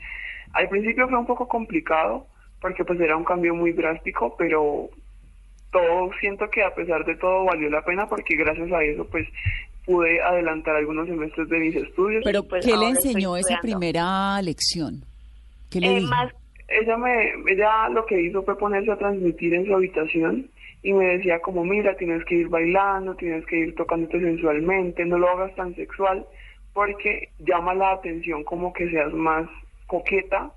Al 0.53 0.68
principio 0.68 1.09
fue 1.09 1.18
un 1.18 1.27
poco 1.27 1.46
complicado 1.46 2.27
porque 2.61 2.85
pues 2.85 3.01
era 3.01 3.16
un 3.16 3.24
cambio 3.24 3.55
muy 3.55 3.72
drástico, 3.72 4.35
pero 4.37 4.88
todo 5.70 6.11
siento 6.20 6.48
que 6.51 6.62
a 6.64 6.74
pesar 6.74 7.05
de 7.05 7.16
todo 7.16 7.44
valió 7.44 7.68
la 7.70 7.85
pena 7.85 8.09
porque 8.09 8.37
gracias 8.37 8.72
a 8.72 8.83
eso 8.83 9.07
pues 9.07 9.29
pude 9.85 10.20
adelantar 10.20 10.77
algunos 10.77 11.07
semestres 11.07 11.48
de 11.48 11.59
mis 11.59 11.77
estudios. 11.77 12.22
Pero 12.24 12.42
pues, 12.42 12.64
¿qué 12.64 12.77
le 12.77 12.88
enseñó 12.88 13.37
esa 13.37 13.61
primera 13.61 14.40
lección? 14.42 15.03
¿Qué 15.70 15.81
le 15.81 15.98
eh, 15.98 16.01
Más, 16.03 16.33
ella 16.68 16.96
me 16.96 17.33
ella 17.46 17.88
lo 17.90 18.05
que 18.07 18.20
hizo 18.20 18.42
fue 18.42 18.59
ponerse 18.59 18.90
a 18.90 18.98
transmitir 18.98 19.55
en 19.55 19.66
su 19.66 19.74
habitación 19.74 20.51
y 20.83 20.93
me 20.93 21.07
decía 21.17 21.41
como 21.41 21.64
mira 21.64 21.97
tienes 21.97 22.25
que 22.25 22.37
ir 22.37 22.49
bailando, 22.49 23.14
tienes 23.17 23.45
que 23.47 23.59
ir 23.59 23.75
tocándote 23.75 24.21
sensualmente, 24.21 25.05
no 25.05 25.19
lo 25.19 25.29
hagas 25.31 25.55
tan 25.55 25.75
sexual 25.75 26.27
porque 26.73 27.31
llama 27.38 27.75
la 27.75 27.93
atención 27.93 28.45
como 28.45 28.73
que 28.73 28.88
seas 28.91 29.12
más 29.12 29.49
coqueta 29.87 30.53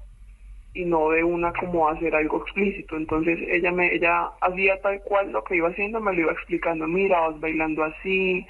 y 0.74 0.86
no 0.86 1.10
de 1.10 1.24
una 1.24 1.52
como 1.54 1.90
hacer 1.90 2.16
algo 2.16 2.42
explícito. 2.44 2.96
Entonces 2.96 3.40
ella 3.50 3.72
me 3.72 3.94
ella 3.94 4.30
hacía 4.42 4.80
tal 4.82 5.02
cual 5.02 5.32
lo 5.32 5.44
que 5.44 5.58
iba 5.58 5.70
haciendo, 5.70 6.00
me 6.00 6.14
lo 6.14 6.22
iba 6.22 6.32
explicando, 6.32 6.88
mira, 6.88 7.20
vas 7.22 7.40
bailando 7.40 7.84
así, 7.84 8.46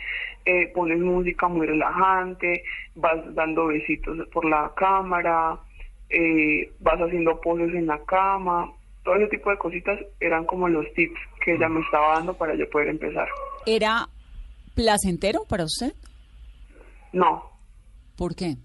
eh, 0.46 0.68
pones 0.74 1.00
música 1.00 1.48
muy 1.48 1.68
relajante, 1.68 2.64
vas 2.96 3.34
dando 3.34 3.68
besitos 3.68 4.28
por 4.30 4.46
la 4.46 4.72
cámara, 4.76 5.58
eh, 6.10 6.70
vas 6.80 7.00
haciendo 7.00 7.40
poses 7.42 7.74
en 7.74 7.88
la 7.88 8.00
cama, 8.06 8.72
todo 9.04 9.16
ese 9.16 9.28
tipo 9.28 9.50
de 9.50 9.58
cositas 9.58 10.00
eran 10.20 10.46
como 10.46 10.70
los 10.70 10.86
tips 10.94 11.20
que 11.44 11.54
ella 11.54 11.70
me 11.70 11.82
estaba 11.82 12.16
dando 12.16 12.34
para 12.34 12.56
yo 12.56 12.70
poder 12.70 12.90
empezar. 12.90 13.28
¿Era 13.66 14.08
placentero 14.76 15.46
para 15.48 15.66
usted? 15.66 15.94
No. 17.14 17.50
¿Por 18.16 18.36
qué? 18.36 18.56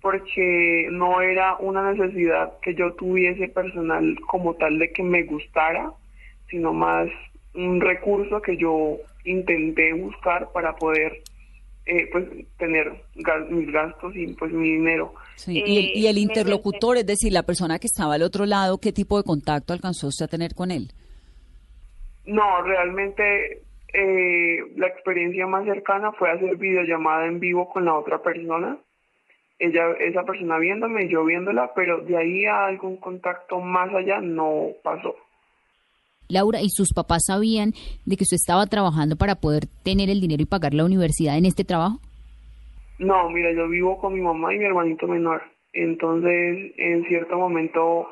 porque 0.00 0.88
no 0.90 1.20
era 1.20 1.56
una 1.56 1.92
necesidad 1.92 2.52
que 2.62 2.74
yo 2.74 2.92
tuviese 2.94 3.48
personal 3.48 4.16
como 4.26 4.54
tal 4.54 4.78
de 4.78 4.92
que 4.92 5.02
me 5.02 5.24
gustara, 5.24 5.92
sino 6.48 6.72
más 6.72 7.08
un 7.54 7.80
recurso 7.80 8.40
que 8.40 8.56
yo 8.56 8.98
intenté 9.24 9.92
buscar 9.92 10.50
para 10.52 10.76
poder 10.76 11.22
eh, 11.86 12.08
pues 12.12 12.26
tener 12.58 12.92
mis 13.50 13.72
gastos 13.72 14.14
y 14.14 14.28
pues 14.34 14.52
mi 14.52 14.72
dinero. 14.72 15.14
Sí. 15.38 15.62
¿Y, 15.64 15.78
el, 15.78 15.96
y 15.96 16.06
el 16.06 16.18
eh, 16.18 16.20
interlocutor, 16.20 16.98
es 16.98 17.06
decir, 17.06 17.32
la 17.32 17.42
persona 17.42 17.78
que 17.78 17.86
estaba 17.86 18.14
al 18.14 18.22
otro 18.22 18.44
lado, 18.44 18.78
¿qué 18.78 18.92
tipo 18.92 19.16
de 19.16 19.24
contacto 19.24 19.72
alcanzó 19.72 20.08
usted 20.08 20.26
a 20.26 20.28
tener 20.28 20.54
con 20.54 20.70
él? 20.70 20.92
No, 22.26 22.62
realmente 22.62 23.62
eh, 23.94 24.58
la 24.76 24.88
experiencia 24.88 25.46
más 25.46 25.64
cercana 25.64 26.12
fue 26.12 26.30
hacer 26.30 26.56
videollamada 26.56 27.26
en 27.26 27.40
vivo 27.40 27.68
con 27.68 27.84
la 27.84 27.94
otra 27.94 28.22
persona 28.22 28.78
ella, 29.58 29.90
esa 30.00 30.22
persona 30.22 30.58
viéndome 30.58 31.04
y 31.04 31.08
yo 31.08 31.24
viéndola, 31.24 31.72
pero 31.74 32.00
de 32.02 32.16
ahí 32.16 32.44
a 32.46 32.66
algún 32.66 32.96
contacto 32.96 33.60
más 33.60 33.92
allá 33.94 34.20
no 34.20 34.68
pasó. 34.82 35.14
Laura, 36.28 36.60
¿y 36.60 36.68
sus 36.68 36.92
papás 36.92 37.24
sabían 37.26 37.72
de 38.04 38.16
que 38.16 38.24
usted 38.24 38.36
estaba 38.36 38.66
trabajando 38.66 39.16
para 39.16 39.36
poder 39.36 39.66
tener 39.82 40.10
el 40.10 40.20
dinero 40.20 40.42
y 40.42 40.46
pagar 40.46 40.74
la 40.74 40.84
universidad 40.84 41.38
en 41.38 41.46
este 41.46 41.64
trabajo? 41.64 42.00
No, 42.98 43.30
mira, 43.30 43.52
yo 43.52 43.68
vivo 43.68 43.98
con 43.98 44.14
mi 44.14 44.20
mamá 44.20 44.52
y 44.52 44.58
mi 44.58 44.64
hermanito 44.64 45.06
menor. 45.06 45.42
Entonces, 45.72 46.72
en 46.76 47.04
cierto 47.06 47.38
momento 47.38 48.08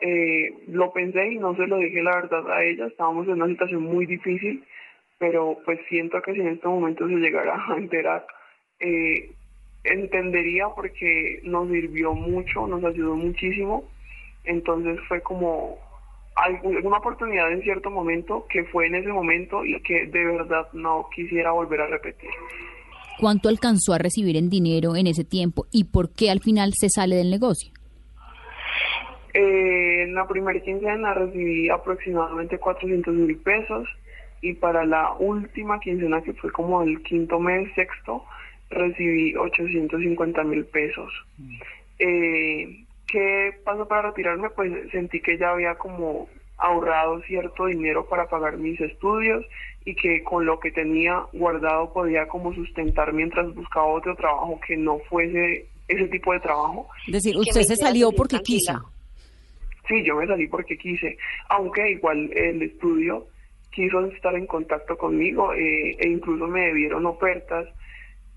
eh, 0.00 0.50
lo 0.68 0.92
pensé 0.92 1.32
y 1.32 1.38
no 1.38 1.54
se 1.54 1.66
lo 1.66 1.76
dije 1.76 2.02
la 2.02 2.16
verdad 2.16 2.50
a 2.50 2.64
ella. 2.64 2.86
Estábamos 2.86 3.26
en 3.28 3.34
una 3.34 3.48
situación 3.48 3.82
muy 3.82 4.06
difícil, 4.06 4.64
pero 5.18 5.58
pues 5.64 5.78
siento 5.88 6.22
que 6.22 6.32
si 6.32 6.40
en 6.40 6.48
este 6.48 6.68
momento 6.68 7.06
se 7.06 7.14
llegara 7.14 7.62
a 7.68 7.76
enterar, 7.76 8.26
eh, 8.80 9.30
entendería 9.84 10.68
porque 10.74 11.40
nos 11.44 11.68
sirvió 11.68 12.14
mucho, 12.14 12.66
nos 12.66 12.82
ayudó 12.84 13.14
muchísimo, 13.14 13.84
entonces 14.44 14.98
fue 15.06 15.20
como 15.20 15.78
alguna 16.34 16.96
oportunidad 16.96 17.52
en 17.52 17.62
cierto 17.62 17.90
momento 17.90 18.46
que 18.48 18.64
fue 18.64 18.86
en 18.86 18.94
ese 18.94 19.08
momento 19.08 19.64
y 19.64 19.80
que 19.82 20.06
de 20.06 20.24
verdad 20.24 20.66
no 20.72 21.08
quisiera 21.14 21.52
volver 21.52 21.82
a 21.82 21.86
repetir. 21.88 22.30
¿Cuánto 23.22 23.48
alcanzó 23.48 23.92
a 23.94 23.98
recibir 23.98 24.36
en 24.36 24.50
dinero 24.50 24.96
en 24.96 25.06
ese 25.06 25.22
tiempo 25.22 25.66
y 25.70 25.84
por 25.84 26.12
qué 26.12 26.28
al 26.28 26.40
final 26.40 26.72
se 26.74 26.88
sale 26.88 27.14
del 27.14 27.30
negocio? 27.30 27.70
Eh, 29.32 30.02
en 30.02 30.12
la 30.12 30.26
primera 30.26 30.58
quincena 30.58 31.14
recibí 31.14 31.68
aproximadamente 31.68 32.58
400 32.58 33.14
mil 33.14 33.36
pesos 33.36 33.88
y 34.40 34.54
para 34.54 34.84
la 34.84 35.12
última 35.20 35.78
quincena, 35.78 36.20
que 36.22 36.32
fue 36.32 36.50
como 36.50 36.82
el 36.82 37.00
quinto 37.04 37.38
mes, 37.38 37.72
sexto, 37.76 38.24
recibí 38.70 39.36
850 39.36 40.42
mil 40.42 40.64
pesos. 40.64 41.12
Eh, 42.00 42.84
¿Qué 43.06 43.52
pasó 43.64 43.86
para 43.86 44.08
retirarme? 44.08 44.50
Pues 44.50 44.72
sentí 44.90 45.20
que 45.20 45.38
ya 45.38 45.50
había 45.50 45.76
como 45.76 46.26
ahorrado 46.62 47.20
cierto 47.22 47.66
dinero 47.66 48.06
para 48.06 48.28
pagar 48.28 48.56
mis 48.56 48.80
estudios 48.80 49.44
y 49.84 49.94
que 49.94 50.22
con 50.22 50.46
lo 50.46 50.60
que 50.60 50.70
tenía 50.70 51.26
guardado 51.32 51.92
podía 51.92 52.28
como 52.28 52.54
sustentar 52.54 53.12
mientras 53.12 53.52
buscaba 53.54 53.86
otro 53.86 54.14
trabajo 54.14 54.60
que 54.66 54.76
no 54.76 54.98
fuese 55.10 55.66
ese 55.88 56.08
tipo 56.08 56.32
de 56.32 56.40
trabajo. 56.40 56.88
Es 57.06 57.14
decir, 57.14 57.36
usted 57.36 57.62
se 57.62 57.76
salió 57.76 58.12
porque 58.12 58.38
quiso. 58.40 58.92
Sí, 59.88 60.04
yo 60.04 60.14
me 60.16 60.26
salí 60.26 60.46
porque 60.46 60.78
quise, 60.78 61.18
aunque 61.48 61.90
igual 61.90 62.30
el 62.32 62.62
estudio 62.62 63.26
quiso 63.72 64.06
estar 64.06 64.34
en 64.36 64.46
contacto 64.46 64.96
conmigo 64.96 65.52
eh, 65.54 65.96
e 65.98 66.08
incluso 66.08 66.46
me 66.46 66.72
dieron 66.72 67.04
ofertas 67.06 67.66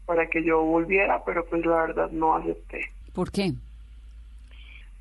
para 0.07 0.27
que 0.27 0.43
yo 0.43 0.63
volviera, 0.63 1.23
pero 1.23 1.45
pues 1.45 1.63
la 1.65 1.85
verdad 1.85 2.09
no 2.11 2.35
acepté. 2.35 2.81
¿Por 3.13 3.31
qué? 3.31 3.51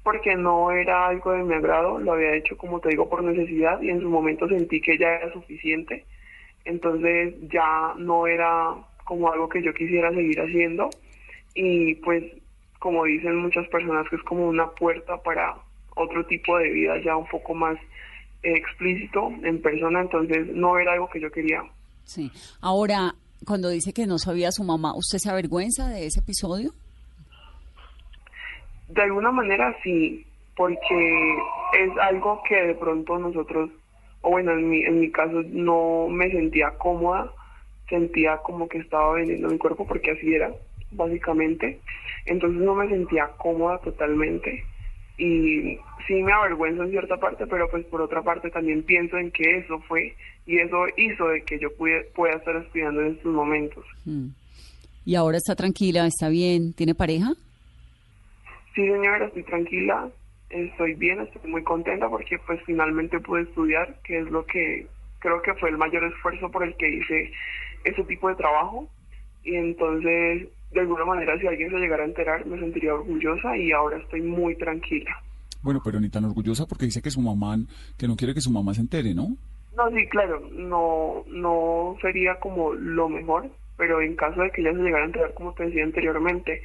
Porque 0.04 0.36
no 0.36 0.70
era 0.70 1.08
algo 1.08 1.32
de 1.32 1.42
mi 1.42 1.54
agrado, 1.54 1.98
lo 1.98 2.12
había 2.12 2.36
hecho 2.36 2.56
como 2.56 2.78
te 2.78 2.90
digo 2.90 3.08
por 3.08 3.24
necesidad 3.24 3.80
y 3.82 3.90
en 3.90 4.00
su 4.00 4.08
momento 4.08 4.46
sentí 4.46 4.80
que 4.80 4.96
ya 4.96 5.08
era 5.08 5.32
suficiente, 5.32 6.04
entonces 6.64 7.34
ya 7.50 7.94
no 7.96 8.26
era 8.26 8.74
como 9.04 9.32
algo 9.32 9.48
que 9.48 9.62
yo 9.62 9.74
quisiera 9.74 10.12
seguir 10.12 10.40
haciendo 10.40 10.90
y 11.54 11.96
pues 11.96 12.22
como 12.78 13.04
dicen 13.04 13.36
muchas 13.36 13.66
personas 13.68 14.06
que 14.08 14.16
es 14.16 14.22
como 14.22 14.46
una 14.46 14.70
puerta 14.70 15.16
para 15.22 15.56
otro 15.96 16.24
tipo 16.26 16.58
de 16.58 16.70
vida 16.70 17.00
ya 17.02 17.16
un 17.16 17.26
poco 17.26 17.54
más 17.54 17.78
explícito 18.42 19.32
en 19.42 19.60
persona, 19.62 20.02
entonces 20.02 20.46
no 20.54 20.78
era 20.78 20.92
algo 20.92 21.08
que 21.08 21.20
yo 21.20 21.30
quería. 21.30 21.62
Sí. 22.04 22.30
Ahora, 22.60 23.14
cuando 23.46 23.70
dice 23.70 23.92
que 23.92 24.06
no 24.06 24.18
sabía 24.18 24.52
su 24.52 24.64
mamá, 24.64 24.94
¿usted 24.94 25.18
se 25.18 25.30
avergüenza 25.30 25.88
de 25.88 26.06
ese 26.06 26.20
episodio? 26.20 26.72
De 28.94 29.02
alguna 29.02 29.32
manera 29.32 29.76
sí, 29.82 30.24
porque 30.56 31.36
es 31.78 31.90
algo 32.00 32.40
que 32.48 32.54
de 32.54 32.74
pronto 32.74 33.18
nosotros, 33.18 33.70
o 34.20 34.30
bueno, 34.30 34.52
en 34.52 34.70
mi, 34.70 34.84
en 34.84 35.00
mi 35.00 35.10
caso 35.10 35.42
no 35.48 36.06
me 36.08 36.30
sentía 36.30 36.70
cómoda, 36.78 37.32
sentía 37.88 38.36
como 38.38 38.68
que 38.68 38.78
estaba 38.78 39.14
vendiendo 39.14 39.48
mi 39.48 39.58
cuerpo 39.58 39.84
porque 39.84 40.12
así 40.12 40.32
era, 40.32 40.52
básicamente. 40.92 41.80
Entonces 42.26 42.60
no 42.60 42.76
me 42.76 42.88
sentía 42.88 43.30
cómoda 43.36 43.78
totalmente 43.78 44.64
y 45.18 45.76
sí 46.06 46.22
me 46.22 46.32
avergüenzo 46.32 46.84
en 46.84 46.90
cierta 46.90 47.16
parte, 47.16 47.48
pero 47.48 47.68
pues 47.70 47.84
por 47.86 48.00
otra 48.00 48.22
parte 48.22 48.48
también 48.50 48.84
pienso 48.84 49.18
en 49.18 49.32
que 49.32 49.58
eso 49.58 49.80
fue 49.88 50.14
y 50.46 50.58
eso 50.58 50.86
hizo 50.96 51.28
de 51.28 51.42
que 51.42 51.58
yo 51.58 51.68
pueda 51.74 52.36
estar 52.36 52.54
estudiando 52.56 53.00
en 53.00 53.14
estos 53.14 53.32
momentos. 53.32 53.84
Mm. 54.04 54.28
¿Y 55.04 55.16
ahora 55.16 55.36
está 55.36 55.56
tranquila, 55.56 56.06
está 56.06 56.28
bien, 56.28 56.72
tiene 56.72 56.94
pareja? 56.94 57.34
Sí, 58.74 58.86
señora, 58.86 59.26
estoy 59.26 59.44
tranquila, 59.44 60.08
estoy 60.50 60.94
bien, 60.94 61.20
estoy 61.20 61.50
muy 61.50 61.62
contenta 61.62 62.08
porque 62.08 62.38
pues 62.46 62.60
finalmente 62.66 63.20
pude 63.20 63.42
estudiar, 63.42 63.96
que 64.02 64.18
es 64.18 64.30
lo 64.30 64.44
que 64.46 64.86
creo 65.20 65.40
que 65.42 65.54
fue 65.54 65.70
el 65.70 65.78
mayor 65.78 66.04
esfuerzo 66.04 66.50
por 66.50 66.64
el 66.64 66.76
que 66.76 66.88
hice 66.88 67.32
ese 67.84 68.02
tipo 68.04 68.28
de 68.28 68.34
trabajo. 68.34 68.88
Y 69.44 69.56
entonces 69.56 70.48
de 70.72 70.80
alguna 70.80 71.04
manera 71.04 71.38
si 71.38 71.46
alguien 71.46 71.70
se 71.70 71.76
llegara 71.76 72.02
a 72.02 72.06
enterar 72.06 72.44
me 72.46 72.58
sentiría 72.58 72.94
orgullosa 72.94 73.56
y 73.56 73.70
ahora 73.72 73.98
estoy 73.98 74.22
muy 74.22 74.56
tranquila. 74.56 75.22
Bueno, 75.62 75.80
pero 75.82 76.00
ni 76.00 76.10
tan 76.10 76.24
orgullosa 76.24 76.66
porque 76.66 76.86
dice 76.86 77.00
que 77.00 77.10
su 77.10 77.20
mamá, 77.20 77.56
que 77.96 78.08
no 78.08 78.16
quiere 78.16 78.34
que 78.34 78.40
su 78.40 78.50
mamá 78.50 78.74
se 78.74 78.80
entere, 78.80 79.14
¿no? 79.14 79.36
No, 79.76 79.90
sí, 79.90 80.06
claro, 80.08 80.40
no, 80.52 81.24
no 81.28 81.96
sería 82.02 82.36
como 82.38 82.74
lo 82.74 83.08
mejor, 83.08 83.50
pero 83.76 84.00
en 84.00 84.14
caso 84.14 84.42
de 84.42 84.50
que 84.50 84.60
ella 84.60 84.72
se 84.72 84.82
llegara 84.82 85.04
a 85.04 85.06
enterar, 85.06 85.34
como 85.34 85.52
te 85.54 85.64
decía 85.64 85.84
anteriormente, 85.84 86.62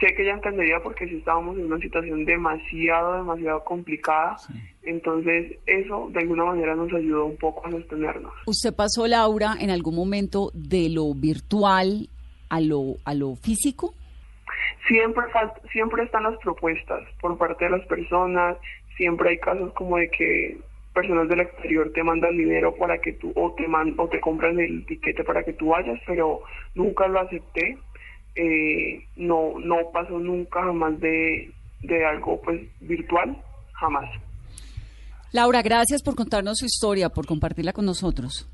sé 0.00 0.14
que 0.14 0.22
ella 0.22 0.34
entendería 0.34 0.80
porque 0.82 1.08
si 1.08 1.16
estábamos 1.16 1.56
en 1.58 1.66
una 1.66 1.78
situación 1.78 2.24
demasiado, 2.24 3.16
demasiado 3.16 3.64
complicada, 3.64 4.36
entonces 4.82 5.56
eso 5.66 6.08
de 6.12 6.20
alguna 6.20 6.44
manera 6.44 6.74
nos 6.74 6.92
ayudó 6.92 7.26
un 7.26 7.36
poco 7.36 7.66
a 7.66 7.70
sostenernos. 7.70 8.32
¿Usted 8.46 8.74
pasó, 8.74 9.06
Laura, 9.06 9.56
en 9.58 9.70
algún 9.70 9.94
momento 9.94 10.50
de 10.54 10.88
lo 10.90 11.14
virtual 11.14 12.08
a 12.48 12.60
lo, 12.60 12.96
a 13.04 13.14
lo 13.14 13.34
físico? 13.36 13.94
Siempre, 14.86 15.24
siempre 15.72 16.04
están 16.04 16.22
las 16.22 16.38
propuestas 16.38 17.02
por 17.20 17.36
parte 17.36 17.64
de 17.66 17.72
las 17.72 17.86
personas, 17.86 18.56
siempre 18.96 19.30
hay 19.30 19.38
casos 19.38 19.72
como 19.74 19.96
de 19.98 20.10
que 20.10 20.58
personas 20.98 21.28
del 21.28 21.40
exterior 21.40 21.92
te 21.92 22.02
mandan 22.02 22.36
dinero 22.36 22.74
para 22.74 22.98
que 22.98 23.12
tú 23.12 23.32
o 23.36 23.52
te 23.52 23.68
man, 23.68 23.94
o 23.98 24.08
te 24.08 24.20
compran 24.20 24.58
el 24.58 24.84
tiquete 24.84 25.22
para 25.22 25.44
que 25.44 25.52
tú 25.52 25.68
vayas, 25.68 26.00
pero 26.06 26.40
nunca 26.74 27.06
lo 27.06 27.20
acepté. 27.20 27.78
Eh, 28.40 29.04
no 29.16 29.58
no 29.58 29.76
pasó 29.92 30.16
nunca 30.16 30.62
jamás 30.62 30.98
de, 31.00 31.50
de 31.82 32.06
algo 32.06 32.40
pues 32.40 32.60
virtual, 32.80 33.36
jamás. 33.72 34.08
Laura, 35.32 35.60
gracias 35.60 36.02
por 36.02 36.14
contarnos 36.14 36.58
su 36.58 36.66
historia, 36.66 37.08
por 37.08 37.26
compartirla 37.26 37.72
con 37.72 37.84
nosotros. 37.84 38.48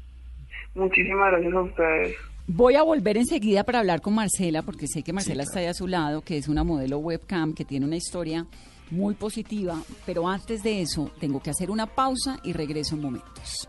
Muchísimas 0.74 1.30
gracias 1.30 1.54
a 1.54 1.60
ustedes. 1.60 2.16
Voy 2.46 2.76
a 2.76 2.82
volver 2.82 3.16
enseguida 3.16 3.62
para 3.64 3.80
hablar 3.80 4.00
con 4.00 4.14
Marcela, 4.14 4.62
porque 4.62 4.86
sé 4.86 5.02
que 5.02 5.12
Marcela 5.12 5.44
está 5.44 5.60
ahí 5.60 5.66
a 5.66 5.74
su 5.74 5.86
lado, 5.86 6.22
que 6.22 6.36
es 6.36 6.48
una 6.48 6.64
modelo 6.64 6.98
webcam 6.98 7.54
que 7.54 7.64
tiene 7.64 7.86
una 7.86 7.96
historia 7.96 8.46
muy 8.90 9.14
positiva, 9.14 9.80
pero 10.04 10.28
antes 10.28 10.62
de 10.62 10.82
eso 10.82 11.10
tengo 11.20 11.40
que 11.40 11.50
hacer 11.50 11.70
una 11.70 11.86
pausa 11.86 12.38
y 12.42 12.52
regreso 12.52 12.96
en 12.96 13.02
momentos. 13.02 13.68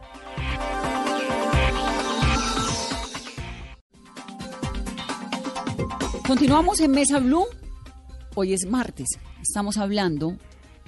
Continuamos 6.28 6.80
en 6.80 6.90
Mesa 6.90 7.20
Blue. 7.20 7.46
Hoy 8.34 8.54
es 8.54 8.66
martes. 8.66 9.08
Estamos 9.44 9.78
hablando 9.78 10.36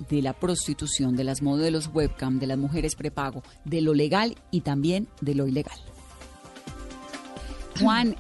de 0.10 0.24
la 0.24 0.34
prostitución, 0.34 1.16
de 1.16 1.24
las 1.24 1.44
modelos 1.44 1.92
webcam, 1.94 2.40
de 2.40 2.48
las 2.48 2.58
mujeres 2.58 2.96
prepago, 2.96 3.44
de 3.64 3.82
lo 3.82 3.94
legal 3.94 4.36
y 4.50 4.62
también 4.62 5.08
de 5.22 5.36
lo 5.36 5.46
ilegal. 5.46 5.78
Juan, 7.80 8.16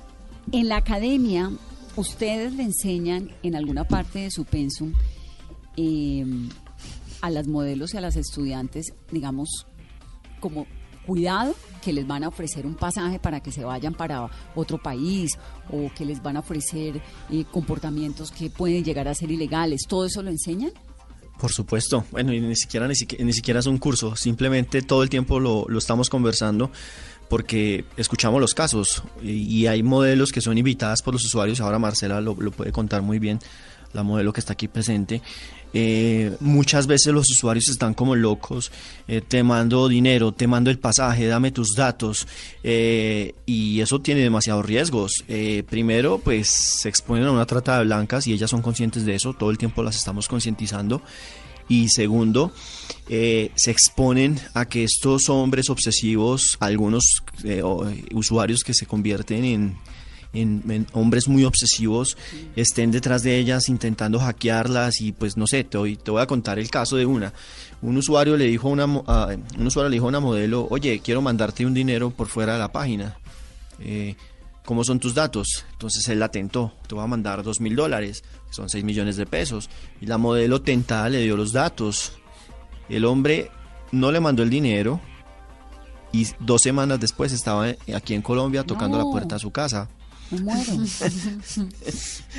en 0.51 0.69
la 0.69 0.77
academia, 0.77 1.49
ustedes 1.95 2.53
le 2.53 2.61
enseñan 2.61 3.31
en 3.41 3.55
alguna 3.55 3.83
parte 3.83 4.19
de 4.19 4.29
su 4.29 4.45
pensum 4.45 4.93
em, 5.75 6.49
a 7.21 7.31
las 7.31 7.47
modelos 7.47 7.95
y 7.95 7.97
a 7.97 8.01
las 8.01 8.15
estudiantes, 8.15 8.93
digamos, 9.11 9.65
como 10.39 10.67
cuidado 11.07 11.55
que 11.83 11.93
les 11.93 12.05
van 12.05 12.23
a 12.23 12.27
ofrecer 12.27 12.65
un 12.65 12.75
pasaje 12.75 13.17
para 13.17 13.39
que 13.39 13.51
se 13.51 13.63
vayan 13.63 13.93
para 13.93 14.29
otro 14.55 14.77
país 14.77 15.37
o 15.71 15.89
que 15.95 16.05
les 16.05 16.21
van 16.21 16.35
a 16.35 16.41
ofrecer 16.41 17.01
eh, 17.31 17.45
comportamientos 17.49 18.29
que 18.29 18.49
pueden 18.49 18.83
llegar 18.83 19.07
a 19.07 19.13
ser 19.15 19.31
ilegales. 19.31 19.83
¿Todo 19.87 20.05
eso 20.05 20.21
lo 20.21 20.29
enseñan? 20.29 20.71
Por 21.39 21.51
supuesto. 21.51 22.03
Bueno, 22.11 22.33
y 22.33 22.41
ni 22.41 22.55
siquiera, 22.55 22.87
ni 22.87 23.33
siquiera, 23.33 23.59
es 23.59 23.67
un 23.67 23.77
curso, 23.77 24.15
simplemente 24.15 24.81
todo 24.81 25.03
el 25.03 25.09
tiempo 25.09 25.39
lo, 25.39 25.65
estamos 25.77 26.09
conversando 26.09 26.71
porque 27.29 27.85
escuchamos 27.97 28.41
los 28.41 28.53
casos 28.53 29.03
y, 29.21 29.67
hay 29.67 29.83
modelos 29.83 30.31
que 30.31 30.41
son 30.41 30.57
invitadas 30.57 31.01
por 31.01 31.13
los 31.13 31.25
usuarios, 31.25 31.59
ahora 31.59 31.77
Marcela 31.77 32.21
lo, 32.21 32.35
puede 32.35 32.71
contar 32.71 33.01
muy 33.01 33.19
bien, 33.19 33.39
la 33.93 34.03
modelo 34.03 34.33
que 34.33 34.39
está 34.39 34.53
aquí 34.53 34.67
presente. 34.67 35.21
Eh, 35.73 36.35
muchas 36.39 36.87
veces 36.87 37.13
los 37.13 37.29
usuarios 37.29 37.69
están 37.69 37.93
como 37.93 38.15
locos, 38.15 38.71
eh, 39.07 39.21
te 39.21 39.43
mando 39.43 39.87
dinero, 39.87 40.31
te 40.31 40.47
mando 40.47 40.69
el 40.69 40.79
pasaje, 40.79 41.27
dame 41.27 41.51
tus 41.51 41.75
datos 41.75 42.27
eh, 42.63 43.35
y 43.45 43.81
eso 43.81 43.99
tiene 43.99 44.21
demasiados 44.21 44.65
riesgos. 44.65 45.23
primero, 45.69 46.19
pues 46.19 46.47
se 46.47 46.89
exponen 46.89 47.25
a 47.25 47.31
una 47.31 47.45
trata 47.45 47.77
de 47.77 47.85
blancas 47.85 48.27
y 48.27 48.33
ellas 48.33 48.49
son 48.49 48.61
conscientes 48.61 49.05
de 49.05 49.15
eso, 49.15 49.33
todo 49.33 49.51
el 49.51 49.57
tiempo 49.57 49.83
las 49.83 49.97
estamos 49.97 50.27
concientizando 50.27 51.01
y 51.69 51.89
segundo, 51.89 52.53
se 53.07 53.71
exponen 53.71 54.39
a 54.53 54.65
que 54.65 54.83
estos 54.83 55.27
hombres 55.29 55.69
obsesivos, 55.69 56.57
algunos 56.61 57.03
usuarios 58.13 58.63
que 58.63 58.73
se 58.73 58.85
convierten 58.85 59.43
en, 59.43 59.77
en, 60.41 60.63
en 60.69 60.87
hombres 60.93 61.27
muy 61.27 61.43
obsesivos 61.45 62.17
estén 62.55 62.91
detrás 62.91 63.23
de 63.23 63.37
ellas 63.37 63.69
intentando 63.69 64.19
hackearlas 64.19 65.01
y 65.01 65.11
pues 65.11 65.37
no 65.37 65.47
sé, 65.47 65.63
te 65.63 65.77
voy, 65.77 65.95
te 65.97 66.11
voy 66.11 66.21
a 66.21 66.27
contar 66.27 66.59
el 66.59 66.69
caso 66.69 66.95
de 66.97 67.05
una. 67.05 67.33
Un 67.81 67.97
usuario 67.97 68.37
le 68.37 68.45
dijo 68.45 68.67
a 68.69 68.71
una, 68.71 68.83
a- 69.07 69.35
un 69.57 69.67
usuario 69.67 69.89
le 69.89 69.95
dijo 69.95 70.05
a 70.05 70.09
una 70.09 70.19
modelo, 70.19 70.67
oye, 70.69 70.99
quiero 70.99 71.21
mandarte 71.21 71.65
un 71.65 71.73
dinero 71.73 72.09
por 72.11 72.27
fuera 72.27 72.53
de 72.53 72.59
la 72.59 72.71
página. 72.71 73.17
Eh, 73.79 74.15
¿Cómo 74.65 74.83
son 74.83 74.99
tus 74.99 75.13
datos? 75.13 75.63
Entonces 75.73 76.07
él 76.09 76.19
la 76.19 76.29
tentó, 76.29 76.73
te 76.87 76.95
voy 76.95 77.03
a 77.03 77.07
mandar 77.07 77.41
dos 77.41 77.61
mil 77.61 77.75
dólares, 77.75 78.23
que 78.49 78.53
son 78.53 78.67
6 78.69 78.83
millones 78.83 79.15
de 79.15 79.25
pesos. 79.25 79.69
Y 80.01 80.07
la 80.07 80.17
modelo 80.17 80.61
tentada 80.61 81.07
le 81.07 81.21
dio 81.21 81.37
los 81.37 81.53
datos. 81.53 82.11
El 82.89 83.05
hombre 83.05 83.49
no 83.93 84.11
le 84.11 84.19
mandó 84.19 84.43
el 84.43 84.49
dinero 84.49 84.99
y 86.11 86.27
dos 86.39 86.61
semanas 86.63 86.99
después 86.99 87.31
estaba 87.31 87.67
aquí 87.95 88.13
en 88.13 88.21
Colombia 88.21 88.63
tocando 88.65 88.97
No. 88.97 89.05
la 89.05 89.09
puerta 89.11 89.35
a 89.35 89.39
su 89.39 89.51
casa. 89.51 89.87
Me 90.31 90.39
muero. 90.39 90.73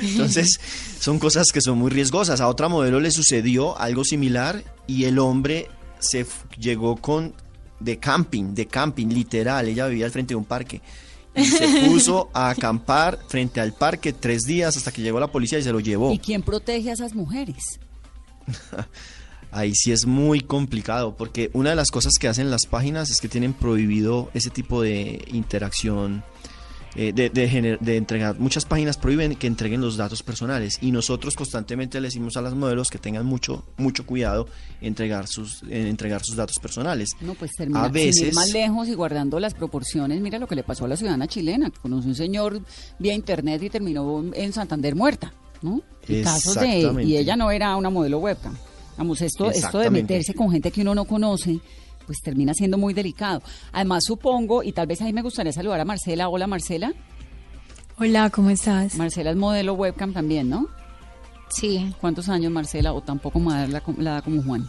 Entonces, 0.01 0.59
son 0.99 1.19
cosas 1.19 1.47
que 1.51 1.61
son 1.61 1.77
muy 1.77 1.89
riesgosas. 1.89 2.41
A 2.41 2.47
otra 2.47 2.67
modelo 2.67 2.99
le 2.99 3.11
sucedió 3.11 3.77
algo 3.79 4.03
similar 4.03 4.63
y 4.87 5.05
el 5.05 5.19
hombre 5.19 5.67
se 5.99 6.25
llegó 6.57 6.97
con 6.97 7.33
de 7.79 7.97
camping, 7.97 8.53
de 8.53 8.67
camping, 8.67 9.07
literal. 9.07 9.67
Ella 9.67 9.87
vivía 9.87 10.05
al 10.05 10.11
frente 10.11 10.33
de 10.33 10.35
un 10.35 10.45
parque. 10.45 10.81
Y 11.35 11.45
se 11.45 11.67
puso 11.87 12.29
a 12.33 12.49
acampar 12.49 13.19
frente 13.27 13.61
al 13.61 13.73
parque 13.73 14.13
tres 14.13 14.43
días 14.43 14.77
hasta 14.77 14.91
que 14.91 15.01
llegó 15.01 15.19
la 15.19 15.31
policía 15.31 15.59
y 15.59 15.63
se 15.63 15.71
lo 15.71 15.79
llevó. 15.79 16.11
¿Y 16.11 16.19
quién 16.19 16.41
protege 16.41 16.89
a 16.89 16.93
esas 16.93 17.15
mujeres? 17.15 17.79
Ahí 19.51 19.73
sí 19.73 19.91
es 19.91 20.05
muy 20.05 20.41
complicado 20.41 21.15
porque 21.15 21.49
una 21.53 21.71
de 21.71 21.75
las 21.75 21.89
cosas 21.89 22.13
que 22.19 22.27
hacen 22.27 22.51
las 22.51 22.67
páginas 22.67 23.09
es 23.09 23.19
que 23.19 23.27
tienen 23.27 23.53
prohibido 23.53 24.29
ese 24.35 24.51
tipo 24.51 24.81
de 24.81 25.25
interacción, 25.31 26.23
eh, 26.95 27.13
de, 27.13 27.29
de, 27.29 27.77
de 27.79 27.97
entregar. 27.97 28.39
Muchas 28.39 28.65
páginas 28.65 28.97
prohíben 28.97 29.35
que 29.35 29.47
entreguen 29.47 29.81
los 29.81 29.97
datos 29.97 30.23
personales 30.23 30.77
y 30.81 30.91
nosotros 30.91 31.35
constantemente 31.35 31.99
le 32.01 32.07
decimos 32.07 32.35
a 32.37 32.41
las 32.41 32.53
modelos 32.55 32.89
que 32.89 32.97
tengan 32.97 33.25
mucho 33.25 33.63
mucho 33.77 34.05
cuidado 34.05 34.47
en 34.81 34.87
entregar 34.89 35.27
sus 35.27 35.63
en 35.63 35.87
entregar 35.87 36.21
sus 36.23 36.35
datos 36.35 36.55
personales. 36.61 37.09
No, 37.21 37.33
pues 37.35 37.51
termina 37.57 37.83
A 37.83 37.87
sin 37.87 37.97
ir 37.97 38.05
veces- 38.05 38.33
más 38.33 38.51
lejos 38.51 38.87
y 38.87 38.93
guardando 38.95 39.39
las 39.39 39.53
proporciones. 39.53 40.19
Mira 40.21 40.39
lo 40.39 40.47
que 40.47 40.55
le 40.55 40.63
pasó 40.63 40.85
a 40.85 40.87
la 40.87 40.97
ciudadana 40.97 41.27
chilena, 41.27 41.69
que 41.69 41.79
conoció 41.79 42.09
un 42.09 42.15
señor 42.15 42.61
vía 42.97 43.13
internet 43.13 43.61
y 43.63 43.69
terminó 43.69 44.23
en 44.33 44.51
Santander 44.53 44.95
muerta, 44.95 45.33
¿no? 45.61 45.81
Y 46.07 46.21
casos 46.23 46.55
de 46.55 47.03
y 47.03 47.17
ella 47.17 47.35
no 47.35 47.51
era 47.51 47.75
una 47.75 47.89
modelo 47.89 48.17
webcam. 48.19 48.55
Vamos, 48.97 49.21
esto 49.21 49.49
esto 49.51 49.77
de 49.79 49.89
meterse 49.91 50.33
con 50.33 50.51
gente 50.51 50.71
que 50.71 50.81
uno 50.81 50.93
no 50.95 51.05
conoce, 51.05 51.59
pues 52.09 52.21
termina 52.21 52.55
siendo 52.55 52.79
muy 52.79 52.95
delicado. 52.95 53.43
Además, 53.71 54.03
supongo 54.03 54.63
y 54.63 54.71
tal 54.71 54.87
vez 54.87 54.99
ahí 55.03 55.13
me 55.13 55.21
gustaría 55.21 55.53
saludar 55.53 55.79
a 55.79 55.85
Marcela. 55.85 56.27
Hola, 56.27 56.47
Marcela. 56.47 56.91
Hola, 57.99 58.31
¿cómo 58.31 58.49
estás? 58.49 58.95
Marcela 58.95 59.29
es 59.29 59.37
modelo 59.37 59.75
webcam 59.75 60.11
también, 60.11 60.49
¿no? 60.49 60.65
Sí, 61.49 61.93
¿Cuántos 62.01 62.27
años, 62.27 62.51
Marcela? 62.51 62.93
O 62.93 63.01
tampoco 63.01 63.39
a 63.51 63.59
dar 63.59 63.69
la, 63.69 63.83
la 63.99 64.11
edad 64.13 64.23
como 64.23 64.41
Juan. 64.41 64.67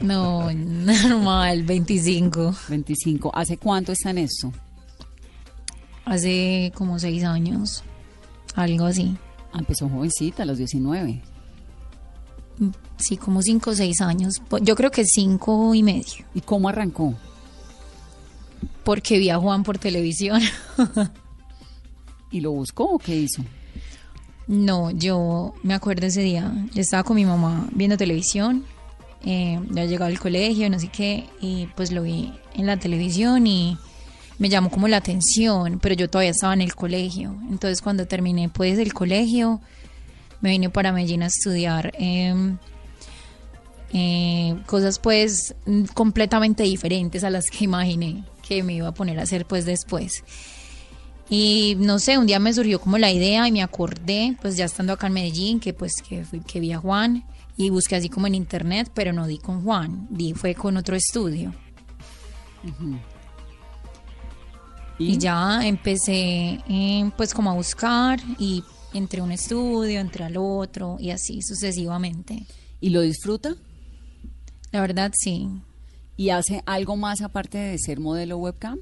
no, 0.00 0.50
normal, 0.50 1.62
25. 1.64 2.54
25. 2.70 3.30
¿Hace 3.34 3.58
cuánto 3.58 3.92
está 3.92 4.08
en 4.08 4.18
esto? 4.18 4.50
Hace 6.06 6.72
como 6.74 6.98
seis 6.98 7.22
años, 7.22 7.84
algo 8.54 8.86
así. 8.86 9.14
Ah, 9.52 9.58
empezó 9.58 9.90
jovencita, 9.90 10.44
a 10.44 10.46
los 10.46 10.56
19. 10.56 11.20
Sí, 12.98 13.16
como 13.16 13.40
cinco 13.42 13.70
o 13.70 13.74
seis 13.74 14.00
años. 14.00 14.40
Po- 14.48 14.58
Yo 14.58 14.74
creo 14.76 14.90
que 14.90 15.04
cinco 15.04 15.74
y 15.74 15.82
medio, 15.82 16.24
¿Y 16.34 16.40
cómo 16.42 16.68
arrancó? 16.68 17.14
porque 18.84 19.18
vi 19.18 19.30
a 19.30 19.38
Juan 19.38 19.62
por 19.62 19.78
televisión. 19.78 20.40
¿Y 22.30 22.40
lo 22.40 22.52
buscó 22.52 22.84
o 22.84 22.98
qué 22.98 23.16
hizo? 23.16 23.42
No, 24.46 24.90
yo 24.90 25.54
me 25.62 25.74
acuerdo 25.74 26.06
ese 26.06 26.22
día, 26.22 26.52
yo 26.74 26.80
estaba 26.80 27.04
con 27.04 27.16
mi 27.16 27.24
mamá 27.24 27.68
viendo 27.72 27.96
televisión, 27.96 28.64
eh, 29.24 29.60
ya 29.70 29.84
llegaba 29.84 30.06
al 30.08 30.18
colegio, 30.18 30.68
no 30.70 30.78
sé 30.80 30.88
qué, 30.88 31.28
y 31.40 31.66
pues 31.76 31.92
lo 31.92 32.02
vi 32.02 32.32
en 32.54 32.66
la 32.66 32.76
televisión 32.78 33.46
y 33.46 33.78
me 34.38 34.48
llamó 34.48 34.70
como 34.70 34.88
la 34.88 34.96
atención, 34.96 35.78
pero 35.80 35.94
yo 35.94 36.08
todavía 36.10 36.30
estaba 36.32 36.54
en 36.54 36.62
el 36.62 36.74
colegio. 36.74 37.36
Entonces 37.48 37.80
cuando 37.80 38.06
terminé 38.06 38.48
pues 38.48 38.78
el 38.78 38.92
colegio, 38.92 39.60
me 40.40 40.50
vine 40.50 40.70
para 40.70 40.92
Medellín 40.92 41.22
a 41.22 41.26
estudiar 41.26 41.92
em, 41.98 42.58
eh, 43.92 44.56
cosas 44.66 44.98
pues 44.98 45.54
completamente 45.94 46.62
diferentes 46.62 47.24
a 47.24 47.30
las 47.30 47.46
que 47.46 47.64
imaginé 47.64 48.24
que 48.46 48.62
me 48.62 48.74
iba 48.74 48.88
a 48.88 48.94
poner 48.94 49.18
a 49.18 49.22
hacer 49.22 49.46
pues 49.46 49.64
después. 49.64 50.24
Y 51.28 51.76
no 51.78 52.00
sé, 52.00 52.18
un 52.18 52.26
día 52.26 52.40
me 52.40 52.52
surgió 52.52 52.80
como 52.80 52.98
la 52.98 53.12
idea 53.12 53.46
y 53.46 53.52
me 53.52 53.62
acordé, 53.62 54.36
pues 54.42 54.56
ya 54.56 54.64
estando 54.64 54.92
acá 54.92 55.06
en 55.06 55.12
Medellín, 55.12 55.60
que 55.60 55.72
pues 55.72 56.02
que, 56.06 56.24
fui, 56.24 56.40
que 56.40 56.58
vi 56.58 56.72
a 56.72 56.78
Juan 56.78 57.24
y 57.56 57.70
busqué 57.70 57.94
así 57.94 58.08
como 58.08 58.26
en 58.26 58.34
internet, 58.34 58.90
pero 58.92 59.12
no 59.12 59.28
di 59.28 59.38
con 59.38 59.62
Juan, 59.62 60.08
di 60.10 60.34
fue 60.34 60.56
con 60.56 60.76
otro 60.76 60.96
estudio. 60.96 61.54
Y 64.98 65.16
ya 65.18 65.60
empecé 65.64 66.60
eh, 66.68 67.10
pues 67.16 67.32
como 67.32 67.52
a 67.52 67.54
buscar 67.54 68.18
y 68.38 68.64
entre 68.92 69.22
un 69.22 69.32
estudio, 69.32 70.00
entre 70.00 70.24
al 70.24 70.36
otro 70.36 70.96
y 70.98 71.10
así 71.10 71.42
sucesivamente. 71.42 72.46
¿Y 72.80 72.90
lo 72.90 73.00
disfruta? 73.02 73.54
La 74.72 74.80
verdad 74.80 75.12
sí. 75.14 75.48
¿Y 76.16 76.30
hace 76.30 76.62
algo 76.66 76.96
más 76.96 77.22
aparte 77.22 77.58
de 77.58 77.78
ser 77.78 78.00
modelo 78.00 78.38
webcam? 78.38 78.78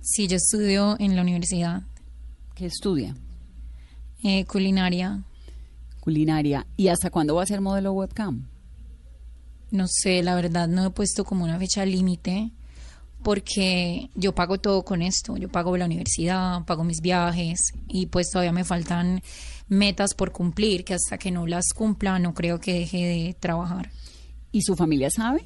Sí, 0.00 0.26
yo 0.28 0.36
estudio 0.36 0.96
en 0.98 1.16
la 1.16 1.22
universidad 1.22 1.82
¿Qué 2.54 2.66
estudia? 2.66 3.16
eh, 4.22 4.44
culinaria. 4.46 5.22
Culinaria. 6.00 6.66
¿Y 6.76 6.88
hasta 6.88 7.10
cuándo 7.10 7.34
va 7.34 7.42
a 7.42 7.46
ser 7.46 7.60
modelo 7.60 7.92
webcam? 7.92 8.46
No 9.70 9.86
sé, 9.88 10.22
la 10.22 10.34
verdad 10.34 10.68
no 10.68 10.86
he 10.86 10.90
puesto 10.90 11.24
como 11.24 11.44
una 11.44 11.58
fecha 11.58 11.84
límite 11.84 12.52
porque 13.24 14.10
yo 14.14 14.34
pago 14.34 14.58
todo 14.58 14.84
con 14.84 15.02
esto. 15.02 15.36
Yo 15.36 15.48
pago 15.48 15.76
la 15.76 15.86
universidad, 15.86 16.64
pago 16.66 16.84
mis 16.84 17.00
viajes 17.00 17.72
y 17.88 18.06
pues 18.06 18.30
todavía 18.30 18.52
me 18.52 18.64
faltan 18.64 19.22
metas 19.66 20.14
por 20.14 20.30
cumplir 20.30 20.84
que 20.84 20.94
hasta 20.94 21.16
que 21.18 21.30
no 21.30 21.46
las 21.46 21.72
cumpla 21.74 22.18
no 22.18 22.34
creo 22.34 22.60
que 22.60 22.74
deje 22.74 22.98
de 22.98 23.36
trabajar. 23.40 23.90
¿Y 24.52 24.60
su 24.62 24.76
familia 24.76 25.08
sabe? 25.10 25.42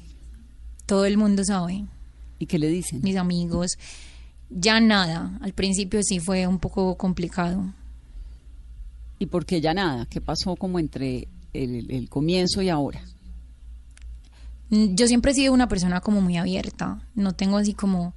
Todo 0.85 1.05
el 1.05 1.17
mundo 1.17 1.43
sabe, 1.43 1.85
¿Y 2.37 2.45
qué 2.45 2.59
le 2.59 2.67
dicen? 2.67 3.01
mis 3.01 3.15
amigos. 3.15 3.71
Ya 4.49 4.79
nada, 4.81 5.37
al 5.41 5.53
principio 5.53 6.01
sí 6.03 6.19
fue 6.19 6.47
un 6.47 6.59
poco 6.59 6.95
complicado. 6.97 7.73
¿Y 9.19 9.27
por 9.27 9.45
qué 9.45 9.61
ya 9.61 9.73
nada? 9.73 10.05
¿Qué 10.09 10.19
pasó 10.19 10.55
como 10.57 10.79
entre 10.79 11.27
el, 11.53 11.89
el 11.91 12.09
comienzo 12.09 12.61
y 12.61 12.69
ahora? 12.69 13.01
Mm, 14.69 14.95
Yo 14.95 15.07
siempre 15.07 15.31
he 15.31 15.35
sido 15.35 15.53
una 15.53 15.67
persona 15.67 16.01
como 16.01 16.21
muy 16.21 16.37
abierta, 16.37 16.99
no 17.15 17.33
tengo 17.33 17.57
así 17.57 17.73
como, 17.73 18.13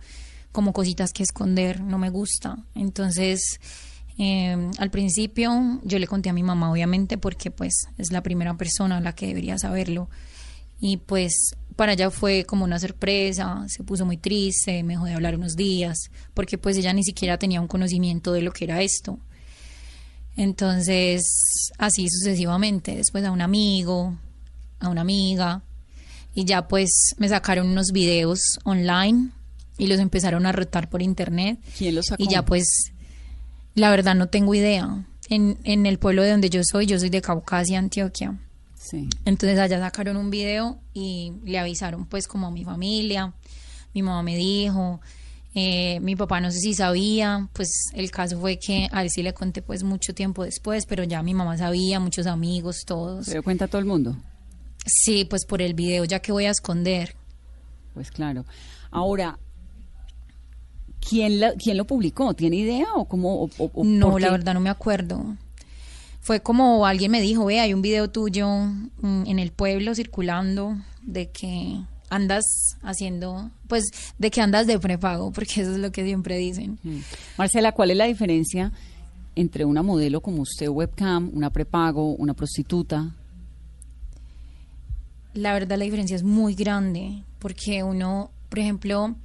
como 0.52 0.72
cositas 0.72 1.12
que 1.12 1.22
esconder, 1.22 1.80
no 1.80 1.98
me 1.98 2.10
gusta. 2.10 2.58
Entonces, 2.74 3.60
eh, 4.18 4.70
al 4.78 4.90
principio 4.90 5.80
yo 5.84 5.98
le 5.98 6.06
conté 6.06 6.30
a 6.30 6.34
mi 6.34 6.42
mamá, 6.42 6.70
obviamente, 6.70 7.18
porque 7.18 7.50
pues 7.50 7.86
es 7.98 8.12
la 8.12 8.22
primera 8.22 8.56
persona 8.56 9.00
la 9.00 9.14
que 9.14 9.26
debería 9.26 9.58
saberlo. 9.58 10.08
Y 10.80 10.98
pues 10.98 11.54
para 11.76 11.92
ella 11.92 12.10
fue 12.10 12.44
como 12.44 12.64
una 12.64 12.78
sorpresa, 12.78 13.64
se 13.68 13.84
puso 13.84 14.04
muy 14.04 14.16
triste, 14.16 14.82
me 14.82 14.94
dejó 14.94 15.06
de 15.06 15.14
hablar 15.14 15.36
unos 15.36 15.56
días, 15.56 16.10
porque 16.34 16.58
pues 16.58 16.76
ella 16.76 16.92
ni 16.92 17.04
siquiera 17.04 17.38
tenía 17.38 17.60
un 17.60 17.68
conocimiento 17.68 18.32
de 18.32 18.42
lo 18.42 18.52
que 18.52 18.64
era 18.64 18.82
esto. 18.82 19.18
Entonces, 20.36 21.70
así 21.78 22.08
sucesivamente, 22.08 22.96
después 22.96 23.24
a 23.24 23.30
un 23.30 23.42
amigo, 23.42 24.18
a 24.80 24.88
una 24.88 25.02
amiga, 25.02 25.62
y 26.34 26.44
ya 26.44 26.68
pues 26.68 27.14
me 27.18 27.28
sacaron 27.28 27.68
unos 27.68 27.92
videos 27.92 28.40
online 28.64 29.30
y 29.78 29.86
los 29.86 29.98
empezaron 30.00 30.46
a 30.46 30.52
rotar 30.52 30.88
por 30.88 31.02
internet. 31.02 31.58
¿Quién 31.76 31.94
los 31.94 32.06
sacó? 32.06 32.22
Y 32.22 32.28
ya 32.28 32.44
pues, 32.44 32.92
la 33.74 33.90
verdad 33.90 34.14
no 34.14 34.28
tengo 34.28 34.54
idea. 34.54 35.06
En, 35.28 35.58
en 35.64 35.86
el 35.86 35.98
pueblo 35.98 36.22
de 36.22 36.30
donde 36.30 36.50
yo 36.50 36.60
soy, 36.64 36.86
yo 36.86 36.98
soy 36.98 37.08
de 37.08 37.22
Caucasia, 37.22 37.78
Antioquia. 37.78 38.38
Sí. 38.78 39.08
Entonces 39.24 39.58
allá 39.58 39.78
sacaron 39.78 40.16
un 40.16 40.30
video 40.30 40.78
y 40.92 41.32
le 41.44 41.58
avisaron 41.58 42.06
pues 42.06 42.26
como 42.26 42.48
a 42.48 42.50
mi 42.50 42.64
familia. 42.64 43.32
Mi 43.94 44.02
mamá 44.02 44.22
me 44.22 44.36
dijo, 44.36 45.00
eh, 45.54 46.00
mi 46.00 46.16
papá 46.16 46.40
no 46.40 46.50
sé 46.50 46.58
si 46.58 46.74
sabía, 46.74 47.48
pues 47.52 47.90
el 47.94 48.10
caso 48.10 48.40
fue 48.40 48.58
que 48.58 48.88
a 48.90 49.02
él 49.02 49.10
sí 49.10 49.22
le 49.22 49.34
conté 49.34 49.62
pues 49.62 49.82
mucho 49.82 50.14
tiempo 50.14 50.44
después, 50.44 50.86
pero 50.86 51.04
ya 51.04 51.22
mi 51.22 51.34
mamá 51.34 51.58
sabía, 51.58 52.00
muchos 52.00 52.26
amigos, 52.26 52.84
todos. 52.86 53.26
¿Se 53.26 53.32
dio 53.32 53.42
cuenta 53.42 53.68
todo 53.68 53.78
el 53.78 53.84
mundo? 53.84 54.16
Sí, 54.86 55.24
pues 55.24 55.44
por 55.46 55.62
el 55.62 55.74
video 55.74 56.04
ya 56.04 56.20
que 56.20 56.32
voy 56.32 56.46
a 56.46 56.50
esconder. 56.50 57.14
Pues 57.94 58.10
claro. 58.10 58.44
Ahora, 58.90 59.38
¿quién, 61.06 61.40
la- 61.40 61.52
quién 61.54 61.76
lo 61.76 61.86
publicó? 61.86 62.34
¿Tiene 62.34 62.56
idea 62.56 62.86
o 62.94 63.04
cómo? 63.06 63.42
o- 63.44 63.50
o- 63.58 63.70
o 63.74 63.84
No, 63.84 64.18
la 64.18 64.30
verdad 64.30 64.54
no 64.54 64.60
me 64.60 64.70
acuerdo. 64.70 65.36
Fue 66.20 66.40
como 66.40 66.86
alguien 66.86 67.10
me 67.10 67.20
dijo, 67.20 67.44
ve, 67.46 67.58
hay 67.60 67.74
un 67.74 67.82
video 67.82 68.08
tuyo 68.10 68.46
mm, 68.48 69.24
en 69.26 69.38
el 69.38 69.50
pueblo 69.50 69.94
circulando 69.94 70.76
de 71.02 71.30
que 71.30 71.80
andas 72.10 72.76
haciendo, 72.82 73.50
pues, 73.68 73.86
de 74.18 74.30
que 74.30 74.40
andas 74.40 74.66
de 74.66 74.78
prepago, 74.78 75.32
porque 75.34 75.62
eso 75.62 75.72
es 75.72 75.78
lo 75.78 75.90
que 75.90 76.04
siempre 76.04 76.36
dicen. 76.38 76.78
Mm. 76.82 76.98
Marcela, 77.38 77.72
¿cuál 77.72 77.90
es 77.90 77.96
la 77.96 78.04
diferencia 78.04 78.72
entre 79.34 79.64
una 79.64 79.82
modelo 79.82 80.20
como 80.20 80.42
usted, 80.42 80.68
webcam, 80.68 81.30
una 81.34 81.50
prepago, 81.50 82.14
una 82.14 82.34
prostituta? 82.34 83.14
La 85.34 85.52
verdad 85.54 85.78
la 85.78 85.84
diferencia 85.84 86.16
es 86.16 86.22
muy 86.22 86.54
grande 86.54 87.24
porque 87.38 87.82
uno, 87.82 88.30
por 88.48 88.58
ejemplo, 88.58 89.16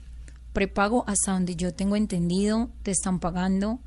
prepago 0.54 1.04
hasta 1.06 1.34
donde 1.34 1.56
yo 1.56 1.74
tengo 1.74 1.96
entendido, 1.96 2.70
te 2.82 2.92
están 2.92 3.20
pagando 3.20 3.80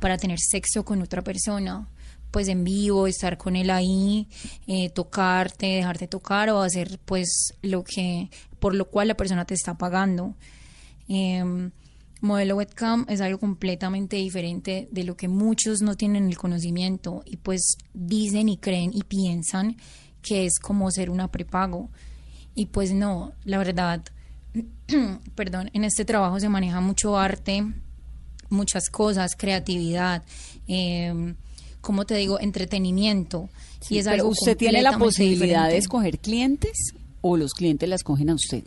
para 0.00 0.18
tener 0.18 0.38
sexo 0.40 0.84
con 0.84 1.00
otra 1.02 1.22
persona, 1.22 1.88
pues 2.30 2.48
en 2.48 2.64
vivo, 2.64 3.06
estar 3.06 3.38
con 3.38 3.56
él 3.56 3.70
ahí, 3.70 4.28
eh, 4.66 4.90
tocarte, 4.90 5.66
dejarte 5.66 6.08
tocar 6.08 6.50
o 6.50 6.60
hacer 6.60 6.98
pues 7.04 7.54
lo 7.62 7.84
que, 7.84 8.28
por 8.58 8.74
lo 8.74 8.90
cual 8.90 9.08
la 9.08 9.16
persona 9.16 9.44
te 9.44 9.54
está 9.54 9.78
pagando. 9.78 10.34
Em, 11.08 11.70
modelo 12.20 12.56
webcam 12.56 13.06
es 13.08 13.20
algo 13.20 13.38
completamente 13.38 14.16
diferente 14.16 14.88
de 14.90 15.04
lo 15.04 15.16
que 15.16 15.28
muchos 15.28 15.80
no 15.80 15.96
tienen 15.96 16.28
el 16.28 16.36
conocimiento 16.36 17.22
y 17.24 17.36
pues 17.36 17.78
dicen 17.94 18.48
y 18.48 18.58
creen 18.58 18.90
y 18.92 19.02
piensan 19.04 19.76
que 20.22 20.46
es 20.46 20.58
como 20.58 20.90
ser 20.90 21.10
una 21.10 21.30
prepago. 21.30 21.90
Y 22.54 22.66
pues 22.66 22.92
no, 22.92 23.32
la 23.44 23.58
verdad, 23.58 24.02
perdón, 25.34 25.70
en 25.72 25.84
este 25.84 26.04
trabajo 26.04 26.40
se 26.40 26.48
maneja 26.48 26.80
mucho 26.80 27.16
arte, 27.16 27.64
muchas 28.48 28.88
cosas, 28.90 29.36
creatividad, 29.36 30.22
eh, 30.66 31.34
como 31.80 32.04
te 32.04 32.14
digo, 32.14 32.40
entretenimiento. 32.40 33.48
y 33.88 33.98
es 33.98 34.04
Pero 34.04 34.14
algo 34.14 34.28
¿Usted 34.30 34.56
tiene 34.56 34.82
la 34.82 34.98
posibilidad 34.98 35.68
de 35.68 35.76
escoger 35.78 36.18
clientes 36.18 36.92
o 37.20 37.36
los 37.36 37.52
clientes 37.52 37.88
la 37.88 37.94
escogen 37.94 38.30
a 38.30 38.34
usted? 38.34 38.64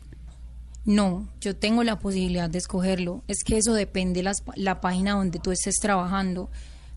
No, 0.83 1.27
yo 1.39 1.55
tengo 1.55 1.83
la 1.83 1.99
posibilidad 1.99 2.49
de 2.49 2.57
escogerlo. 2.57 3.23
Es 3.27 3.43
que 3.43 3.57
eso 3.57 3.73
depende 3.73 4.23
las, 4.23 4.37
la 4.55 4.81
página 4.81 5.13
donde 5.13 5.39
tú 5.39 5.51
estés 5.51 5.75
trabajando. 5.75 6.49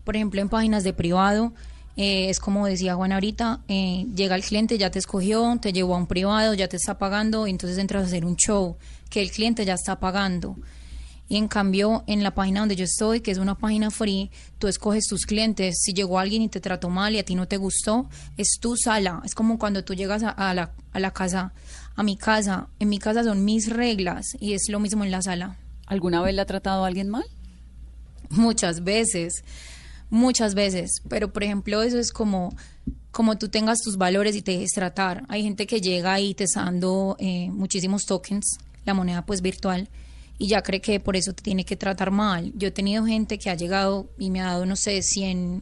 Por 0.03 0.15
ejemplo, 0.15 0.41
en 0.41 0.49
páginas 0.49 0.83
de 0.83 0.93
privado, 0.93 1.53
eh, 1.97 2.29
es 2.29 2.39
como 2.39 2.67
decía 2.67 2.95
Juan 2.95 3.11
ahorita, 3.11 3.61
eh, 3.67 4.05
llega 4.15 4.35
el 4.35 4.43
cliente, 4.43 4.77
ya 4.77 4.91
te 4.91 4.99
escogió, 4.99 5.57
te 5.61 5.73
llevó 5.73 5.95
a 5.95 5.97
un 5.97 6.07
privado, 6.07 6.53
ya 6.53 6.67
te 6.67 6.77
está 6.77 6.97
pagando, 6.97 7.47
y 7.47 7.51
entonces 7.51 7.77
entras 7.77 8.03
a 8.03 8.07
hacer 8.07 8.25
un 8.25 8.35
show 8.35 8.77
que 9.09 9.21
el 9.21 9.31
cliente 9.31 9.65
ya 9.65 9.73
está 9.75 9.99
pagando. 9.99 10.57
Y 11.27 11.37
en 11.37 11.47
cambio, 11.47 12.03
en 12.05 12.21
la 12.21 12.35
página 12.35 12.59
donde 12.59 12.75
yo 12.75 12.83
estoy, 12.83 13.21
que 13.21 13.31
es 13.31 13.39
una 13.39 13.57
página 13.57 13.89
free, 13.89 14.29
tú 14.59 14.67
escoges 14.67 15.07
tus 15.07 15.25
clientes. 15.25 15.77
Si 15.81 15.93
llegó 15.93 16.19
alguien 16.19 16.43
y 16.43 16.49
te 16.49 16.59
trató 16.59 16.89
mal 16.89 17.15
y 17.15 17.19
a 17.19 17.25
ti 17.25 17.33
no 17.33 17.47
te 17.47 17.57
gustó, 17.57 18.07
es 18.37 18.59
tu 18.61 18.77
sala. 18.77 19.21
Es 19.25 19.33
como 19.33 19.57
cuando 19.57 19.83
tú 19.83 19.95
llegas 19.95 20.21
a, 20.21 20.29
a 20.29 20.53
la, 20.53 20.71
a 20.93 20.99
la 20.99 21.11
casa, 21.11 21.53
a 21.95 22.03
mi 22.03 22.15
casa. 22.15 22.67
En 22.77 22.89
mi 22.89 22.99
casa 22.99 23.23
son 23.23 23.43
mis 23.43 23.71
reglas 23.71 24.37
y 24.39 24.53
es 24.53 24.69
lo 24.69 24.79
mismo 24.79 25.03
en 25.03 25.09
la 25.09 25.23
sala. 25.23 25.57
¿Alguna 25.87 26.21
vez 26.21 26.35
le 26.35 26.41
ha 26.41 26.45
tratado 26.45 26.83
a 26.83 26.87
alguien 26.87 27.09
mal? 27.09 27.25
Muchas 28.29 28.83
veces, 28.83 29.43
muchas 30.09 30.55
veces. 30.55 31.01
Pero, 31.09 31.31
por 31.31 31.43
ejemplo, 31.43 31.83
eso 31.83 31.99
es 31.99 32.11
como, 32.11 32.55
como 33.11 33.37
tú 33.37 33.49
tengas 33.49 33.81
tus 33.81 33.97
valores 33.97 34.35
y 34.35 34.41
te 34.41 34.51
dejes 34.51 34.71
tratar. 34.71 35.23
Hay 35.29 35.43
gente 35.43 35.67
que 35.67 35.81
llega 35.81 36.19
y 36.19 36.33
te 36.33 36.45
está 36.45 36.63
dando 36.63 37.15
eh, 37.19 37.49
muchísimos 37.51 38.05
tokens, 38.05 38.57
la 38.85 38.93
moneda 38.93 39.25
pues 39.25 39.41
virtual, 39.41 39.89
y 40.37 40.47
ya 40.47 40.61
cree 40.61 40.81
que 40.81 40.99
por 40.99 41.15
eso 41.15 41.33
te 41.33 41.43
tiene 41.43 41.65
que 41.65 41.75
tratar 41.75 42.11
mal. 42.11 42.51
Yo 42.55 42.67
he 42.67 42.71
tenido 42.71 43.05
gente 43.05 43.39
que 43.39 43.49
ha 43.49 43.55
llegado 43.55 44.09
y 44.19 44.29
me 44.29 44.41
ha 44.41 44.45
dado, 44.45 44.65
no 44.65 44.75
sé, 44.75 45.01
100 45.01 45.61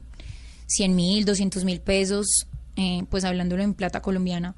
mil, 0.90 1.26
200 1.26 1.64
mil 1.64 1.80
pesos, 1.80 2.48
eh, 2.76 3.04
pues 3.10 3.24
hablándolo 3.24 3.62
en 3.62 3.76
plata 3.76 4.02
colombiana, 4.02 4.56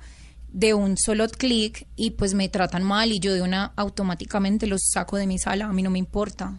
de 0.54 0.74
un 0.74 0.98
solo 0.98 1.28
clic 1.28 1.86
y 1.98 2.12
pues 2.12 2.34
me 2.34 2.48
tratan 2.48 2.82
mal 2.82 3.12
y 3.12 3.20
yo 3.20 3.34
de 3.34 3.42
una 3.42 3.74
automáticamente 3.76 4.68
los 4.68 4.82
saco 4.94 5.18
de 5.18 5.28
mi 5.28 5.38
sala, 5.38 5.66
a 5.66 5.74
mí 5.74 5.82
no 5.82 5.90
me 5.90 6.00
importa. 6.00 6.58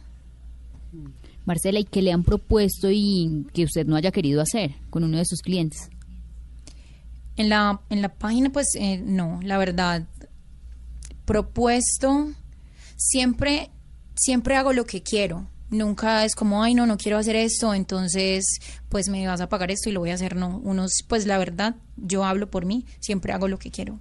Marcela, 1.46 1.78
¿y 1.78 1.84
qué 1.84 2.02
le 2.02 2.12
han 2.12 2.24
propuesto 2.24 2.90
y 2.90 3.46
que 3.54 3.64
usted 3.64 3.86
no 3.86 3.96
haya 3.96 4.10
querido 4.10 4.42
hacer 4.42 4.74
con 4.90 5.04
uno 5.04 5.16
de 5.16 5.24
sus 5.24 5.40
clientes? 5.40 5.88
En 7.36 7.48
la, 7.48 7.80
en 7.88 8.02
la 8.02 8.08
página, 8.08 8.50
pues 8.50 8.74
eh, 8.74 8.98
no, 8.98 9.40
la 9.42 9.56
verdad, 9.56 10.06
propuesto, 11.24 12.32
siempre, 12.96 13.70
siempre 14.16 14.56
hago 14.56 14.72
lo 14.72 14.86
que 14.86 15.02
quiero. 15.02 15.46
Nunca 15.70 16.24
es 16.24 16.34
como, 16.34 16.62
ay, 16.62 16.74
no, 16.74 16.86
no 16.86 16.96
quiero 16.96 17.18
hacer 17.18 17.36
esto, 17.36 17.74
entonces, 17.74 18.44
pues 18.88 19.08
me 19.08 19.26
vas 19.26 19.40
a 19.40 19.48
pagar 19.48 19.70
esto 19.70 19.88
y 19.88 19.92
lo 19.92 20.00
voy 20.00 20.10
a 20.10 20.14
hacer. 20.14 20.34
No, 20.34 20.58
unos, 20.58 21.04
pues 21.06 21.26
la 21.26 21.38
verdad, 21.38 21.76
yo 21.96 22.24
hablo 22.24 22.50
por 22.50 22.64
mí, 22.64 22.86
siempre 23.00 23.32
hago 23.32 23.46
lo 23.46 23.58
que 23.58 23.70
quiero. 23.70 24.00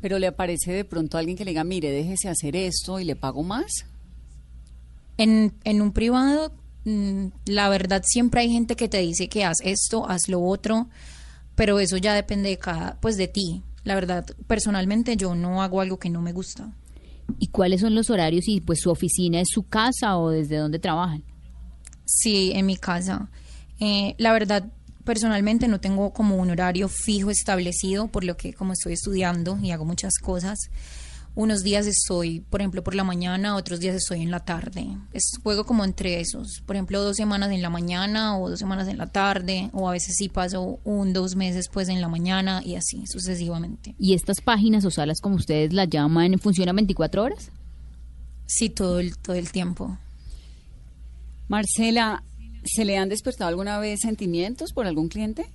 Pero 0.00 0.18
le 0.18 0.26
aparece 0.26 0.72
de 0.72 0.84
pronto 0.84 1.18
alguien 1.18 1.36
que 1.36 1.44
le 1.44 1.50
diga, 1.52 1.62
mire, 1.62 1.90
déjese 1.90 2.28
hacer 2.28 2.56
esto 2.56 2.98
y 2.98 3.04
le 3.04 3.14
pago 3.14 3.42
más. 3.42 3.84
En, 5.20 5.52
en 5.64 5.82
un 5.82 5.92
privado, 5.92 6.50
mm, 6.84 7.26
la 7.44 7.68
verdad, 7.68 8.02
siempre 8.06 8.40
hay 8.40 8.50
gente 8.50 8.74
que 8.74 8.88
te 8.88 8.98
dice 8.98 9.28
que 9.28 9.44
haz 9.44 9.58
esto, 9.62 10.08
haz 10.08 10.28
lo 10.28 10.42
otro, 10.42 10.88
pero 11.54 11.78
eso 11.78 11.98
ya 11.98 12.14
depende 12.14 12.48
de 12.48 12.56
cada, 12.56 12.98
pues 13.00 13.18
de 13.18 13.28
ti. 13.28 13.62
La 13.84 13.94
verdad, 13.94 14.24
personalmente 14.46 15.16
yo 15.18 15.34
no 15.34 15.62
hago 15.62 15.82
algo 15.82 15.98
que 15.98 16.08
no 16.08 16.22
me 16.22 16.32
gusta. 16.32 16.72
¿Y 17.38 17.48
cuáles 17.48 17.82
son 17.82 17.94
los 17.94 18.08
horarios 18.08 18.48
y 18.48 18.62
pues 18.62 18.80
su 18.80 18.90
oficina 18.90 19.42
es 19.42 19.48
su 19.50 19.62
casa 19.62 20.16
o 20.16 20.30
desde 20.30 20.56
dónde 20.56 20.78
trabajan? 20.78 21.22
Sí, 22.06 22.52
en 22.54 22.64
mi 22.64 22.76
casa. 22.76 23.30
Eh, 23.78 24.14
la 24.16 24.32
verdad, 24.32 24.64
personalmente 25.04 25.68
no 25.68 25.80
tengo 25.80 26.14
como 26.14 26.36
un 26.36 26.50
horario 26.50 26.88
fijo 26.88 27.30
establecido, 27.30 28.08
por 28.08 28.24
lo 28.24 28.38
que 28.38 28.54
como 28.54 28.72
estoy 28.72 28.94
estudiando 28.94 29.58
y 29.62 29.70
hago 29.70 29.84
muchas 29.84 30.14
cosas, 30.18 30.58
unos 31.34 31.62
días 31.62 31.86
estoy, 31.86 32.40
por 32.40 32.60
ejemplo, 32.60 32.82
por 32.82 32.94
la 32.94 33.04
mañana, 33.04 33.56
otros 33.56 33.80
días 33.80 33.94
estoy 33.94 34.22
en 34.22 34.30
la 34.30 34.40
tarde. 34.40 34.86
Es, 35.12 35.32
juego 35.42 35.64
como 35.64 35.84
entre 35.84 36.20
esos. 36.20 36.60
Por 36.66 36.76
ejemplo, 36.76 37.02
dos 37.02 37.16
semanas 37.16 37.52
en 37.52 37.62
la 37.62 37.70
mañana 37.70 38.36
o 38.38 38.50
dos 38.50 38.58
semanas 38.58 38.88
en 38.88 38.98
la 38.98 39.06
tarde, 39.06 39.70
o 39.72 39.88
a 39.88 39.92
veces 39.92 40.16
sí 40.16 40.28
paso 40.28 40.80
un, 40.84 41.12
dos 41.12 41.36
meses 41.36 41.68
pues 41.68 41.88
en 41.88 42.00
la 42.00 42.08
mañana 42.08 42.62
y 42.64 42.74
así 42.74 43.06
sucesivamente. 43.06 43.94
¿Y 43.98 44.14
estas 44.14 44.40
páginas 44.40 44.84
o 44.84 44.90
salas, 44.90 45.20
como 45.20 45.36
ustedes 45.36 45.72
las 45.72 45.88
llaman, 45.88 46.38
funcionan 46.38 46.76
24 46.76 47.22
horas? 47.22 47.50
Sí, 48.46 48.68
todo 48.68 48.98
el, 48.98 49.16
todo 49.16 49.36
el 49.36 49.52
tiempo. 49.52 49.96
Marcela, 51.48 52.24
¿se 52.64 52.84
le 52.84 52.98
han 52.98 53.08
despertado 53.08 53.48
alguna 53.48 53.78
vez 53.78 54.00
sentimientos 54.00 54.72
por 54.72 54.86
algún 54.86 55.08
cliente? 55.08 55.46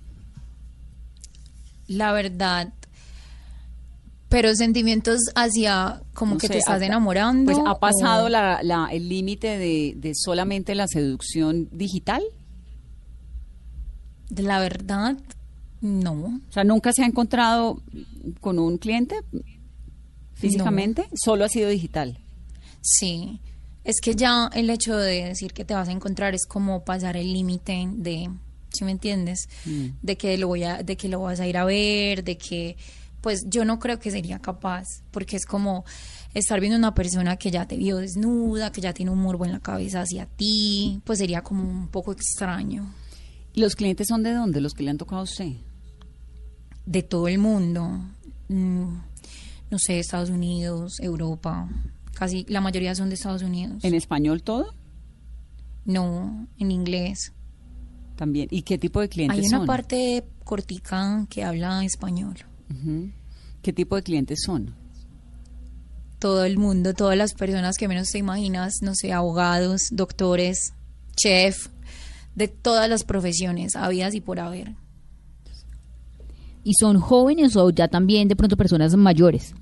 La 1.88 2.14
verdad, 2.14 2.74
pero 4.36 4.54
sentimientos 4.54 5.18
hacia 5.34 6.02
como 6.14 6.34
No 6.34 6.40
que 6.40 6.48
sé, 6.48 6.54
te 6.54 6.60
estás 6.60 6.82
enamorando. 6.82 7.54
Pues 7.54 7.64
ha 7.66 7.80
pasado 7.80 8.26
o- 8.26 8.30
la, 8.30 8.60
la- 8.64 8.90
el 8.92 9.08
límite 9.08 9.58
de, 9.58 9.94
de 9.96 10.12
solamente 10.14 10.76
la 10.76 10.88
seducción 10.90 11.70
digital. 11.72 12.22
La 14.36 14.60
verdad, 14.60 15.16
no. 15.80 16.42
O 16.50 16.52
sea, 16.52 16.66
nunca 16.66 16.92
se 16.92 17.04
ha 17.04 17.06
encontrado 17.06 17.82
con 18.42 18.60
un 18.60 18.78
cliente 18.78 19.16
físicamente, 20.34 21.08
solo 21.16 21.46
ha 21.46 21.50
sido 21.50 21.70
digital. 21.70 22.18
Sí. 22.82 23.40
Es 23.86 24.02
que 24.02 24.16
ya 24.16 24.50
el 24.54 24.70
hecho 24.70 24.98
de 24.98 25.26
decir 25.26 25.54
que 25.54 25.64
te 25.64 25.76
vas 25.76 25.88
a 25.88 25.92
encontrar 25.94 26.36
es 26.36 26.46
como 26.46 26.84
pasar 26.84 27.16
el 27.16 27.32
límite 27.32 27.88
de, 27.90 28.30
¿sí 28.74 28.84
me 28.84 28.92
entiendes? 28.92 29.48
Mm. 29.66 29.86
De 30.02 30.18
que 30.18 30.38
lo 30.38 30.48
voy 30.50 30.64
a, 30.64 30.84
de 30.84 30.98
que 30.98 31.08
lo 31.08 31.22
vas 31.22 31.40
a 31.40 31.48
ir 31.48 31.56
a 31.56 31.64
ver, 31.66 32.24
de 32.26 32.38
que, 32.38 32.76
pues 33.26 33.48
yo 33.50 33.66
no 33.66 33.80
creo 33.80 33.98
que 33.98 34.12
sería 34.12 34.38
capaz, 34.38 35.02
porque 35.10 35.36
es 35.36 35.48
como 35.48 35.84
estar 36.36 36.60
viendo 36.60 36.78
una 36.78 36.94
persona 36.94 37.38
que 37.38 37.50
ya 37.50 37.66
te 37.68 37.76
vio 37.76 37.98
desnuda, 37.98 38.72
que 38.72 38.82
ya 38.82 38.94
tiene 38.94 39.10
un 39.10 39.18
morbo 39.18 39.46
en 39.46 39.52
la 39.52 39.60
cabeza 39.60 40.02
hacia 40.02 40.28
ti, 40.28 41.02
pues 41.06 41.18
sería 41.18 41.42
como 41.42 41.64
un 41.68 41.88
poco 41.88 42.12
extraño. 42.12 42.94
¿Y 43.52 43.62
los 43.62 43.76
clientes 43.76 44.10
son 44.10 44.22
de 44.22 44.32
dónde? 44.32 44.62
Los 44.62 44.76
que 44.76 44.84
le 44.84 44.92
han 44.92 45.00
tocado 45.00 45.22
a 45.22 45.24
usted. 45.24 45.54
de 46.86 47.02
todo 47.02 47.28
el 47.28 47.40
mundo. 47.40 48.00
Mm, 48.48 48.94
no 49.72 49.80
sé, 49.80 49.98
Estados 49.98 50.30
Unidos, 50.30 51.00
Europa. 51.00 51.68
Casi 52.14 52.46
la 52.48 52.62
mayoría 52.62 52.94
son 52.94 53.10
de 53.10 53.16
Estados 53.16 53.42
Unidos. 53.42 53.84
¿En 53.84 53.96
español 53.96 54.44
todo? 54.44 54.68
No, 55.84 56.48
en 56.60 56.70
inglés. 56.70 57.34
También. 58.18 58.50
¿Y 58.52 58.62
qué 58.62 58.78
tipo 58.78 59.02
de 59.02 59.10
clientes 59.10 59.40
Hay 59.40 59.48
una 59.48 59.58
son? 59.58 59.66
parte 59.66 60.26
cortica 60.44 61.26
que 61.28 61.44
habla 61.44 61.84
español. 61.84 62.36
¿Qué 63.62 63.74
tipo 63.74 63.96
de 63.96 64.04
clientes 64.04 64.40
son? 64.46 64.76
Todo 66.20 66.46
el 66.46 66.58
mundo, 66.58 66.94
todas 66.94 67.18
las 67.18 67.34
personas 67.34 67.78
que 67.78 67.88
menos 67.88 68.10
te 68.10 68.18
imaginas, 68.18 68.76
no 68.82 68.96
sé, 68.96 69.12
abogados, 69.14 69.90
doctores, 69.92 70.74
chef, 71.16 71.68
de 72.36 72.48
todas 72.48 72.90
las 72.90 73.04
profesiones, 73.04 73.76
habidas 73.76 74.14
y 74.14 74.22
por 74.22 74.40
haber. 74.40 74.76
¿Y 76.64 76.74
son 76.74 77.00
jóvenes 77.00 77.56
o 77.56 77.70
ya 77.70 77.88
también 77.88 78.28
de 78.28 78.36
pronto 78.36 78.58
personas 78.58 78.96
mayores? 78.96 79.54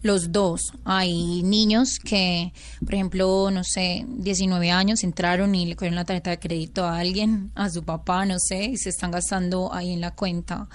Los 0.00 0.32
dos. 0.32 0.72
Hay 0.84 1.42
niños 1.42 1.98
que, 1.98 2.52
por 2.84 2.94
ejemplo, 2.94 3.50
no 3.50 3.62
sé, 3.64 4.04
19 4.08 4.70
años 4.70 5.04
entraron 5.04 5.54
y 5.54 5.66
le 5.66 5.76
cogieron 5.76 5.96
la 5.96 6.04
tarjeta 6.04 6.30
de 6.30 6.38
crédito 6.38 6.84
a 6.84 6.98
alguien, 6.98 7.52
a 7.54 7.68
su 7.70 7.84
papá, 7.84 8.26
no 8.26 8.36
sé, 8.38 8.64
y 8.64 8.76
se 8.76 8.88
están 8.88 9.12
gastando 9.12 9.72
ahí 9.72 9.92
en 9.92 10.00
la 10.00 10.12
cuenta. 10.12 10.68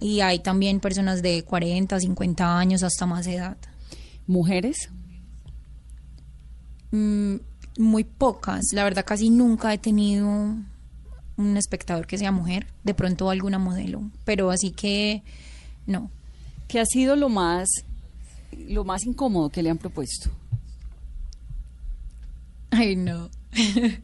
Y 0.00 0.20
hay 0.20 0.38
también 0.38 0.80
personas 0.80 1.22
de 1.22 1.42
40, 1.44 2.00
50 2.00 2.58
años 2.58 2.82
hasta 2.82 3.06
más 3.06 3.26
edad. 3.26 3.56
¿Mujeres? 4.26 4.88
Mm, 6.90 7.36
muy 7.78 8.04
pocas. 8.04 8.64
La 8.72 8.84
verdad, 8.84 9.04
casi 9.04 9.30
nunca 9.30 9.72
he 9.72 9.78
tenido 9.78 10.54
un 11.36 11.56
espectador 11.56 12.06
que 12.06 12.18
sea 12.18 12.32
mujer. 12.32 12.66
De 12.82 12.94
pronto 12.94 13.30
alguna 13.30 13.58
modelo. 13.58 14.02
Pero 14.24 14.50
así 14.50 14.70
que 14.70 15.22
no. 15.86 16.10
¿Qué 16.68 16.80
ha 16.80 16.86
sido 16.86 17.16
lo 17.16 17.28
más, 17.28 17.68
lo 18.68 18.84
más 18.84 19.04
incómodo 19.04 19.50
que 19.50 19.62
le 19.62 19.70
han 19.70 19.78
propuesto? 19.78 20.30
Ay, 22.70 22.96
no. 22.96 23.28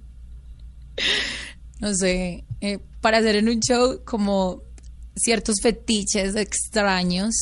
no 1.80 1.94
sé. 1.94 2.44
eh, 2.60 2.78
para 3.00 3.18
hacer 3.18 3.36
en 3.36 3.48
un 3.48 3.60
show 3.60 4.00
como 4.04 4.62
ciertos 5.16 5.56
fetiches 5.60 6.36
extraños 6.36 7.34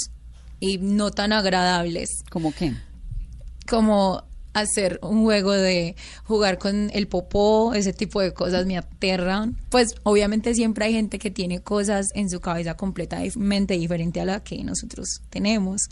y 0.61 0.79
no 0.79 1.11
tan 1.11 1.33
agradables. 1.33 2.09
¿Cómo 2.31 2.53
qué? 2.55 2.72
como 3.66 4.22
hacer 4.53 5.01
un 5.03 5.25
juego 5.25 5.51
de 5.51 5.97
jugar 6.25 6.59
con 6.59 6.91
el 6.95 7.09
popó, 7.09 7.75
ese 7.75 7.93
tipo 7.93 8.20
de 8.20 8.33
cosas 8.33 8.66
me 8.66 8.77
aterran. 8.77 9.57
Pues 9.70 9.97
obviamente 10.05 10.55
siempre 10.55 10.85
hay 10.85 10.93
gente 10.93 11.18
que 11.18 11.31
tiene 11.31 11.61
cosas 11.61 12.11
en 12.14 12.31
su 12.31 12.41
cabeza 12.41 12.77
completamente 12.77 13.75
diferente 13.75 14.20
a 14.20 14.25
la 14.25 14.45
que 14.45 14.62
nosotros 14.62 15.09
tenemos. 15.29 15.89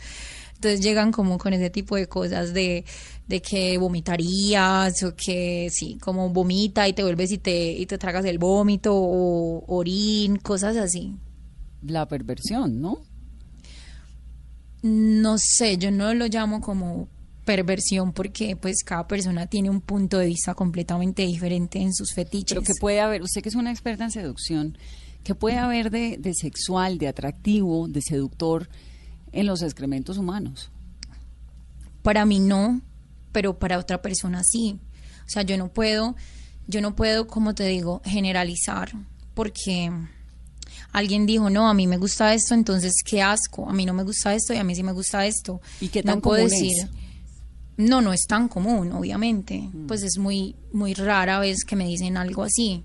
Entonces 0.55 0.79
llegan 0.79 1.11
como 1.11 1.37
con 1.37 1.51
ese 1.51 1.69
tipo 1.69 1.97
de 1.97 2.07
cosas 2.07 2.53
de, 2.53 2.85
de 3.27 3.41
que 3.41 3.77
vomitarías 3.77 5.03
o 5.03 5.13
que 5.13 5.67
sí, 5.69 5.97
como 5.99 6.29
vomita 6.29 6.87
y 6.87 6.93
te 6.93 7.03
vuelves 7.03 7.33
y 7.33 7.37
te, 7.39 7.73
y 7.73 7.85
te 7.85 7.97
tragas 7.97 8.23
el 8.23 8.37
vómito 8.37 8.95
o 8.95 9.65
orín, 9.67 10.37
cosas 10.37 10.77
así. 10.77 11.17
La 11.85 12.07
perversión, 12.07 12.81
¿no? 12.81 12.99
No 14.81 15.37
sé, 15.37 15.77
yo 15.77 15.91
no 15.91 16.13
lo 16.13 16.27
llamo 16.27 16.61
como 16.61 17.07
perversión 17.45 18.13
porque 18.13 18.55
pues 18.55 18.83
cada 18.83 19.07
persona 19.07 19.47
tiene 19.47 19.69
un 19.69 19.81
punto 19.81 20.17
de 20.17 20.27
vista 20.27 20.53
completamente 20.53 21.23
diferente 21.23 21.79
en 21.79 21.93
sus 21.93 22.13
fetiches. 22.13 22.57
Pero 22.57 22.63
que 22.63 22.73
puede 22.79 22.99
haber, 22.99 23.21
usted 23.21 23.41
que 23.41 23.49
es 23.49 23.55
una 23.55 23.71
experta 23.71 24.05
en 24.05 24.11
seducción, 24.11 24.77
¿qué 25.23 25.35
puede 25.35 25.57
haber 25.57 25.89
de, 25.89 26.17
de 26.17 26.33
sexual, 26.33 26.97
de 26.97 27.07
atractivo, 27.07 27.87
de 27.87 28.01
seductor 28.01 28.69
en 29.31 29.45
los 29.45 29.61
excrementos 29.61 30.17
humanos? 30.17 30.69
Para 32.01 32.25
mí 32.25 32.39
no, 32.39 32.81
pero 33.31 33.57
para 33.57 33.77
otra 33.77 34.01
persona 34.01 34.41
sí. 34.43 34.79
O 35.25 35.29
sea, 35.29 35.43
yo 35.43 35.57
no 35.57 35.69
puedo, 35.69 36.15
yo 36.67 36.81
no 36.81 36.95
puedo, 36.95 37.27
como 37.27 37.55
te 37.55 37.65
digo, 37.65 38.01
generalizar 38.05 38.91
porque 39.33 39.91
alguien 40.93 41.25
dijo, 41.25 41.49
no, 41.49 41.67
a 41.67 41.73
mí 41.73 41.87
me 41.87 41.97
gusta 41.97 42.33
esto, 42.33 42.53
entonces 42.53 42.93
qué 43.03 43.21
asco, 43.21 43.67
a 43.69 43.73
mí 43.73 43.85
no 43.85 43.93
me 43.93 44.03
gusta 44.03 44.33
esto 44.33 44.53
y 44.53 44.57
a 44.57 44.63
mí 44.63 44.73
sí 44.75 44.83
me 44.83 44.93
gusta 44.93 45.25
esto. 45.25 45.59
¿Y 45.81 45.89
qué 45.89 46.01
tan 46.03 46.15
no 46.15 46.21
puedo 46.21 46.37
común 46.45 46.49
decir, 46.51 46.77
es? 46.83 46.87
no, 47.77 48.01
no 48.01 48.13
es 48.13 48.25
tan 48.27 48.47
común, 48.47 48.91
obviamente. 48.93 49.57
Mm. 49.73 49.87
Pues 49.87 50.03
es 50.03 50.17
muy, 50.17 50.55
muy 50.71 50.93
rara 50.93 51.39
vez 51.39 51.65
que 51.65 51.75
me 51.75 51.85
dicen 51.87 52.15
algo 52.15 52.43
así, 52.43 52.83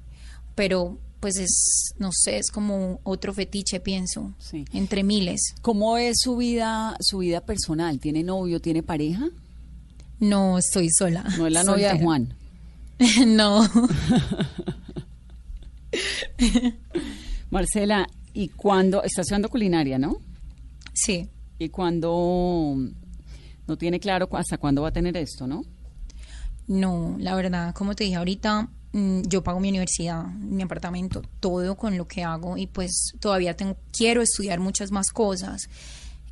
pero 0.55 0.99
pues 1.21 1.37
es, 1.37 1.93
no 1.99 2.11
sé, 2.13 2.39
es 2.39 2.51
como 2.51 3.01
otro 3.03 3.35
fetiche, 3.35 3.81
pienso, 3.81 4.33
Sí. 4.39 4.65
entre 4.73 5.03
miles. 5.03 5.41
¿Cómo 5.63 5.99
es 5.99 6.19
su 6.21 6.37
vida, 6.37 6.97
su 7.01 7.19
vida 7.19 7.41
personal? 7.41 7.99
¿Tiene 7.99 8.23
novio, 8.23 8.61
tiene 8.61 8.83
pareja? 8.83 9.29
No 10.21 10.59
estoy 10.59 10.89
sola. 10.91 11.25
No 11.37 11.47
es 11.47 11.53
la 11.53 11.65
novia 11.65 11.93
de. 11.95 12.01
Juan. 12.01 12.35
no. 13.27 13.69
Marcela, 17.51 18.07
¿y 18.33 18.49
cuándo? 18.49 19.03
Está 19.03 19.23
estudiando 19.23 19.49
culinaria, 19.49 19.99
¿no? 19.99 20.19
Sí. 20.93 21.29
¿Y 21.59 21.69
cuándo 21.71 22.77
no 23.67 23.77
tiene 23.77 24.01
claro 24.01 24.29
hasta 24.33 24.59
cuándo 24.59 24.83
va 24.83 24.89
a 24.89 24.93
tener 24.93 25.17
esto, 25.17 25.47
no? 25.47 25.63
No, 26.67 27.17
la 27.19 27.35
verdad, 27.35 27.75
como 27.75 27.95
te 27.95 28.05
dije 28.05 28.17
ahorita, 28.17 28.69
mm, 28.93 29.23
yo 29.23 29.43
pago 29.43 29.61
mi 29.61 29.71
universidad, 29.71 30.27
mi 30.27 30.63
apartamento, 30.63 31.23
todo 31.41 31.77
con 31.77 31.97
lo 31.97 32.07
que 32.07 32.23
hago 32.23 32.59
y 32.59 32.67
pues 32.67 33.15
todavía 33.21 33.57
tengo, 33.57 33.77
quiero 33.91 34.21
estudiar 34.21 34.61
muchas 34.61 34.91
más 34.91 35.11
cosas 35.11 35.69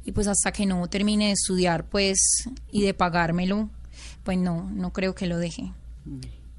y 0.04 0.12
pues 0.12 0.26
hasta 0.26 0.52
que 0.52 0.66
no 0.66 0.86
termine 0.88 1.26
de 1.26 1.32
estudiar 1.32 1.88
pues 1.88 2.18
y 2.70 2.82
de 2.82 2.92
pagármelo, 2.92 3.70
pues 4.24 4.38
no, 4.38 4.70
no 4.70 4.92
creo 4.92 5.14
que 5.14 5.26
lo 5.26 5.38
deje. 5.38 5.72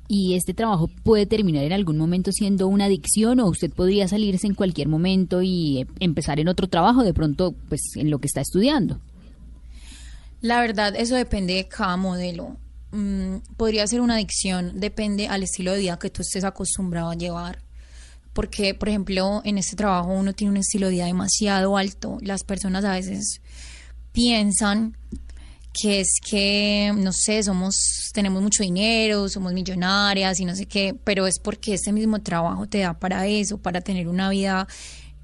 ¿Y 0.07 0.35
este 0.35 0.53
trabajo 0.53 0.89
puede 1.03 1.25
terminar 1.25 1.65
en 1.65 1.73
algún 1.73 1.97
momento 1.97 2.31
siendo 2.31 2.67
una 2.67 2.85
adicción 2.85 3.41
o 3.41 3.47
usted 3.47 3.71
podría 3.71 4.07
salirse 4.07 4.47
en 4.47 4.53
cualquier 4.53 4.87
momento 4.87 5.41
y 5.41 5.81
eh, 5.81 5.87
empezar 5.99 6.39
en 6.39 6.47
otro 6.47 6.67
trabajo, 6.67 7.03
de 7.03 7.13
pronto, 7.13 7.53
pues 7.67 7.81
en 7.95 8.09
lo 8.09 8.19
que 8.19 8.27
está 8.27 8.39
estudiando? 8.39 9.01
La 10.39 10.61
verdad, 10.61 10.95
eso 10.95 11.15
depende 11.15 11.55
de 11.55 11.67
cada 11.67 11.97
modelo. 11.97 12.55
Mm, 12.91 13.37
podría 13.57 13.85
ser 13.85 13.99
una 13.99 14.15
adicción, 14.15 14.79
depende 14.79 15.27
al 15.27 15.43
estilo 15.43 15.73
de 15.73 15.79
vida 15.79 15.99
que 15.99 16.09
tú 16.09 16.21
estés 16.21 16.45
acostumbrado 16.45 17.09
a 17.09 17.15
llevar. 17.15 17.59
Porque, 18.31 18.73
por 18.75 18.87
ejemplo, 18.87 19.41
en 19.43 19.57
este 19.57 19.75
trabajo 19.75 20.11
uno 20.11 20.31
tiene 20.31 20.51
un 20.51 20.57
estilo 20.57 20.87
de 20.87 20.93
vida 20.93 21.05
demasiado 21.05 21.75
alto. 21.75 22.17
Las 22.21 22.43
personas 22.43 22.85
a 22.85 22.93
veces 22.93 23.41
piensan 24.13 24.95
que 25.79 26.01
es 26.01 26.19
que, 26.25 26.91
no 26.95 27.11
sé, 27.13 27.43
somos, 27.43 28.11
tenemos 28.13 28.41
mucho 28.41 28.63
dinero, 28.63 29.29
somos 29.29 29.53
millonarias 29.53 30.39
y 30.39 30.45
no 30.45 30.55
sé 30.55 30.65
qué, 30.65 30.95
pero 31.03 31.27
es 31.27 31.39
porque 31.39 31.73
este 31.73 31.91
mismo 31.91 32.21
trabajo 32.21 32.67
te 32.67 32.79
da 32.79 32.97
para 32.97 33.27
eso, 33.27 33.57
para 33.57 33.81
tener 33.81 34.07
una 34.07 34.29
vida, 34.29 34.67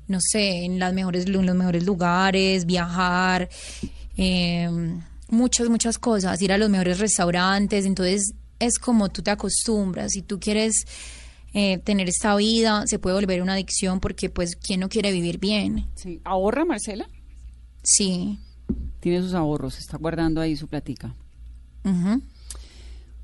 no 0.08 0.20
sé, 0.22 0.66
en 0.66 0.80
las 0.80 0.94
mejores, 0.94 1.26
en 1.26 1.46
los 1.46 1.56
mejores 1.56 1.84
lugares, 1.84 2.66
viajar, 2.66 3.50
eh, 4.18 4.70
muchas, 5.30 5.70
muchas 5.70 5.98
cosas, 5.98 6.42
ir 6.42 6.54
a 6.54 6.58
los 6.58 6.70
mejores 6.70 7.00
restaurantes, 7.00 7.86
entonces 7.86 8.34
es 8.60 8.78
como 8.80 9.10
tú 9.10 9.22
te 9.22 9.32
acostumbras, 9.32 10.12
si 10.12 10.22
tú 10.22 10.40
quieres 10.40 10.86
eh, 11.54 11.78
tener 11.80 12.10
esta 12.10 12.36
vida, 12.36 12.84
se 12.88 13.00
puede 13.00 13.16
volver 13.16 13.42
una 13.42 13.54
adicción 13.54 14.00
porque 14.00 14.30
pues, 14.30 14.56
¿quién 14.56 14.80
no 14.80 14.90
quiere 14.90 15.12
vivir 15.12 15.40
bien? 15.40 15.88
Sí. 15.96 16.22
¿Ahorra, 16.24 16.66
Marcela? 16.66 17.08
Sí. 17.84 18.40
Tiene 19.00 19.22
sus 19.22 19.34
ahorros, 19.34 19.78
está 19.78 19.98
guardando 19.98 20.40
ahí 20.42 20.56
su 20.56 20.68
platica. 20.68 21.14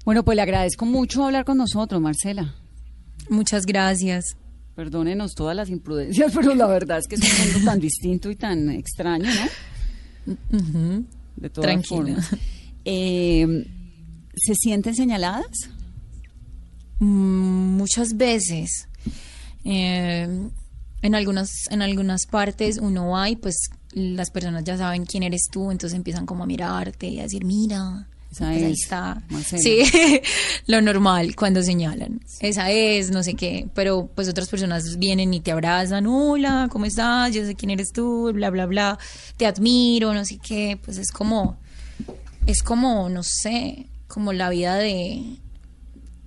Bueno, 0.06 0.24
pues 0.24 0.36
le 0.36 0.42
agradezco 0.42 0.86
mucho 0.86 1.24
hablar 1.26 1.46
con 1.46 1.58
nosotros, 1.58 2.02
Marcela. 2.02 2.56
Muchas 3.30 3.66
gracias. 3.66 4.36
Perdónenos 4.76 5.34
todas 5.36 5.56
las 5.56 5.70
imprudencias, 5.70 6.32
pero 6.36 6.54
la 6.56 6.68
verdad 6.68 7.00
es 7.00 7.08
que 7.08 7.16
es 7.16 7.22
un 7.22 7.52
mundo 7.54 7.72
tan 7.72 7.80
distinto 7.80 8.30
y 8.32 8.36
tan 8.36 8.70
extraño, 8.70 9.30
¿no? 10.26 10.34
Ujú. 10.58 11.06
De 11.36 11.50
todas 11.50 11.66
Tranquila. 11.70 12.22
formas. 12.22 12.30
Eh, 12.86 13.66
¿Se 14.36 14.56
sienten 14.56 14.96
señaladas? 14.96 15.70
Mm, 17.00 17.78
muchas 17.78 18.18
veces 18.18 18.88
eh, 19.64 20.28
en 21.02 21.16
algunas 21.16 21.50
en 21.70 21.82
algunas 21.82 22.26
partes 22.26 22.78
uno 22.78 23.10
va 23.10 23.30
y 23.30 23.36
pues 23.38 23.70
las 23.94 24.30
personas 24.30 24.64
ya 24.64 24.78
saben 24.78 25.06
quién 25.06 25.24
eres 25.24 25.44
tú 25.52 25.72
entonces 25.72 25.96
empiezan 25.96 26.26
como 26.26 26.44
a 26.44 26.48
mirarte 26.48 27.08
y 27.08 27.20
a 27.20 27.24
decir 27.24 27.44
mira 27.44 28.08
Esa 28.32 28.46
pues 28.46 28.64
ahí 28.64 28.64
es 28.64 28.82
está 28.82 29.22
Marcela. 29.30 29.64
sí 29.64 29.82
lo 30.68 30.82
normal 30.82 31.36
cuando 31.36 31.64
señalan. 31.64 32.22
Esa 32.40 32.70
es 32.70 33.10
no 33.10 33.24
sé 33.24 33.34
qué. 33.34 33.68
Pero 33.74 34.10
pues 34.14 34.30
otras 34.30 34.48
personas 34.50 34.98
vienen 34.98 35.34
y 35.34 35.40
te 35.40 35.52
abrazan. 35.52 36.06
Hola 36.06 36.68
cómo 36.72 36.86
estás 36.86 37.34
yo 37.34 37.46
sé 37.46 37.56
quién 37.56 37.72
eres 37.72 37.92
tú 37.92 38.32
bla 38.32 38.50
bla 38.52 38.68
bla. 38.68 39.00
Te 39.38 39.46
admiro 39.48 40.14
no 40.14 40.24
sé 40.26 40.38
qué. 40.38 40.80
Pues 40.84 40.98
es 40.98 41.12
como 41.12 41.58
es 42.46 42.62
como 42.62 43.10
no 43.10 43.24
sé 43.24 43.88
como 44.08 44.34
la 44.34 44.50
vida 44.50 44.76
de 44.76 45.38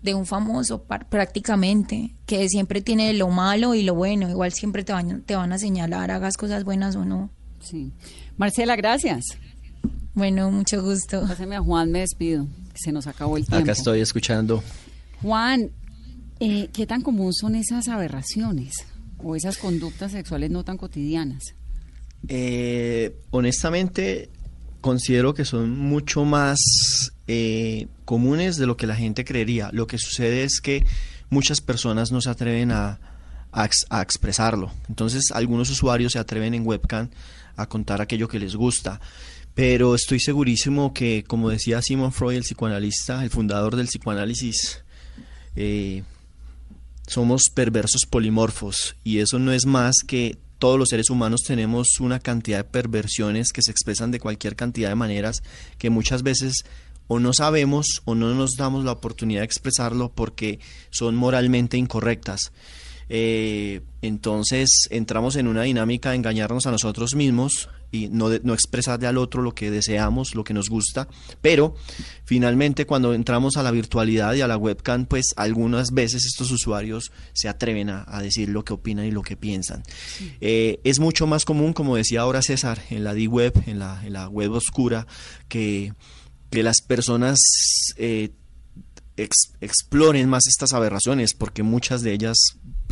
de 0.03 0.15
un 0.15 0.27
famoso 0.27 0.83
prácticamente, 0.83 2.11
que 2.27 2.49
siempre 2.49 2.81
tiene 2.83 3.13
lo 3.13 3.29
malo 3.29 3.75
y 3.75 3.83
lo 3.83 3.95
bueno, 3.95 4.29
igual 4.29 4.53
siempre 4.53 4.83
te 4.83 4.93
van, 4.93 5.23
te 5.23 5.37
van 5.37 5.53
a 5.53 5.59
señalar, 5.59 6.11
hagas 6.11 6.37
cosas 6.37 6.65
buenas 6.65 6.97
o 6.97 7.05
no. 7.05 7.31
Sí. 7.63 7.93
Marcela, 8.37 8.77
gracias. 8.77 9.25
Bueno, 10.15 10.51
mucho 10.51 10.83
gusto. 10.83 11.27
Páseme 11.27 11.57
a 11.57 11.61
Juan, 11.61 11.91
me 11.91 12.01
despido, 12.01 12.47
que 12.73 12.79
se 12.79 12.93
nos 12.93 13.07
acabó 13.07 13.37
el 13.39 13.47
tiempo. 13.47 13.63
Acá 13.63 13.73
estoy 13.73 14.01
escuchando. 14.01 14.63
Juan, 15.23 15.71
eh, 16.41 16.69
¿qué 16.73 16.87
tan 16.87 17.03
común 17.03 17.33
son 17.33 17.55
esas 17.55 17.89
aberraciones 17.89 18.75
o 19.19 19.37
esas 19.37 19.57
conductas 19.57 20.13
sexuales 20.13 20.51
no 20.51 20.65
tan 20.65 20.77
cotidianas? 20.77 21.43
Eh, 22.29 23.17
honestamente, 23.31 24.29
considero 24.81 25.35
que 25.35 25.45
son 25.45 25.71
mucho 25.79 26.25
más 26.25 26.59
eh, 27.27 27.87
comunes 28.05 28.57
de 28.57 28.67
lo 28.67 28.77
que 28.77 28.87
la 28.87 28.97
gente 28.97 29.25
creería. 29.25 29.71
Lo 29.73 29.87
que 29.87 29.99
sucede 29.99 30.45
es 30.45 30.61
que 30.61 30.85
muchas 31.31 31.61
personas 31.61 32.13
no 32.13 32.21
se 32.21 32.31
atreven 32.31 32.71
a, 32.73 32.99
a 33.53 33.65
ex- 33.65 33.87
a 33.91 34.03
expresarlo. 34.03 34.71
Entonces, 34.89 35.31
algunos 35.33 35.71
usuarios 35.71 36.13
se 36.13 36.19
atreven 36.19 36.55
en 36.55 36.67
webcam 36.67 37.09
a 37.57 37.67
contar 37.67 38.01
aquello 38.01 38.29
que 38.29 38.39
les 38.39 38.57
gusta. 38.57 39.01
Pero 39.55 39.95
estoy 39.95 40.21
segurísimo 40.21 40.95
que, 40.95 41.25
como 41.27 41.51
decía 41.51 41.83
Simon 41.83 42.13
Freud, 42.13 42.37
el 42.37 42.43
psicoanalista, 42.43 43.23
el 43.23 43.31
fundador 43.31 43.77
del 43.77 43.87
psicoanálisis, 43.87 44.83
eh, 45.57 46.03
somos 47.07 47.51
perversos 47.55 48.07
polimorfos 48.09 48.97
y 49.05 49.19
eso 49.19 49.39
no 49.39 49.53
es 49.53 49.67
más 49.67 49.97
que 50.07 50.39
todos 50.59 50.79
los 50.79 50.91
seres 50.91 51.11
humanos 51.11 51.43
tenemos 51.45 51.99
una 51.99 52.21
cantidad 52.21 52.59
de 52.59 52.71
perversiones 52.71 53.53
que 53.53 53.63
se 53.63 53.73
expresan 53.73 54.13
de 54.13 54.21
cualquier 54.21 54.55
cantidad 54.55 54.89
de 54.89 54.95
maneras 54.95 55.43
que 55.77 55.91
muchas 55.91 56.23
veces 56.23 56.65
o 57.09 57.19
no 57.19 57.33
sabemos 57.33 58.01
o 58.05 58.15
no 58.15 58.33
nos 58.35 58.53
damos 58.57 58.85
la 58.85 58.93
oportunidad 58.93 59.41
de 59.41 59.47
expresarlo 59.47 60.13
porque 60.15 60.61
son 60.91 61.17
moralmente 61.17 61.77
incorrectas. 61.77 62.53
Eh, 63.15 63.83
entonces 64.01 64.89
entramos 64.91 65.37
en 65.37 65.47
una 65.47 65.65
dinámica 65.65 66.11
de 66.11 66.17
engañarnos 66.17 66.67
a 66.67 66.71
nosotros 66.71 67.15
mismos 67.15 67.69
y 67.91 68.09
no, 68.09 68.31
de- 68.31 68.41
no 68.43 68.55
expresarle 68.55 69.07
al 69.07 69.19
otro 69.19 69.43
lo 69.43 69.55
que 69.55 69.71
deseamos, 69.71 70.35
lo 70.35 70.45
que 70.45 70.55
nos 70.55 70.71
gusta, 70.71 71.09
pero 71.43 71.75
finalmente 72.25 72.87
cuando 72.87 73.13
entramos 73.13 73.59
a 73.59 73.63
la 73.63 73.71
virtualidad 73.71 74.33
y 74.33 74.41
a 74.41 74.49
la 74.49 74.57
webcam, 74.57 75.05
pues 75.05 75.35
algunas 75.37 75.91
veces 75.93 76.25
estos 76.25 76.51
usuarios 76.51 77.13
se 77.35 77.51
atreven 77.51 77.91
a, 77.91 78.07
a 78.09 78.23
decir 78.23 78.49
lo 78.49 78.65
que 78.65 78.73
opinan 78.73 79.05
y 79.05 79.11
lo 79.11 79.21
que 79.21 79.37
piensan. 79.37 79.83
Eh, 80.41 80.81
es 80.85 80.99
mucho 80.99 81.27
más 81.27 81.45
común, 81.45 81.75
como 81.75 81.97
decía 81.97 82.23
ahora 82.23 82.41
César, 82.41 82.81
en 82.89 83.05
la 83.05 83.13
D-Web, 83.13 83.63
en 83.67 83.79
la, 83.79 84.01
en 84.07 84.15
la 84.15 84.27
web 84.31 84.53
oscura, 84.53 85.07
que, 85.49 85.93
que 86.51 86.63
las 86.63 86.81
personas 86.81 87.39
eh, 87.99 88.31
ex- 89.19 89.53
exploren 89.61 90.31
más 90.31 90.47
estas 90.47 90.73
aberraciones 90.73 91.35
porque 91.35 91.63
muchas 91.63 92.01
de 92.01 92.15
ellas 92.15 92.39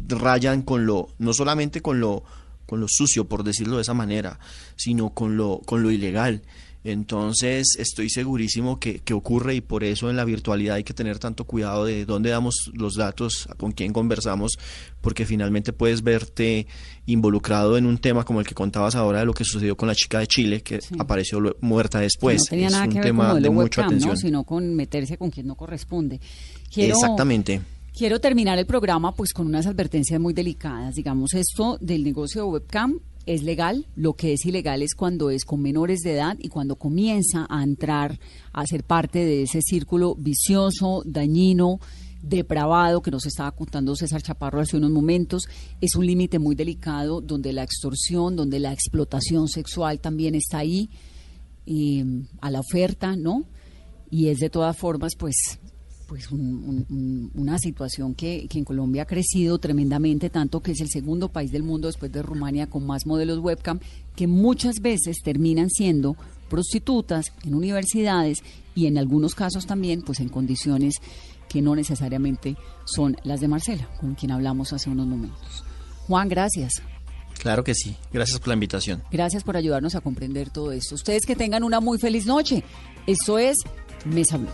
rayan 0.08 0.62
con 0.62 0.86
lo 0.86 1.08
no 1.18 1.32
solamente 1.32 1.80
con 1.80 2.00
lo 2.00 2.22
con 2.66 2.80
lo 2.80 2.86
sucio 2.88 3.24
por 3.26 3.44
decirlo 3.44 3.76
de 3.76 3.82
esa 3.82 3.94
manera 3.94 4.38
sino 4.76 5.10
con 5.10 5.36
lo 5.36 5.60
con 5.64 5.82
lo 5.82 5.90
ilegal 5.90 6.42
entonces 6.82 7.76
estoy 7.78 8.08
segurísimo 8.08 8.80
que, 8.80 9.00
que 9.00 9.12
ocurre 9.12 9.54
y 9.54 9.60
por 9.60 9.84
eso 9.84 10.08
en 10.08 10.16
la 10.16 10.24
virtualidad 10.24 10.76
hay 10.76 10.84
que 10.84 10.94
tener 10.94 11.18
tanto 11.18 11.44
cuidado 11.44 11.84
de 11.84 12.06
dónde 12.06 12.30
damos 12.30 12.70
los 12.72 12.94
datos, 12.94 13.48
con 13.58 13.72
quién 13.72 13.92
conversamos, 13.92 14.58
porque 15.02 15.26
finalmente 15.26 15.74
puedes 15.74 16.02
verte 16.02 16.66
involucrado 17.04 17.76
en 17.76 17.84
un 17.84 17.98
tema 17.98 18.24
como 18.24 18.40
el 18.40 18.46
que 18.46 18.54
contabas 18.54 18.94
ahora 18.94 19.18
de 19.20 19.26
lo 19.26 19.34
que 19.34 19.44
sucedió 19.44 19.76
con 19.76 19.88
la 19.88 19.94
chica 19.94 20.20
de 20.20 20.26
Chile 20.26 20.62
que 20.62 20.80
Sí. 20.80 20.94
apareció 20.98 21.54
muerta 21.60 22.00
después. 22.00 22.38
no 22.40 22.44
tenía 22.46 22.66
es 22.68 22.72
nada 22.72 22.84
un 22.84 22.90
que 22.90 22.98
ver 22.98 23.04
tema 23.04 23.32
con 23.32 23.42
de, 23.42 23.50
mucha 23.50 23.84
atención. 23.84 24.10
¿no? 24.12 24.16
sino 24.16 24.44
con 24.44 24.74
meterse 24.74 25.18
con 25.18 25.30
quien 25.30 25.46
no 25.48 25.56
corresponde. 25.56 26.18
Quiero, 26.72 26.94
Exactamente. 26.94 27.60
Quiero 28.00 28.18
terminar 28.18 28.58
el 28.58 28.64
programa 28.64 29.14
pues 29.14 29.34
con 29.34 29.46
unas 29.46 29.66
advertencias 29.66 30.18
muy 30.18 30.32
delicadas. 30.32 30.94
Digamos, 30.94 31.34
esto 31.34 31.76
del 31.82 32.02
negocio 32.02 32.40
de 32.40 32.48
webcam 32.48 32.98
es 33.26 33.42
legal, 33.42 33.88
lo 33.94 34.14
que 34.14 34.32
es 34.32 34.46
ilegal 34.46 34.80
es 34.80 34.94
cuando 34.94 35.28
es 35.28 35.44
con 35.44 35.60
menores 35.60 36.00
de 36.00 36.14
edad 36.14 36.38
y 36.40 36.48
cuando 36.48 36.76
comienza 36.76 37.46
a 37.50 37.62
entrar 37.62 38.18
a 38.54 38.66
ser 38.66 38.84
parte 38.84 39.18
de 39.18 39.42
ese 39.42 39.60
círculo 39.60 40.14
vicioso, 40.14 41.02
dañino, 41.04 41.78
depravado 42.22 43.02
que 43.02 43.10
nos 43.10 43.26
estaba 43.26 43.52
contando 43.52 43.94
César 43.94 44.22
Chaparro 44.22 44.62
hace 44.62 44.78
unos 44.78 44.92
momentos. 44.92 45.46
Es 45.82 45.94
un 45.94 46.06
límite 46.06 46.38
muy 46.38 46.54
delicado 46.54 47.20
donde 47.20 47.52
la 47.52 47.64
extorsión, 47.64 48.34
donde 48.34 48.60
la 48.60 48.72
explotación 48.72 49.46
sexual 49.46 50.00
también 50.00 50.34
está 50.34 50.60
ahí 50.60 50.88
eh, 51.66 52.02
a 52.40 52.50
la 52.50 52.60
oferta, 52.60 53.14
¿no? 53.14 53.44
Y 54.10 54.28
es 54.28 54.38
de 54.38 54.48
todas 54.48 54.74
formas, 54.74 55.16
pues, 55.16 55.60
pues 56.10 56.28
un- 56.32 56.40
un- 56.40 56.86
un- 56.90 57.30
una 57.36 57.56
situación 57.56 58.16
que, 58.16 58.48
que 58.50 58.58
en 58.58 58.64
Colombia 58.64 59.02
ha 59.02 59.06
crecido 59.06 59.58
tremendamente, 59.60 60.28
tanto 60.28 60.60
que 60.60 60.72
es 60.72 60.80
el 60.80 60.88
segundo 60.88 61.28
país 61.28 61.52
del 61.52 61.62
mundo 61.62 61.86
después 61.86 62.10
de 62.10 62.20
Rumania 62.20 62.66
con 62.68 62.84
más 62.84 63.06
modelos 63.06 63.38
webcam, 63.38 63.78
que 64.16 64.26
muchas 64.26 64.80
veces 64.80 65.18
terminan 65.22 65.70
siendo 65.70 66.16
prostitutas 66.48 67.26
en 67.44 67.54
universidades 67.54 68.38
y 68.74 68.86
en 68.86 68.98
algunos 68.98 69.36
casos 69.36 69.66
también, 69.66 70.02
pues 70.02 70.18
en 70.18 70.28
condiciones 70.30 70.94
que 71.48 71.62
no 71.62 71.76
necesariamente 71.76 72.56
son 72.86 73.16
las 73.22 73.40
de 73.40 73.46
Marcela, 73.46 73.88
con 74.00 74.16
quien 74.16 74.32
hablamos 74.32 74.72
hace 74.72 74.90
unos 74.90 75.06
momentos. 75.06 75.62
Juan, 76.08 76.28
gracias. 76.28 76.72
Claro 77.38 77.62
que 77.62 77.76
sí. 77.76 77.94
Gracias 78.12 78.40
por 78.40 78.48
la 78.48 78.54
invitación. 78.54 79.00
Gracias 79.12 79.44
por 79.44 79.56
ayudarnos 79.56 79.94
a 79.94 80.00
comprender 80.00 80.50
todo 80.50 80.72
esto. 80.72 80.96
Ustedes 80.96 81.24
que 81.24 81.36
tengan 81.36 81.62
una 81.62 81.78
muy 81.78 81.98
feliz 82.00 82.26
noche. 82.26 82.64
Esto 83.06 83.38
es 83.38 83.56
Mesa 84.04 84.38
Blue. 84.38 84.48